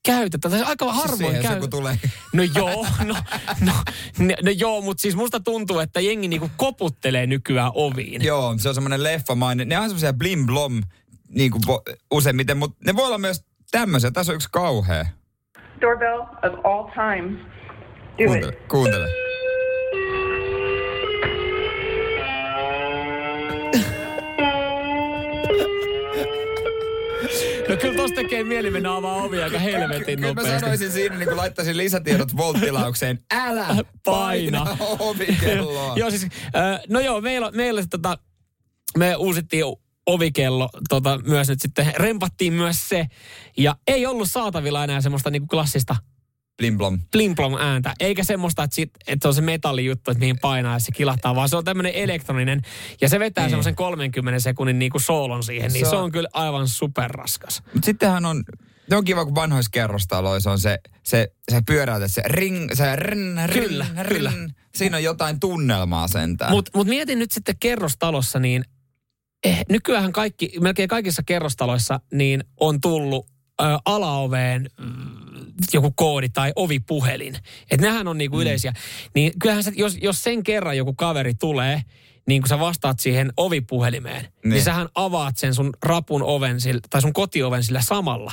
käytetään? 0.06 0.52
Tai 0.52 0.64
aika 0.64 0.94
harvoin 0.94 1.18
Siihen 1.18 1.42
se, 1.42 1.48
käy. 1.48 1.60
kun 1.60 1.70
tulee. 1.70 2.00
No 2.34 2.44
joo, 2.56 2.88
no, 3.04 3.16
no, 3.62 3.74
no, 4.20 4.36
no 4.44 4.52
joo, 4.52 4.82
mutta 4.82 5.02
siis 5.02 5.16
musta 5.16 5.40
tuntuu, 5.40 5.80
että 5.80 6.00
jengi 6.00 6.28
niinku 6.28 6.50
koputtelee 6.58 7.28
nykyään 7.28 7.72
oviin. 7.76 8.24
Joo, 8.24 8.54
se 8.58 8.70
on 8.70 8.76
semmoinen 8.76 9.04
leffamainen. 9.04 9.70
Ne 9.70 9.78
on 9.78 9.84
semmoisia 9.84 10.14
blim 10.14 10.46
blom 10.46 10.82
niin 11.30 11.52
kuin 11.52 11.62
vo, 11.68 11.82
useimmiten, 12.12 12.58
mutta 12.58 12.78
ne 12.86 12.96
voi 12.96 13.06
olla 13.08 13.18
myös 13.18 13.46
tämmöisiä. 13.72 14.12
Tässä 14.12 14.32
on 14.32 14.36
yksi 14.36 14.50
kauhea. 14.52 15.06
doorbell 15.82 16.22
of 16.22 16.66
all 16.66 16.84
time. 16.84 17.38
Do 18.18 18.26
Kuuntele, 18.26 18.54
it. 18.54 18.68
kuuntele. 18.68 19.08
No 27.70 27.78
kyllä 27.78 27.96
tosta 27.96 28.16
tekee 28.16 28.44
mieli 28.44 28.70
mennä 28.72 28.96
avaa 28.96 29.16
ovia 29.16 29.44
aika 29.44 29.60
helvetin 29.60 30.06
Kyllä 30.06 30.22
mä 30.22 30.28
nopeasti. 30.28 30.60
sanoisin 30.60 30.92
siinä, 30.92 31.18
niin 31.18 31.28
kun 31.28 31.38
laittaisin 31.38 31.78
lisätiedot 31.78 32.38
volttilaukseen. 32.38 33.20
Älä 33.32 33.66
Paina. 34.06 34.66
paina 34.66 34.78
ovikelloa. 35.00 35.94
joo, 36.00 36.10
siis, 36.10 36.28
no 36.90 37.00
joo, 37.00 37.22
meillä, 37.22 37.52
meillä 37.52 37.84
tota, 37.90 38.18
me 38.98 39.16
uusittiin 39.16 39.66
ovikello 40.06 40.70
tota, 40.90 41.20
myös 41.26 41.50
nyt 41.50 41.62
sitten, 41.62 41.94
rempattiin 41.96 42.54
myös 42.54 42.90
se. 42.90 43.08
Ja 43.58 43.76
ei 43.88 44.06
ollut 44.06 44.32
saatavilla 44.32 44.84
enää 44.84 45.02
semmoista 45.02 45.30
niinku 45.30 45.48
klassista 45.48 45.96
Blim 46.62 46.78
blom. 46.78 47.00
plimplom 47.12 47.54
ääntä, 47.60 47.94
eikä 48.00 48.24
semmoista, 48.24 48.64
että, 48.64 48.76
sit, 48.76 48.90
että 49.08 49.24
se 49.24 49.28
on 49.28 49.34
se 49.34 49.42
metallijuttu, 49.42 50.12
että 50.12 50.20
mihin 50.20 50.40
painaa 50.40 50.74
ja 50.76 50.80
se 50.80 50.92
kilahtaa, 50.92 51.36
vaan 51.36 51.50
se 51.50 51.56
on 51.58 51.64
tämmöinen 51.66 51.92
elektroninen, 51.96 52.62
ja 53.02 53.10
se 53.10 53.20
vetää 53.20 53.44
Niin. 53.44 53.50
semmoisen 53.50 53.76
30 53.76 54.40
sekunnin 54.40 54.80
niinku 54.80 55.00
soolon 55.00 55.44
siihen, 55.44 55.74
niin 55.74 55.86
Se 55.86 55.90
se 55.90 55.96
on- 55.96 56.04
on 56.04 56.12
kyllä 56.12 56.30
aivan 56.34 56.68
superraskas. 56.68 57.64
Mutta 57.74 57.86
sittenhän 57.86 58.26
on, 58.26 58.44
se 58.90 58.96
on 58.96 59.04
kiva, 59.04 59.26
kun 59.26 59.36
vanhoissa 59.36 59.70
kerrostaloissa 59.72 60.52
on 60.52 60.60
se, 60.60 60.80
se, 61.04 61.32
se 61.52 61.62
pyöräytät, 61.66 62.12
se 62.14 62.22
ring, 62.26 62.70
se 62.74 62.96
rn, 62.96 63.38
rn, 63.48 63.54
Kyllä, 63.54 63.86
rn. 64.04 64.08
kyllä. 64.10 64.32
Siinä 64.76 64.98
on 64.98 65.04
jotain 65.04 65.40
tunnelmaa 65.40 66.08
sentään. 66.08 66.52
Mutta 66.52 66.72
mut 66.76 66.88
mietin 66.88 67.20
nyt 67.20 67.32
sitten 67.32 67.56
kerrostalossa, 67.60 68.40
niin 68.40 68.64
eh, 69.44 69.66
nykyään 69.70 70.12
kaikki, 70.12 70.52
melkein 70.62 70.90
kaikissa 70.90 71.24
kerrostaloissa 71.26 72.00
niin 72.14 72.44
on 72.60 72.82
tullut 72.82 73.31
ö, 73.62 73.78
alaoveen 73.86 74.70
mm, 74.80 74.86
joku 75.74 75.92
koodi 75.96 76.30
tai 76.30 76.54
ovipuhelin. 76.56 77.36
Että 77.72 77.88
nehän 77.88 78.08
on 78.08 78.18
niinku 78.18 78.42
yleisiä. 78.42 78.74
Niin 79.16 79.32
kyllähän 79.40 79.64
se, 79.64 79.72
jos, 79.76 79.98
jos 80.02 80.24
sen 80.24 80.44
kerran 80.44 80.78
joku 80.78 80.94
kaveri 80.94 81.34
tulee, 81.34 81.82
niin 82.28 82.42
kun 82.42 82.50
sä 82.50 82.60
vastaat 82.60 83.00
siihen 83.00 83.34
ovipuhelimeen, 83.38 84.22
niin, 84.22 84.32
Niin. 84.44 84.50
niin 84.50 84.64
sähän 84.64 84.88
avaat 84.96 85.38
sen 85.38 85.54
sun 85.54 85.70
rapun 85.84 86.24
oven 86.24 86.62
sillä, 86.62 86.82
tai 86.90 87.02
sun 87.02 87.14
kotioven 87.14 87.64
sillä 87.64 87.82
samalla. 87.82 88.32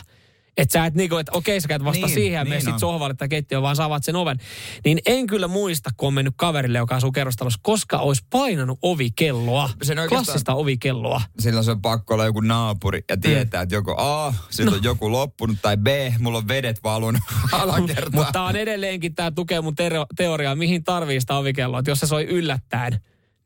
Että 0.58 0.72
sä 0.72 0.86
et 0.86 0.94
niinku, 0.94 1.16
että 1.16 1.32
okei 1.34 1.60
sä 1.60 1.68
käyt 1.68 1.84
vasta 1.84 2.06
Niin, 2.06 2.14
siihen 2.14 2.38
ja 2.38 2.44
niin 2.44 2.62
sit 2.62 2.78
sohvalle 2.78 3.14
tai 3.14 3.28
keittiöön, 3.28 3.62
vaan 3.62 3.76
sä 3.76 3.84
avaat 3.84 4.04
sen 4.04 4.16
oven. 4.16 4.38
Niin 4.84 4.98
en 5.06 5.26
kyllä 5.26 5.48
muista, 5.48 5.90
kun 5.96 6.06
on 6.06 6.14
mennyt 6.14 6.34
kaverille, 6.36 6.78
joka 6.78 6.96
asuu 6.96 7.12
kerrostalossa, 7.12 7.60
koska 7.62 7.98
olisi 7.98 8.22
painanut 8.30 8.78
ovikelloa. 8.82 9.70
Sen 9.82 9.98
Klassista 10.08 10.54
ovikelloa. 10.54 11.20
Silloin 11.38 11.64
se 11.64 11.70
on 11.70 11.82
pakko 11.82 12.14
olla 12.14 12.24
joku 12.24 12.40
naapuri 12.40 13.04
ja 13.08 13.16
tietää, 13.16 13.62
että 13.62 13.74
joko 13.74 13.94
A, 13.98 14.34
siltä 14.50 14.76
on 14.76 14.82
joku 14.82 15.12
loppunut, 15.12 15.58
tai 15.62 15.76
B, 15.76 15.86
mulla 16.18 16.38
on 16.38 16.48
vedet 16.48 16.80
valunut 16.84 17.20
alakertaan. 17.52 18.24
Mutta 18.24 18.42
on 18.42 18.56
edelleenkin, 18.56 19.14
tämä 19.14 19.30
tukee 19.30 19.60
mun 19.60 19.74
teoriaa, 20.16 20.54
mihin 20.54 20.84
tarvii 20.84 21.20
sitä 21.20 21.36
ovikelloa. 21.36 21.78
Että 21.78 21.90
jos 21.90 22.00
se 22.00 22.06
soi 22.06 22.24
yllättäen, 22.24 22.92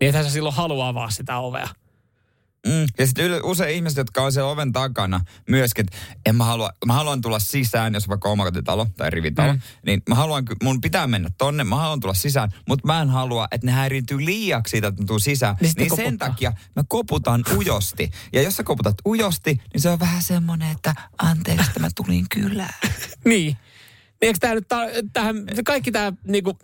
niin 0.01 0.09
ethän 0.09 0.25
sä 0.25 0.31
silloin 0.31 0.55
halua 0.55 0.88
avaa 0.88 1.11
sitä 1.11 1.38
ovea. 1.38 1.68
Mm. 2.66 2.87
Ja 2.98 3.07
sitten 3.07 3.44
usein 3.44 3.75
ihmiset, 3.75 3.96
jotka 3.96 4.22
on 4.22 4.33
siellä 4.33 4.51
oven 4.51 4.72
takana 4.72 5.20
myöskin, 5.48 5.85
että 5.85 5.96
en 6.27 6.37
mä, 6.37 6.44
halua, 6.44 6.70
mä 6.87 6.92
haluan 6.92 7.20
tulla 7.20 7.38
sisään, 7.38 7.94
jos 7.94 8.05
on 8.05 8.09
vaikka 8.09 8.29
omakotitalo 8.29 8.87
tai 8.96 9.11
rivitalo, 9.11 9.53
mm. 9.53 9.61
niin 9.87 10.03
mä 10.09 10.14
haluan, 10.14 10.44
mun 10.62 10.81
pitää 10.81 11.07
mennä 11.07 11.31
tonne, 11.38 11.64
mä 11.64 11.77
haluan 11.77 12.01
tulla 12.01 12.14
sisään, 12.14 12.51
mutta 12.68 12.87
mä 12.87 13.03
en 13.03 13.09
halua, 13.11 13.48
että 13.51 13.66
ne 13.66 13.72
häiriintyy 13.72 14.25
liiaksi 14.25 14.70
siitä, 14.70 14.87
että 14.87 15.03
mä 15.03 15.07
tuun 15.07 15.20
sisään. 15.20 15.57
Niin 15.61 15.72
Niin, 15.77 15.96
sen 15.96 16.05
koputtaa. 16.05 16.29
takia 16.29 16.53
mä 16.77 16.83
koputan 16.88 17.44
ujosti. 17.57 18.11
Ja 18.33 18.42
jos 18.42 18.57
sä 18.57 18.62
koputat 18.62 18.94
ujosti, 19.07 19.61
niin 19.72 19.81
se 19.81 19.90
on 19.90 20.01
vähän 20.01 20.22
semmoinen, 20.22 20.70
että 20.70 20.94
anteeksi, 21.18 21.66
että 21.66 21.81
mä 21.81 21.88
tulin 21.94 22.27
kylään. 22.29 22.75
Niin. 23.25 23.57
Niin 24.20 24.29
eikö 24.29 24.38
tämä 24.40 24.55
nyt, 24.55 24.68
tää, 24.68 24.87
tähän, 25.12 25.37
kaikki 25.64 25.92
tämä 25.92 26.12
niinku, 26.27 26.59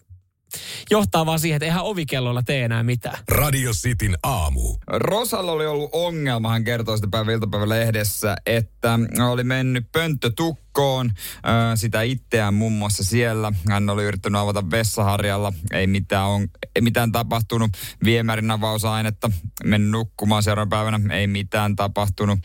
johtaa 0.91 1.27
vaan 1.27 1.39
siihen, 1.39 1.57
että 1.57 1.65
eihän 1.67 1.85
ovikelloilla 1.85 2.43
tee 2.43 2.65
enää 2.65 2.83
mitään. 2.83 3.19
Radio 3.29 3.73
Cityn 3.73 4.17
aamu. 4.23 4.77
Rosalla 4.87 5.53
oli 5.53 5.67
ollut 5.67 5.91
ongelma, 5.93 6.51
hän 6.51 6.65
kertoi 6.65 6.99
sitä 6.99 7.09
päivä 7.11 7.33
iltapäivälehdessä, 7.33 8.37
että 8.47 8.99
oli 9.31 9.45
mennyt 9.45 9.93
pönttö 9.93 10.31
tukkoon, 10.37 11.11
ö, 11.13 11.77
sitä 11.77 12.03
itseään 12.03 12.55
muun 12.55 12.73
muassa 12.73 13.05
siellä. 13.05 13.53
Hän 13.69 13.91
oli 13.91 14.05
yrittänyt 14.05 14.41
avata 14.41 14.71
vessaharjalla, 14.71 15.53
ei 15.73 15.87
mitään, 15.87 16.27
on, 16.27 16.49
ei 16.77 16.83
mitään 16.83 17.13
tapahtunut. 17.13 17.71
Viemärin 18.05 18.51
avausainetta, 18.51 19.31
mennyt 19.65 19.91
nukkumaan 19.91 20.43
seuraavana 20.43 20.77
päivänä, 20.77 21.15
ei 21.15 21.27
mitään 21.27 21.77
tapahtunut. 21.77 22.39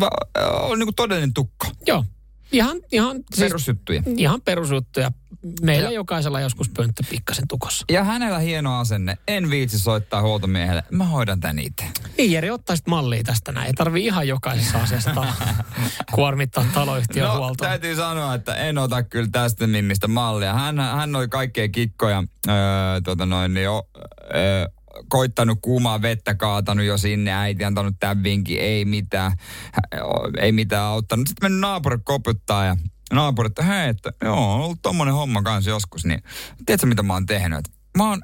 Va- 0.00 0.10
Oli 0.60 0.78
niin 0.78 0.86
kuin 0.86 0.94
todellinen 0.94 1.34
tukko, 1.34 1.66
Joo. 1.86 2.04
Ihan, 2.52 2.76
ihan, 2.92 3.16
siis, 3.34 3.48
perusjuttuja. 3.48 4.02
ihan 4.16 4.40
perusjuttuja. 4.40 5.10
Meillä 5.62 5.88
Ja- 5.88 5.94
jokaisella 5.94 6.40
joskus 6.40 6.68
pönttö 6.76 7.02
pikkasen 7.10 7.48
tukossa. 7.48 7.84
Ja 7.90 8.04
hänellä 8.04 8.38
hieno 8.38 8.78
asenne. 8.78 9.18
En 9.28 9.50
viitsi 9.50 9.78
soittaa 9.78 10.22
huoltomiehelle. 10.22 10.82
Mä 10.90 11.04
hoidan 11.04 11.40
tän 11.40 11.58
itse. 11.58 11.84
Niin 12.18 12.32
Jeri, 12.32 12.50
ottaisit 12.50 12.86
mallia 12.86 13.22
tästä 13.22 13.52
näin. 13.52 13.66
Ei 13.66 13.72
tarvii 13.72 14.06
ihan 14.06 14.28
jokaisessa 14.28 14.78
asiassa 14.78 15.14
kuormittaa 16.14 16.64
taloyhtiön 16.74 17.28
no, 17.28 17.36
huoltoa. 17.38 17.68
täytyy 17.68 17.96
sanoa, 17.96 18.34
että 18.34 18.54
en 18.54 18.78
ota 18.78 19.02
kyllä 19.02 19.28
tästä 19.32 19.66
mimmistä 19.66 20.08
mallia. 20.08 20.54
Hän, 20.54 20.78
hän 20.78 21.16
oli 21.16 21.28
kaikkea 21.28 21.68
kikkoja 21.68 22.24
öö, 22.48 22.54
tota 23.04 23.26
noin, 23.26 23.54
niin, 23.54 23.68
öö, 24.34 24.66
koittanut 25.08 25.58
kuumaa 25.62 26.02
vettä, 26.02 26.34
kaatanut 26.34 26.86
jo 26.86 26.98
sinne, 26.98 27.32
äiti 27.32 27.64
antanut 27.64 27.94
tämän 28.00 28.22
vinkin, 28.22 28.60
ei 28.60 28.84
mitään, 28.84 29.32
ei 30.40 30.52
mitään 30.52 30.84
auttanut. 30.84 31.28
Sitten 31.28 31.46
mennyt 31.46 31.60
naapuri 31.60 31.98
koputtaa 32.04 32.64
ja 32.64 32.76
naapuri, 33.12 33.46
että 33.46 33.62
hei, 33.62 33.88
että 33.88 34.12
joo, 34.24 34.54
on 34.54 34.60
ollut 34.60 34.82
tommonen 34.82 35.14
homma 35.14 35.42
kanssa 35.42 35.70
joskus, 35.70 36.04
niin 36.04 36.22
tiedätkö 36.66 36.86
mitä 36.86 37.02
mä 37.02 37.12
oon 37.12 37.26
tehnyt? 37.26 37.68
Mä 37.96 38.08
oon 38.08 38.22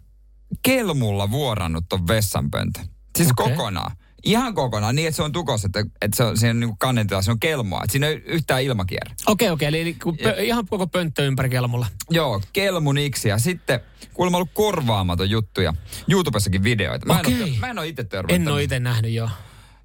kelmulla 0.62 1.31
vuorannut 1.31 1.85
ton 1.88 2.07
vessanpöntön. 2.09 2.85
Siis 3.16 3.31
Okei. 3.38 3.57
kokonaan. 3.57 3.96
Ihan 4.24 4.55
kokonaan, 4.55 4.94
niin 4.94 5.09
että 5.09 5.16
se 5.16 5.22
on 5.22 5.33
tukos, 5.33 5.64
että, 5.64 5.85
että 6.02 6.16
se 6.16 6.24
on, 6.24 6.37
siinä 6.38 6.50
on 6.50 6.61
niin 6.61 6.79
kannentila, 6.79 7.22
se 7.22 7.31
on 7.31 7.40
kelmoa, 7.40 7.81
että 7.83 7.92
siinä 7.92 8.07
ei 8.07 8.14
yhtään 8.14 8.62
ilmakierre. 8.62 9.14
Okei, 9.26 9.50
okei, 9.50 9.68
eli, 9.68 9.81
eli 9.81 9.94
kun 9.94 10.16
pö, 10.16 10.42
ihan 10.42 10.66
koko 10.66 10.87
pönttö 10.87 11.24
ympäri 11.26 11.50
kelmulla. 11.50 11.87
Joo, 12.11 12.40
kelmuniksi 12.52 13.29
ja 13.29 13.38
sitten 13.38 13.81
kuulemma 14.14 14.37
ollut 14.38 14.50
korvaamaton 14.54 15.31
juttuja. 15.31 15.75
YouTubessakin 16.10 16.62
videoita. 16.62 17.06
Mä 17.06 17.12
en 17.14 17.21
Okei. 17.21 17.42
ole, 17.42 17.50
mä 17.58 17.71
en 17.71 17.79
ole 17.79 17.88
itse 17.88 18.04
törmännyt. 18.04 18.48
En 18.48 18.52
ole 18.52 18.62
itse 18.62 18.81
nähnyt, 18.81 19.12
joo. 19.12 19.29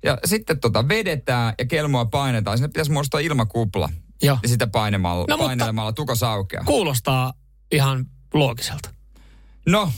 Ja 0.03 0.17
sitten 0.25 0.59
tota 0.59 0.87
vedetään 0.87 1.53
ja 1.59 1.65
kelmoa 1.65 2.05
painetaan. 2.05 2.57
Sinne 2.57 2.67
pitäisi 2.67 2.91
muodostaa 2.91 3.19
ilmakupla. 3.19 3.89
Joo. 4.23 4.37
Ja 4.43 4.49
sitä 4.49 4.67
painemalla, 4.67 5.25
No, 5.29 5.37
painelemalla 5.37 5.93
tukos 5.93 6.23
aukeaa. 6.23 6.63
Kuulostaa 6.63 7.33
ihan 7.71 8.05
loogiselta. 8.33 8.89
No, 9.67 9.91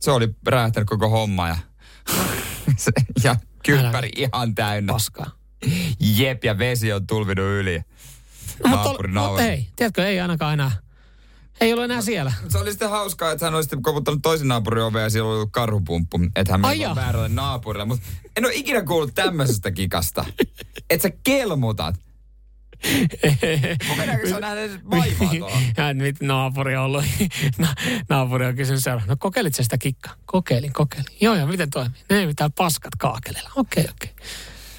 se 0.00 0.10
oli 0.10 0.28
räjähtänyt 0.46 0.88
koko 0.88 1.08
homma 1.08 1.48
ja, 1.48 1.56
se, 2.76 2.90
ja 3.24 3.36
kylppäri 3.76 4.08
ihan 4.16 4.54
täynnä. 4.54 4.92
Paskaa. 4.92 5.30
Jep, 6.00 6.44
ja 6.44 6.58
vesi 6.58 6.92
on 6.92 7.06
tulvinut 7.06 7.44
yli. 7.44 7.78
No, 7.78 7.82
mutta, 8.68 8.68
Naapuri 8.84 9.08
mutta 9.08 9.20
nauroi. 9.20 9.44
ei, 9.46 9.66
tiedätkö, 9.76 10.06
ei 10.06 10.20
ainakaan 10.20 10.52
enää. 10.52 10.70
Ei 11.60 11.72
ole 11.72 11.84
enää 11.84 12.00
siellä. 12.00 12.32
Se 12.48 12.58
oli 12.58 12.70
sitten 12.70 12.90
hauskaa, 12.90 13.32
että 13.32 13.46
hän 13.46 13.54
olisi 13.54 13.66
sitten 13.66 13.82
koputtanut 13.82 14.20
toisen 14.22 14.48
naapurin 14.48 14.84
ovea 14.84 15.02
ja 15.02 15.10
siellä 15.10 15.28
oli 15.28 15.36
ollut 15.36 15.52
karhupumppu. 15.52 16.18
Että 16.36 16.52
hän 16.52 16.60
meni 16.60 16.84
väärälle 16.94 17.28
naapurille. 17.28 17.84
Mutta 17.84 18.06
en 18.36 18.44
ole 18.44 18.54
ikinä 18.54 18.82
kuullut 18.82 19.14
tämmöisestä 19.14 19.70
kikasta. 19.70 20.24
että 20.90 21.08
sä 21.08 21.14
kelmutat. 21.24 21.94
Mennäänkö 23.96 24.28
sä 24.28 24.40
nähdä 24.40 24.60
edes 24.60 24.80
vaivaa 24.90 25.34
tuolla? 25.38 25.60
Ja 25.76 25.94
nyt 25.94 26.20
naapuri 26.20 26.76
on 26.76 26.84
ollut, 26.84 27.04
na, 27.58 27.74
naapuri 28.08 28.46
on 28.46 28.56
kysynyt 28.56 28.82
seuraavana, 28.82 29.12
no 29.12 29.16
kokeilit 29.18 29.54
sä 29.54 29.62
sitä 29.62 29.78
kikkaa? 29.78 30.14
Kokeilin, 30.26 30.72
kokeilin. 30.72 31.16
Joo, 31.20 31.34
joo, 31.34 31.46
miten 31.46 31.70
toimii? 31.70 32.00
Ne 32.10 32.18
ei 32.18 32.26
mitään 32.26 32.52
paskat 32.52 32.94
kaakelilla. 32.98 33.50
Okei, 33.56 33.84
okei. 33.90 34.10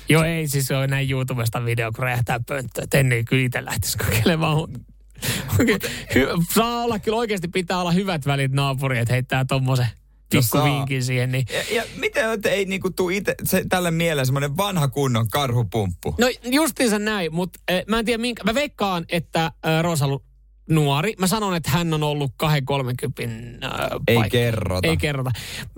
Joo, 0.09 0.23
ei 0.23 0.47
siis 0.47 0.71
on 0.71 0.89
näin 0.89 1.11
YouTubesta 1.11 1.65
video, 1.65 1.91
kun 1.91 2.03
räjähtää 2.03 2.39
pönttöä. 2.47 2.83
Et 2.83 2.93
en 2.93 3.25
kyllä 3.25 3.45
itse 3.45 3.65
lähtisi 3.65 3.97
kokeilemaan. 3.97 4.57
Mutta 4.57 4.79
Hy- 6.13 6.45
saa 6.53 6.83
olla, 6.83 6.99
kyllä 6.99 7.17
oikeasti 7.17 7.47
pitää 7.47 7.81
olla 7.81 7.91
hyvät 7.91 8.25
välit 8.25 8.51
naapuriin, 8.51 9.01
että 9.01 9.13
heittää 9.13 9.45
tommosen 9.45 9.85
No 9.85 9.98
pikku 10.29 10.63
vinkin 10.63 11.03
siihen. 11.03 11.31
Niin. 11.31 11.45
Ja, 11.53 11.75
ja 11.75 11.83
miten 11.95 12.33
että 12.33 12.49
ei 12.49 12.65
niinku 12.65 12.89
tuu 12.89 13.09
ite, 13.09 13.35
se, 13.43 13.63
tälle 13.69 13.91
mieleen 13.91 14.25
semmoinen 14.25 14.57
vanha 14.57 14.87
kunnon 14.87 15.27
karhupumppu? 15.27 16.15
No 16.17 16.27
justiinsa 16.43 16.99
näin, 16.99 17.33
mutta 17.35 17.59
äh, 17.71 17.81
mä 17.87 17.99
en 17.99 18.05
tiedä 18.05 18.21
minkä. 18.21 18.43
Mä 18.43 18.53
veikkaan, 18.53 19.05
että 19.09 19.45
äh, 19.45 19.83
Rosa 19.83 20.05
on 20.05 20.09
ollut 20.09 20.23
nuori. 20.69 21.13
Mä 21.19 21.27
sanon, 21.27 21.55
että 21.55 21.71
hän 21.71 21.93
on 21.93 22.03
ollut 22.03 22.31
2-30 22.31 22.45
äh, 22.45 23.71
Ei 24.07 24.15
paikka. 24.15 24.29
kerrota. 24.29 24.87
Ei 24.87 24.97
kerrota. 24.97 25.31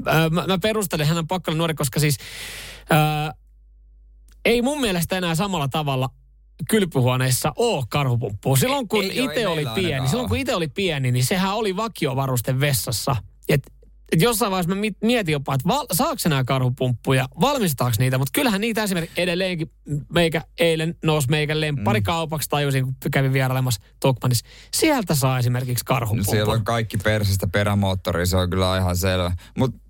Äh, 0.08 0.30
mä, 0.32 0.46
mä 0.48 0.58
perustelen, 0.58 1.08
hän 1.08 1.18
on 1.18 1.28
pakko 1.28 1.52
olla 1.52 1.58
nuori, 1.58 1.74
koska 1.74 2.00
siis 2.00 2.18
äh, 2.92 3.36
ei 4.46 4.62
mun 4.62 4.82
mielestä 4.82 5.18
enää 5.18 5.36
samalla 5.36 5.68
tavalla 5.68 6.10
kylpyhuoneissa 6.70 7.54
ole 7.56 7.84
karhupumppua. 7.90 8.58
Silloin 8.58 8.88
kun 8.88 9.04
Ei 9.04 9.20
ei 9.20 9.26
itse 9.26 9.48
oli 9.48 9.66
pieni, 9.76 10.08
silloin 10.08 10.30
kun 10.30 10.38
itse 10.38 10.56
oli 10.56 10.68
pieni, 10.68 11.12
niin 11.12 11.26
sehän 11.26 11.56
oli 11.56 11.76
vakiovaruste 11.76 12.60
vessassa. 12.60 13.16
Et, 13.50 13.72
et 14.12 14.22
jossain 14.22 14.52
vaiheessa 14.52 14.76
mä 14.76 14.82
mietin 15.02 15.34
jopa, 15.34 15.54
että 15.56 15.68
val, 15.68 15.86
saako 15.94 16.16
nämä 16.30 16.44
karhupumppuja, 16.44 17.28
valmistaako 17.42 17.96
niitä, 18.00 18.18
mutta 18.18 18.32
kyllähän 18.34 18.62
niitä 18.62 18.84
esimerkiksi 18.84 19.22
edelleenkin 19.22 19.72
meikä 20.14 20.42
eilen 20.60 20.96
nousi 21.04 21.30
meikän 21.30 21.62
lemppari 21.62 22.00
Mm. 22.00 22.04
kaupaksi, 22.04 22.50
tajusin, 22.50 22.84
kun 22.84 22.96
kävin 23.12 23.34
vierailemassa 23.34 23.82
Tokmanissa. 24.00 24.46
Sieltä 24.74 25.16
saa 25.16 25.40
esimerkiksi 25.40 25.86
karhupumpun. 25.86 26.26
siellä 26.36 26.54
on 26.54 26.64
kaikki 26.66 26.98
persestä 26.98 27.48
perämoottori, 27.48 28.26
se 28.26 28.38
on 28.38 28.50
kyllä 28.50 28.78
ihan 28.78 28.98
selvä. 28.98 29.32
Mutta 29.58 29.81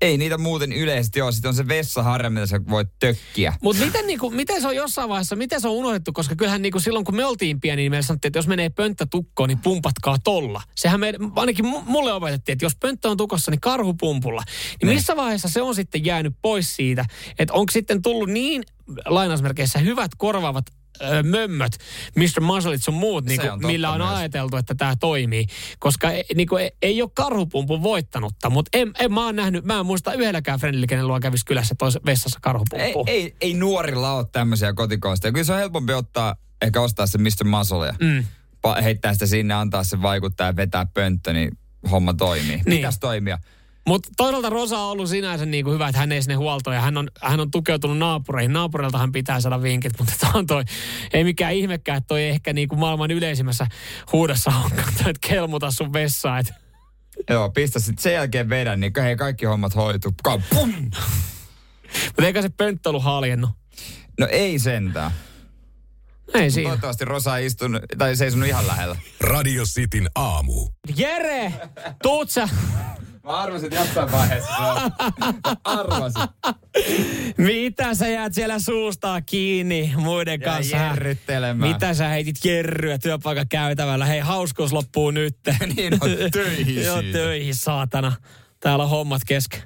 ei 0.00 0.18
niitä 0.18 0.38
muuten 0.38 0.72
yleisesti 0.72 1.20
ole. 1.22 1.32
Sitten 1.32 1.48
on 1.48 1.54
se 1.54 1.68
vessaharja, 1.68 2.30
mitä 2.30 2.46
sä 2.46 2.60
voit 2.70 2.88
tökkiä. 2.98 3.54
Mutta 3.62 3.84
miten, 3.84 4.06
niinku, 4.06 4.30
miten 4.30 4.60
se 4.60 4.66
on 4.68 4.76
jossain 4.76 5.08
vaiheessa, 5.08 5.36
miten 5.36 5.60
se 5.60 5.68
on 5.68 5.74
unohdettu, 5.74 6.12
koska 6.12 6.36
kyllähän 6.36 6.62
niinku 6.62 6.80
silloin 6.80 7.04
kun 7.04 7.16
me 7.16 7.24
oltiin 7.24 7.60
pieni, 7.60 7.82
niin 7.82 7.92
meille 7.92 8.06
sanottiin, 8.06 8.28
että 8.28 8.38
jos 8.38 8.46
menee 8.46 8.70
pönttö 8.70 9.06
tukkoon, 9.10 9.48
niin 9.48 9.58
pumpatkaa 9.58 10.16
tolla. 10.24 10.62
Sehän 10.76 11.00
me, 11.00 11.12
ainakin 11.36 11.64
mu- 11.64 11.82
mulle 11.84 12.12
opetettiin, 12.12 12.52
että 12.52 12.64
jos 12.64 12.76
pönttö 12.80 13.08
on 13.08 13.16
tukossa, 13.16 13.50
niin 13.50 13.60
karhupumpulla. 13.60 14.42
Niin 14.82 14.88
Ne. 14.88 14.94
missä 14.94 15.16
vaiheessa 15.16 15.48
se 15.48 15.62
on 15.62 15.74
sitten 15.74 16.04
jäänyt 16.04 16.34
pois 16.42 16.76
siitä, 16.76 17.04
että 17.38 17.54
onko 17.54 17.70
sitten 17.70 18.02
tullut 18.02 18.28
niin 18.28 18.62
lainausmerkeissä 19.06 19.78
hyvät 19.78 20.10
korvaavat 20.16 20.64
ö, 21.02 21.22
mömmöt, 21.22 21.72
Mr. 22.16 22.40
Musclet 22.40 22.82
sun 22.82 22.94
muut, 22.94 23.24
niinku, 23.24 23.46
on 23.46 23.52
totta 23.52 23.66
millä 23.66 23.90
on 23.90 23.98
myös. 24.00 24.10
ajateltu, 24.10 24.56
että 24.56 24.74
tämä 24.74 24.96
toimii. 24.96 25.46
Koska 25.78 26.10
ei, 26.10 26.24
niinku, 26.34 26.56
ei, 26.56 26.70
ei 26.82 27.02
ole 27.02 27.10
karhupumpun 27.14 27.82
voittanutta, 27.82 28.50
mutta 28.50 28.78
en, 28.78 28.92
en 28.98 29.12
mä, 29.12 29.24
oon 29.24 29.36
nähnyt, 29.36 29.64
mä 29.64 29.80
en 29.80 29.86
muista 29.86 30.12
yhdelläkään 30.12 30.58
friendillä, 30.60 30.86
kenen 30.86 31.08
luo 31.08 31.20
kävisi 31.20 31.44
kylässä 31.46 31.74
toisessa 31.78 32.06
vessassa 32.06 32.36
Ei, 32.38 32.42
karhupumppua. 32.42 33.04
ei, 33.06 33.34
ei 33.40 33.54
nuorilla 33.54 34.12
ole 34.12 34.26
tämmöisiä 34.32 34.72
kotikonsteja. 34.72 35.32
Kyllä 35.32 35.44
se 35.44 35.52
on 35.52 35.58
helpompi 35.58 35.92
ottaa, 35.92 36.36
ehkä 36.62 36.80
ostaa 36.80 37.06
se 37.06 37.18
Mr. 37.18 37.44
Musclea. 37.44 37.94
Mm. 38.00 38.24
Pa- 38.66 38.82
heittää 38.82 39.12
sitä 39.12 39.26
sinne, 39.26 39.54
antaa 39.54 39.84
se 39.84 40.02
vaikuttaa 40.02 40.46
ja 40.46 40.56
vetää 40.56 40.86
pönttö, 40.94 41.32
niin 41.32 41.58
homma 41.90 42.14
toimii. 42.14 42.56
Niin. 42.56 42.62
Mitäs 42.66 42.98
toimia? 42.98 43.38
Mutta 43.86 44.08
toisaalta 44.16 44.50
Rosa 44.50 44.78
on 44.78 44.90
ollut 44.90 45.08
sinänsä 45.08 45.46
niin 45.46 45.64
kuin 45.64 45.74
hyvä, 45.74 45.88
että 45.88 45.98
hän 45.98 46.12
ei 46.12 46.22
sinne 46.22 46.34
huoltoon 46.34 46.76
ja 46.76 46.82
hän 46.82 46.98
on, 46.98 47.08
hän 47.22 47.40
on 47.40 47.50
tukeutunut 47.50 47.98
naapureihin. 47.98 48.52
Naapureilta 48.52 48.98
hän 48.98 49.12
pitää 49.12 49.40
saada 49.40 49.62
vinkit, 49.62 49.92
mutta 49.98 50.14
tämä 50.20 50.32
on 50.34 50.46
toi, 50.46 50.64
ei 51.12 51.24
mikään 51.24 51.54
ihmekään, 51.54 51.98
että 51.98 52.08
toi 52.08 52.24
ehkä 52.24 52.52
niin 52.52 52.68
kuin 52.68 52.78
maailman 52.78 53.10
yleisimmässä 53.10 53.66
huudossa 54.12 54.52
on 54.64 54.70
että 55.06 55.28
kelmuta 55.28 55.70
sun 55.70 55.92
vessaa. 55.92 56.38
Että 56.38 56.54
Joo, 57.30 57.50
pistä 57.50 57.78
sitten 57.78 58.02
sen 58.02 58.12
jälkeen 58.12 58.48
vedän, 58.48 58.80
niin 58.80 58.92
hei, 59.02 59.16
kaikki 59.16 59.46
hommat 59.46 59.74
hoituu. 59.74 60.12
Pum! 60.50 60.90
Mutta 62.06 62.26
eikä 62.26 62.42
se 62.42 62.48
pönttö 62.48 62.88
ollut 62.88 63.04
haljennut. 63.04 63.50
No 64.18 64.26
ei 64.30 64.58
sentään. 64.58 65.10
Ei 66.34 66.50
siinä. 66.50 66.68
Toivottavasti 66.68 67.04
Rosa 67.04 67.36
ei 67.36 67.46
istunut, 67.46 67.82
tai 67.98 68.16
seisonut 68.16 68.48
ihan 68.48 68.66
lähellä. 68.66 68.96
Radio 69.20 69.64
Cityn 69.64 70.10
aamu. 70.14 70.68
Jere, 70.96 71.52
tuut 72.02 72.30
sä, 72.30 72.48
Mä 73.24 73.30
arvasin, 73.32 73.66
että 73.66 73.80
jossain 73.80 74.12
vaiheessa 74.12 74.48
se 74.56 74.62
on. 74.62 74.76
Mä 75.20 75.56
arvasin. 75.64 76.22
mitä 77.36 77.94
sä 77.94 78.08
jäät 78.08 78.34
siellä 78.34 78.58
suustaa 78.58 79.20
kiinni 79.20 79.92
muiden 79.96 80.40
Ja 80.40 80.50
kanssa? 80.52 80.76
jerryttelemään. 80.76 81.72
Mitä 81.72 81.94
sä 81.94 82.08
heitit 82.08 82.36
jerryä 82.44 82.98
työpaikan 82.98 83.48
käytävällä? 83.48 84.04
Hei, 84.06 84.20
hauskuus 84.20 84.72
loppuu 84.72 85.10
nyt. 85.10 85.36
niin 85.76 85.94
on 85.94 86.10
töihin 86.32 86.84
Joo, 86.84 87.02
töihin, 87.12 87.54
saatana. 87.54 88.12
Täällä 88.60 88.84
on 88.84 88.90
hommat 88.90 89.22
kesken. 89.26 89.62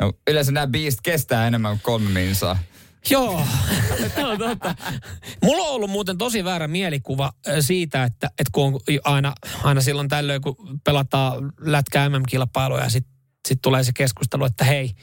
No, 0.00 0.12
yleensä 0.30 0.52
nämä 0.52 0.66
biisit 0.66 1.00
kestää 1.00 1.46
enemmän 1.46 1.72
kuin 1.72 1.82
kolme 1.82 2.10
minsaa. 2.10 2.58
Joo, 3.10 3.42
totta. 4.38 4.74
Mulla 5.42 5.62
on 5.62 5.74
ollut 5.74 5.90
muuten 5.90 6.18
tosi 6.18 6.44
väärä 6.44 6.68
mielikuva 6.68 7.32
siitä, 7.60 8.04
että, 8.04 8.26
että 8.26 8.50
kun 8.52 8.74
on 8.74 8.80
aina, 9.04 9.34
aina 9.62 9.80
silloin 9.80 10.08
tällöin, 10.08 10.42
kun 10.42 10.80
pelataan 10.84 11.52
lätkää 11.60 12.08
MM-kilpailuja 12.08 12.82
ja 12.82 12.90
sitten 12.90 13.12
sit 13.48 13.58
tulee 13.62 13.84
se 13.84 13.92
keskustelu, 13.92 14.44
että 14.44 14.64
hei, 14.64 14.94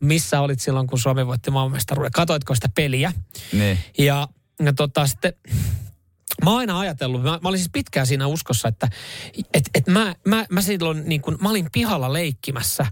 missä 0.00 0.40
olit 0.40 0.60
silloin, 0.60 0.86
kun 0.86 0.98
Suomi 0.98 1.26
voitti 1.26 1.50
maailmanmestaruuden? 1.50 2.12
Katoitko 2.12 2.54
sitä 2.54 2.68
peliä? 2.74 3.12
Niin. 3.52 3.78
Ja, 3.98 4.28
ja 4.64 4.72
tota, 4.72 5.06
sitten 5.06 5.32
mä 6.44 6.50
oon 6.50 6.58
aina 6.58 6.78
ajatellut, 6.78 7.22
mä, 7.22 7.38
mä 7.42 7.48
olin 7.48 7.58
siis 7.58 7.70
pitkään 7.72 8.06
siinä 8.06 8.26
uskossa, 8.26 8.68
että 8.68 8.88
et, 9.54 9.70
et 9.74 9.86
mä, 9.86 10.14
mä, 10.26 10.46
mä 10.50 10.60
silloin 10.60 11.02
niin 11.06 11.22
kun, 11.22 11.38
mä 11.40 11.50
olin 11.50 11.68
pihalla 11.72 12.12
leikkimässä 12.12 12.86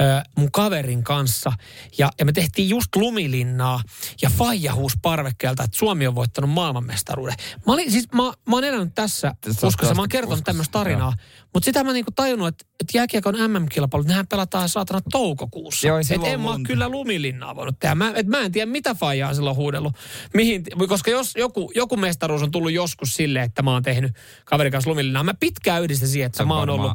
ö, 0.00 0.22
mun 0.38 0.52
kaverin 0.52 1.04
kanssa 1.04 1.52
ja, 1.98 2.10
ja 2.18 2.24
me 2.24 2.32
tehtiin 2.32 2.68
just 2.68 2.96
lumilinnaa 2.96 3.82
ja 4.22 4.30
faija 4.30 4.74
huusi 4.74 4.96
parvekkeelta, 5.02 5.64
että 5.64 5.78
Suomi 5.78 6.06
on 6.06 6.14
voittanut 6.14 6.50
maailmanmestaruuden. 6.50 7.34
Mä, 7.66 7.72
olin, 7.72 7.90
siis, 7.90 8.12
mä, 8.12 8.22
mä 8.22 8.56
oon 8.56 8.64
elänyt 8.64 8.94
tässä 8.94 9.34
uskossa, 9.62 9.94
mä 9.94 10.02
oon 10.02 10.08
kertonut 10.08 10.44
tämmöistä 10.44 10.72
tarinaa, 10.72 11.12
mutta 11.54 11.64
sitä 11.64 11.84
mä 11.84 11.92
niinku 11.92 12.10
tajunnut, 12.10 12.48
että, 12.48 12.64
että 12.80 12.98
jääkiekon 12.98 13.34
MM-kilpailut, 13.34 14.06
nehän 14.06 14.26
pelataan 14.26 14.68
saatana 14.68 15.00
toukokuussa. 15.10 15.86
Joo, 15.86 15.98
et 15.98 16.24
en 16.24 16.40
mä 16.40 16.50
oon 16.50 16.62
kyllä 16.62 16.88
lumilinnaa 16.88 17.56
voinut 17.56 17.78
tehdä. 17.78 17.94
Mä, 17.94 18.12
et 18.14 18.26
mä 18.26 18.38
en 18.38 18.52
tiedä, 18.52 18.70
mitä 18.70 18.94
faijaa 18.94 19.34
silloin 19.34 19.56
huudellut. 19.56 19.92
Mihin, 20.34 20.64
koska 20.88 21.10
jos 21.10 21.32
joku, 21.36 21.72
joku 21.74 21.96
mestaruus 21.96 22.42
on 22.42 22.50
tullut 22.50 22.72
joskus 22.72 23.16
silleen, 23.16 23.44
että 23.44 23.62
mä 23.62 23.70
oon 23.70 23.82
tehnyt 23.82 24.12
kaverin 24.44 24.72
kanssa 24.72 24.90
lumilinnaa. 24.90 25.24
Mä 25.24 25.34
pitkään 25.34 25.82
yhdistin 25.82 26.08
siihen, 26.08 26.26
että 26.26 26.42
on 26.42 26.48
mä 26.48 26.58
oon, 26.58 26.70
ollut, 26.70 26.92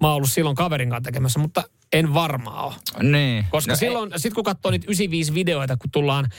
mä 0.00 0.06
oon 0.06 0.16
ollut 0.16 0.32
silloin 0.32 0.56
kaverin 0.56 0.90
kanssa 0.90 1.04
tekemässä, 1.04 1.38
mutta 1.38 1.64
en 1.92 2.14
varmaan 2.14 2.64
ole. 2.64 2.74
Niin. 3.10 3.46
Koska 3.50 3.72
No 3.72 3.76
silloin, 3.76 4.10
sit 4.16 4.34
kun 4.34 4.44
katsoo 4.44 4.70
niitä 4.70 4.86
95-videoita, 4.92 5.76
kun 5.76 5.90
tullaan 5.90 6.30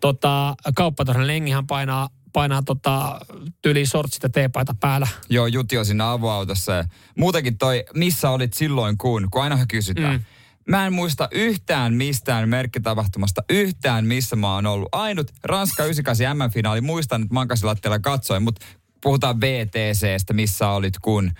tota, 0.00 0.54
kauppatorille, 0.76 1.26
Lengihän 1.32 1.66
painaa, 1.66 2.08
painaa 2.32 2.62
tota, 2.62 3.20
tyli 3.62 3.86
sortsit 3.86 4.22
ja 4.22 4.28
teepaita 4.28 4.74
päällä. 4.80 5.08
Joo, 5.30 5.46
Juti 5.46 5.78
on 5.78 5.86
siinä 5.86 6.10
avoautossa. 6.10 6.72
Ja 6.72 6.84
muutenkin 7.18 7.58
toi, 7.58 7.84
missä 7.94 8.30
olit 8.30 8.54
silloin 8.54 8.98
kun, 8.98 9.28
kun 9.30 9.42
aina 9.42 9.66
kysytään. 9.68 10.14
Mm. 10.14 10.18
Mm. 10.18 10.24
Mä 10.68 10.86
en 10.86 10.92
muista 10.92 11.28
yhtään 11.32 11.94
mistään 11.94 12.48
merkkitapahtumasta, 12.48 13.42
yhtään 13.50 14.06
missä 14.06 14.36
mä 14.36 14.54
oon 14.54 14.66
ollut. 14.66 14.88
Ainut 14.92 15.30
Ranska 15.44 15.84
98 15.84 16.36
M-finaali, 16.38 16.80
muistan, 16.80 17.22
että 17.22 17.34
Mankasilattialla 17.34 17.98
katsoin, 17.98 18.42
mutta 18.42 18.66
puhutaan 19.02 19.40
VTCstä, 19.40 20.32
missä 20.32 20.68
olit 20.68 20.94
kun. 21.02 21.30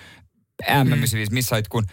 M95, 0.62 1.30
missä 1.30 1.56
olit 1.56 1.68
kun. 1.68 1.84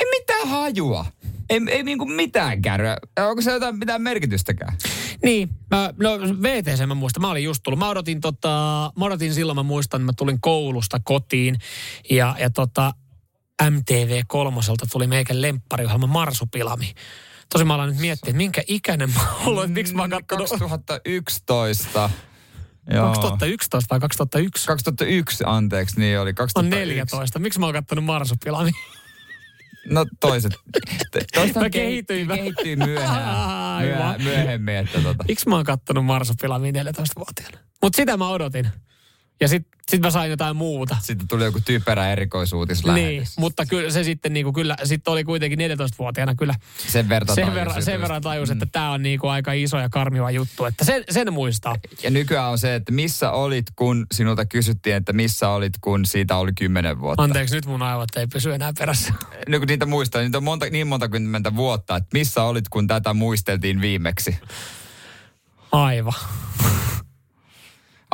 Ei 0.00 0.06
mitään 0.10 0.48
hajua. 0.48 1.06
Ei, 1.50 1.60
ei 1.68 1.82
niinku 1.82 2.04
mitään 2.04 2.62
kärryä. 2.62 2.96
Onko 3.18 3.42
se 3.42 3.52
jotain 3.52 3.78
mitään 3.78 4.02
merkitystäkään? 4.02 4.76
Niin, 5.24 5.48
mä, 5.70 5.90
no 6.02 6.10
VTC 6.42 6.86
mä 6.86 6.94
muistan, 6.94 7.20
mä 7.20 7.30
olin 7.30 7.44
just 7.44 7.62
tullut. 7.62 7.78
Mä 7.78 7.88
odotin, 7.88 8.20
tota, 8.20 8.48
mä 8.96 9.04
odotin 9.04 9.34
silloin, 9.34 9.56
mä 9.56 9.62
muistan, 9.62 10.02
mä 10.02 10.12
tulin 10.16 10.40
koulusta 10.40 11.00
kotiin 11.04 11.58
ja, 12.10 12.36
ja 12.38 12.50
tota, 12.50 12.92
MTV 13.70 14.22
kolmoselta 14.26 14.86
tuli 14.92 15.06
meikän 15.06 15.42
lemppariohjelma 15.42 16.06
Marsupilami. 16.06 16.94
Tosi 17.52 17.64
mä 17.64 17.74
aloin 17.74 17.90
nyt 17.90 18.00
miettiä, 18.00 18.30
että 18.30 18.36
minkä 18.36 18.62
ikäinen 18.66 19.10
mä 19.10 19.20
että 19.62 19.66
miksi 19.68 19.94
mä 19.94 20.02
oon 20.02 20.10
kattonut... 20.10 20.50
2011. 20.50 22.10
Joo. 22.90 23.06
2011 23.06 23.94
vai 23.94 24.00
2001? 24.00 24.66
2001, 24.66 25.44
anteeksi, 25.46 26.00
niin 26.00 26.20
oli. 26.20 26.34
2001. 26.34 26.82
On 26.82 26.88
14. 26.88 27.38
Miksi 27.38 27.60
mä 27.60 27.66
oon 27.66 27.72
kattonut 27.72 28.04
Marsupilami? 28.04 28.70
No 29.90 30.06
toiset. 30.20 30.52
Toista 31.34 31.60
Mä 31.60 31.70
kehityin 31.70 32.28
vähän. 32.28 32.38
kehittyy 32.44 32.76
myöhään, 32.76 34.22
myöhemmin. 34.22 34.74
Että 34.74 35.00
tota. 35.00 35.24
Miksi 35.28 35.48
mä 35.48 35.56
oon 35.56 35.64
kattonut 35.64 36.04
Marsupilami 36.04 36.70
14-vuotiaana? 36.70 37.58
Mutta 37.82 37.96
sitä 37.96 38.16
mä 38.16 38.28
odotin. 38.28 38.68
Ja 39.40 39.48
sit, 39.48 39.66
sit 39.88 40.00
mä 40.00 40.10
sain 40.10 40.30
jotain 40.30 40.56
muuta. 40.56 40.96
Sitten 41.00 41.28
tuli 41.28 41.44
joku 41.44 41.60
typerä 41.60 42.12
erikoisuutislähetys. 42.12 43.08
Niin, 43.08 43.26
mutta 43.38 43.66
kyllä 43.66 43.90
se 43.90 44.04
sitten 44.04 44.32
niinku 44.32 44.52
kyllä, 44.52 44.76
sitten 44.84 45.12
oli 45.12 45.24
kuitenkin 45.24 45.58
14-vuotiaana 45.58 46.34
kyllä 46.34 46.54
Sen 46.88 47.08
verran 47.08 47.34
sen 47.34 47.54
verran, 47.54 47.82
sen 47.82 48.00
verran 48.00 48.22
tajus, 48.22 48.50
että 48.50 48.66
tämä 48.72 48.90
on 48.90 49.02
niinku 49.02 49.28
aika 49.28 49.52
iso 49.52 49.78
ja 49.78 49.88
karmiva 49.88 50.30
juttu, 50.30 50.64
että 50.64 50.84
sen, 50.84 51.04
sen 51.10 51.32
muistaa. 51.32 51.76
Ja 52.02 52.10
nykyään 52.10 52.50
on 52.50 52.58
se, 52.58 52.74
että 52.74 52.92
missä 52.92 53.30
olit, 53.30 53.66
kun 53.76 54.06
sinulta 54.12 54.44
kysyttiin, 54.44 54.96
että 54.96 55.12
missä 55.12 55.48
olit, 55.48 55.72
kun 55.80 56.06
siitä 56.06 56.36
oli 56.36 56.52
kymmenen 56.58 57.00
vuotta. 57.00 57.22
Anteeksi, 57.22 57.54
nyt 57.54 57.66
mun 57.66 57.82
aivot 57.82 58.16
ei 58.16 58.26
pysy 58.26 58.52
enää 58.52 58.72
perässä. 58.78 59.14
No 59.48 59.58
kun 59.58 59.68
niitä 59.68 59.86
muistaa, 59.86 60.22
niitä 60.22 60.38
on 60.38 60.44
monta, 60.44 60.66
niin 60.66 60.86
monta 60.86 61.08
kymmentä 61.08 61.56
vuotta, 61.56 61.96
että 61.96 62.08
missä 62.12 62.42
olit, 62.42 62.68
kun 62.68 62.86
tätä 62.86 63.14
muisteltiin 63.14 63.80
viimeksi. 63.80 64.38
Aivan. 65.72 66.14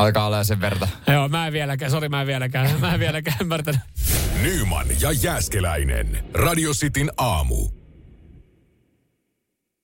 Alkaa 0.01 0.27
olla 0.27 0.45
sen 0.45 0.61
verta. 0.61 0.89
Joo, 1.07 1.29
mä 1.29 1.47
en 1.47 1.53
vieläkään, 1.53 1.91
sori 1.91 2.09
mä 2.09 2.21
en 2.21 2.27
vieläkään, 2.27 2.81
mä 2.81 2.95
en 2.95 3.01
vieläkään 3.01 3.37
ymmärtänyt. 3.41 3.81
Nyman 4.43 4.87
ja 5.01 5.13
Jääskeläinen. 5.13 6.25
Radio 6.35 6.73
Cityn 6.73 7.11
aamu. 7.17 7.80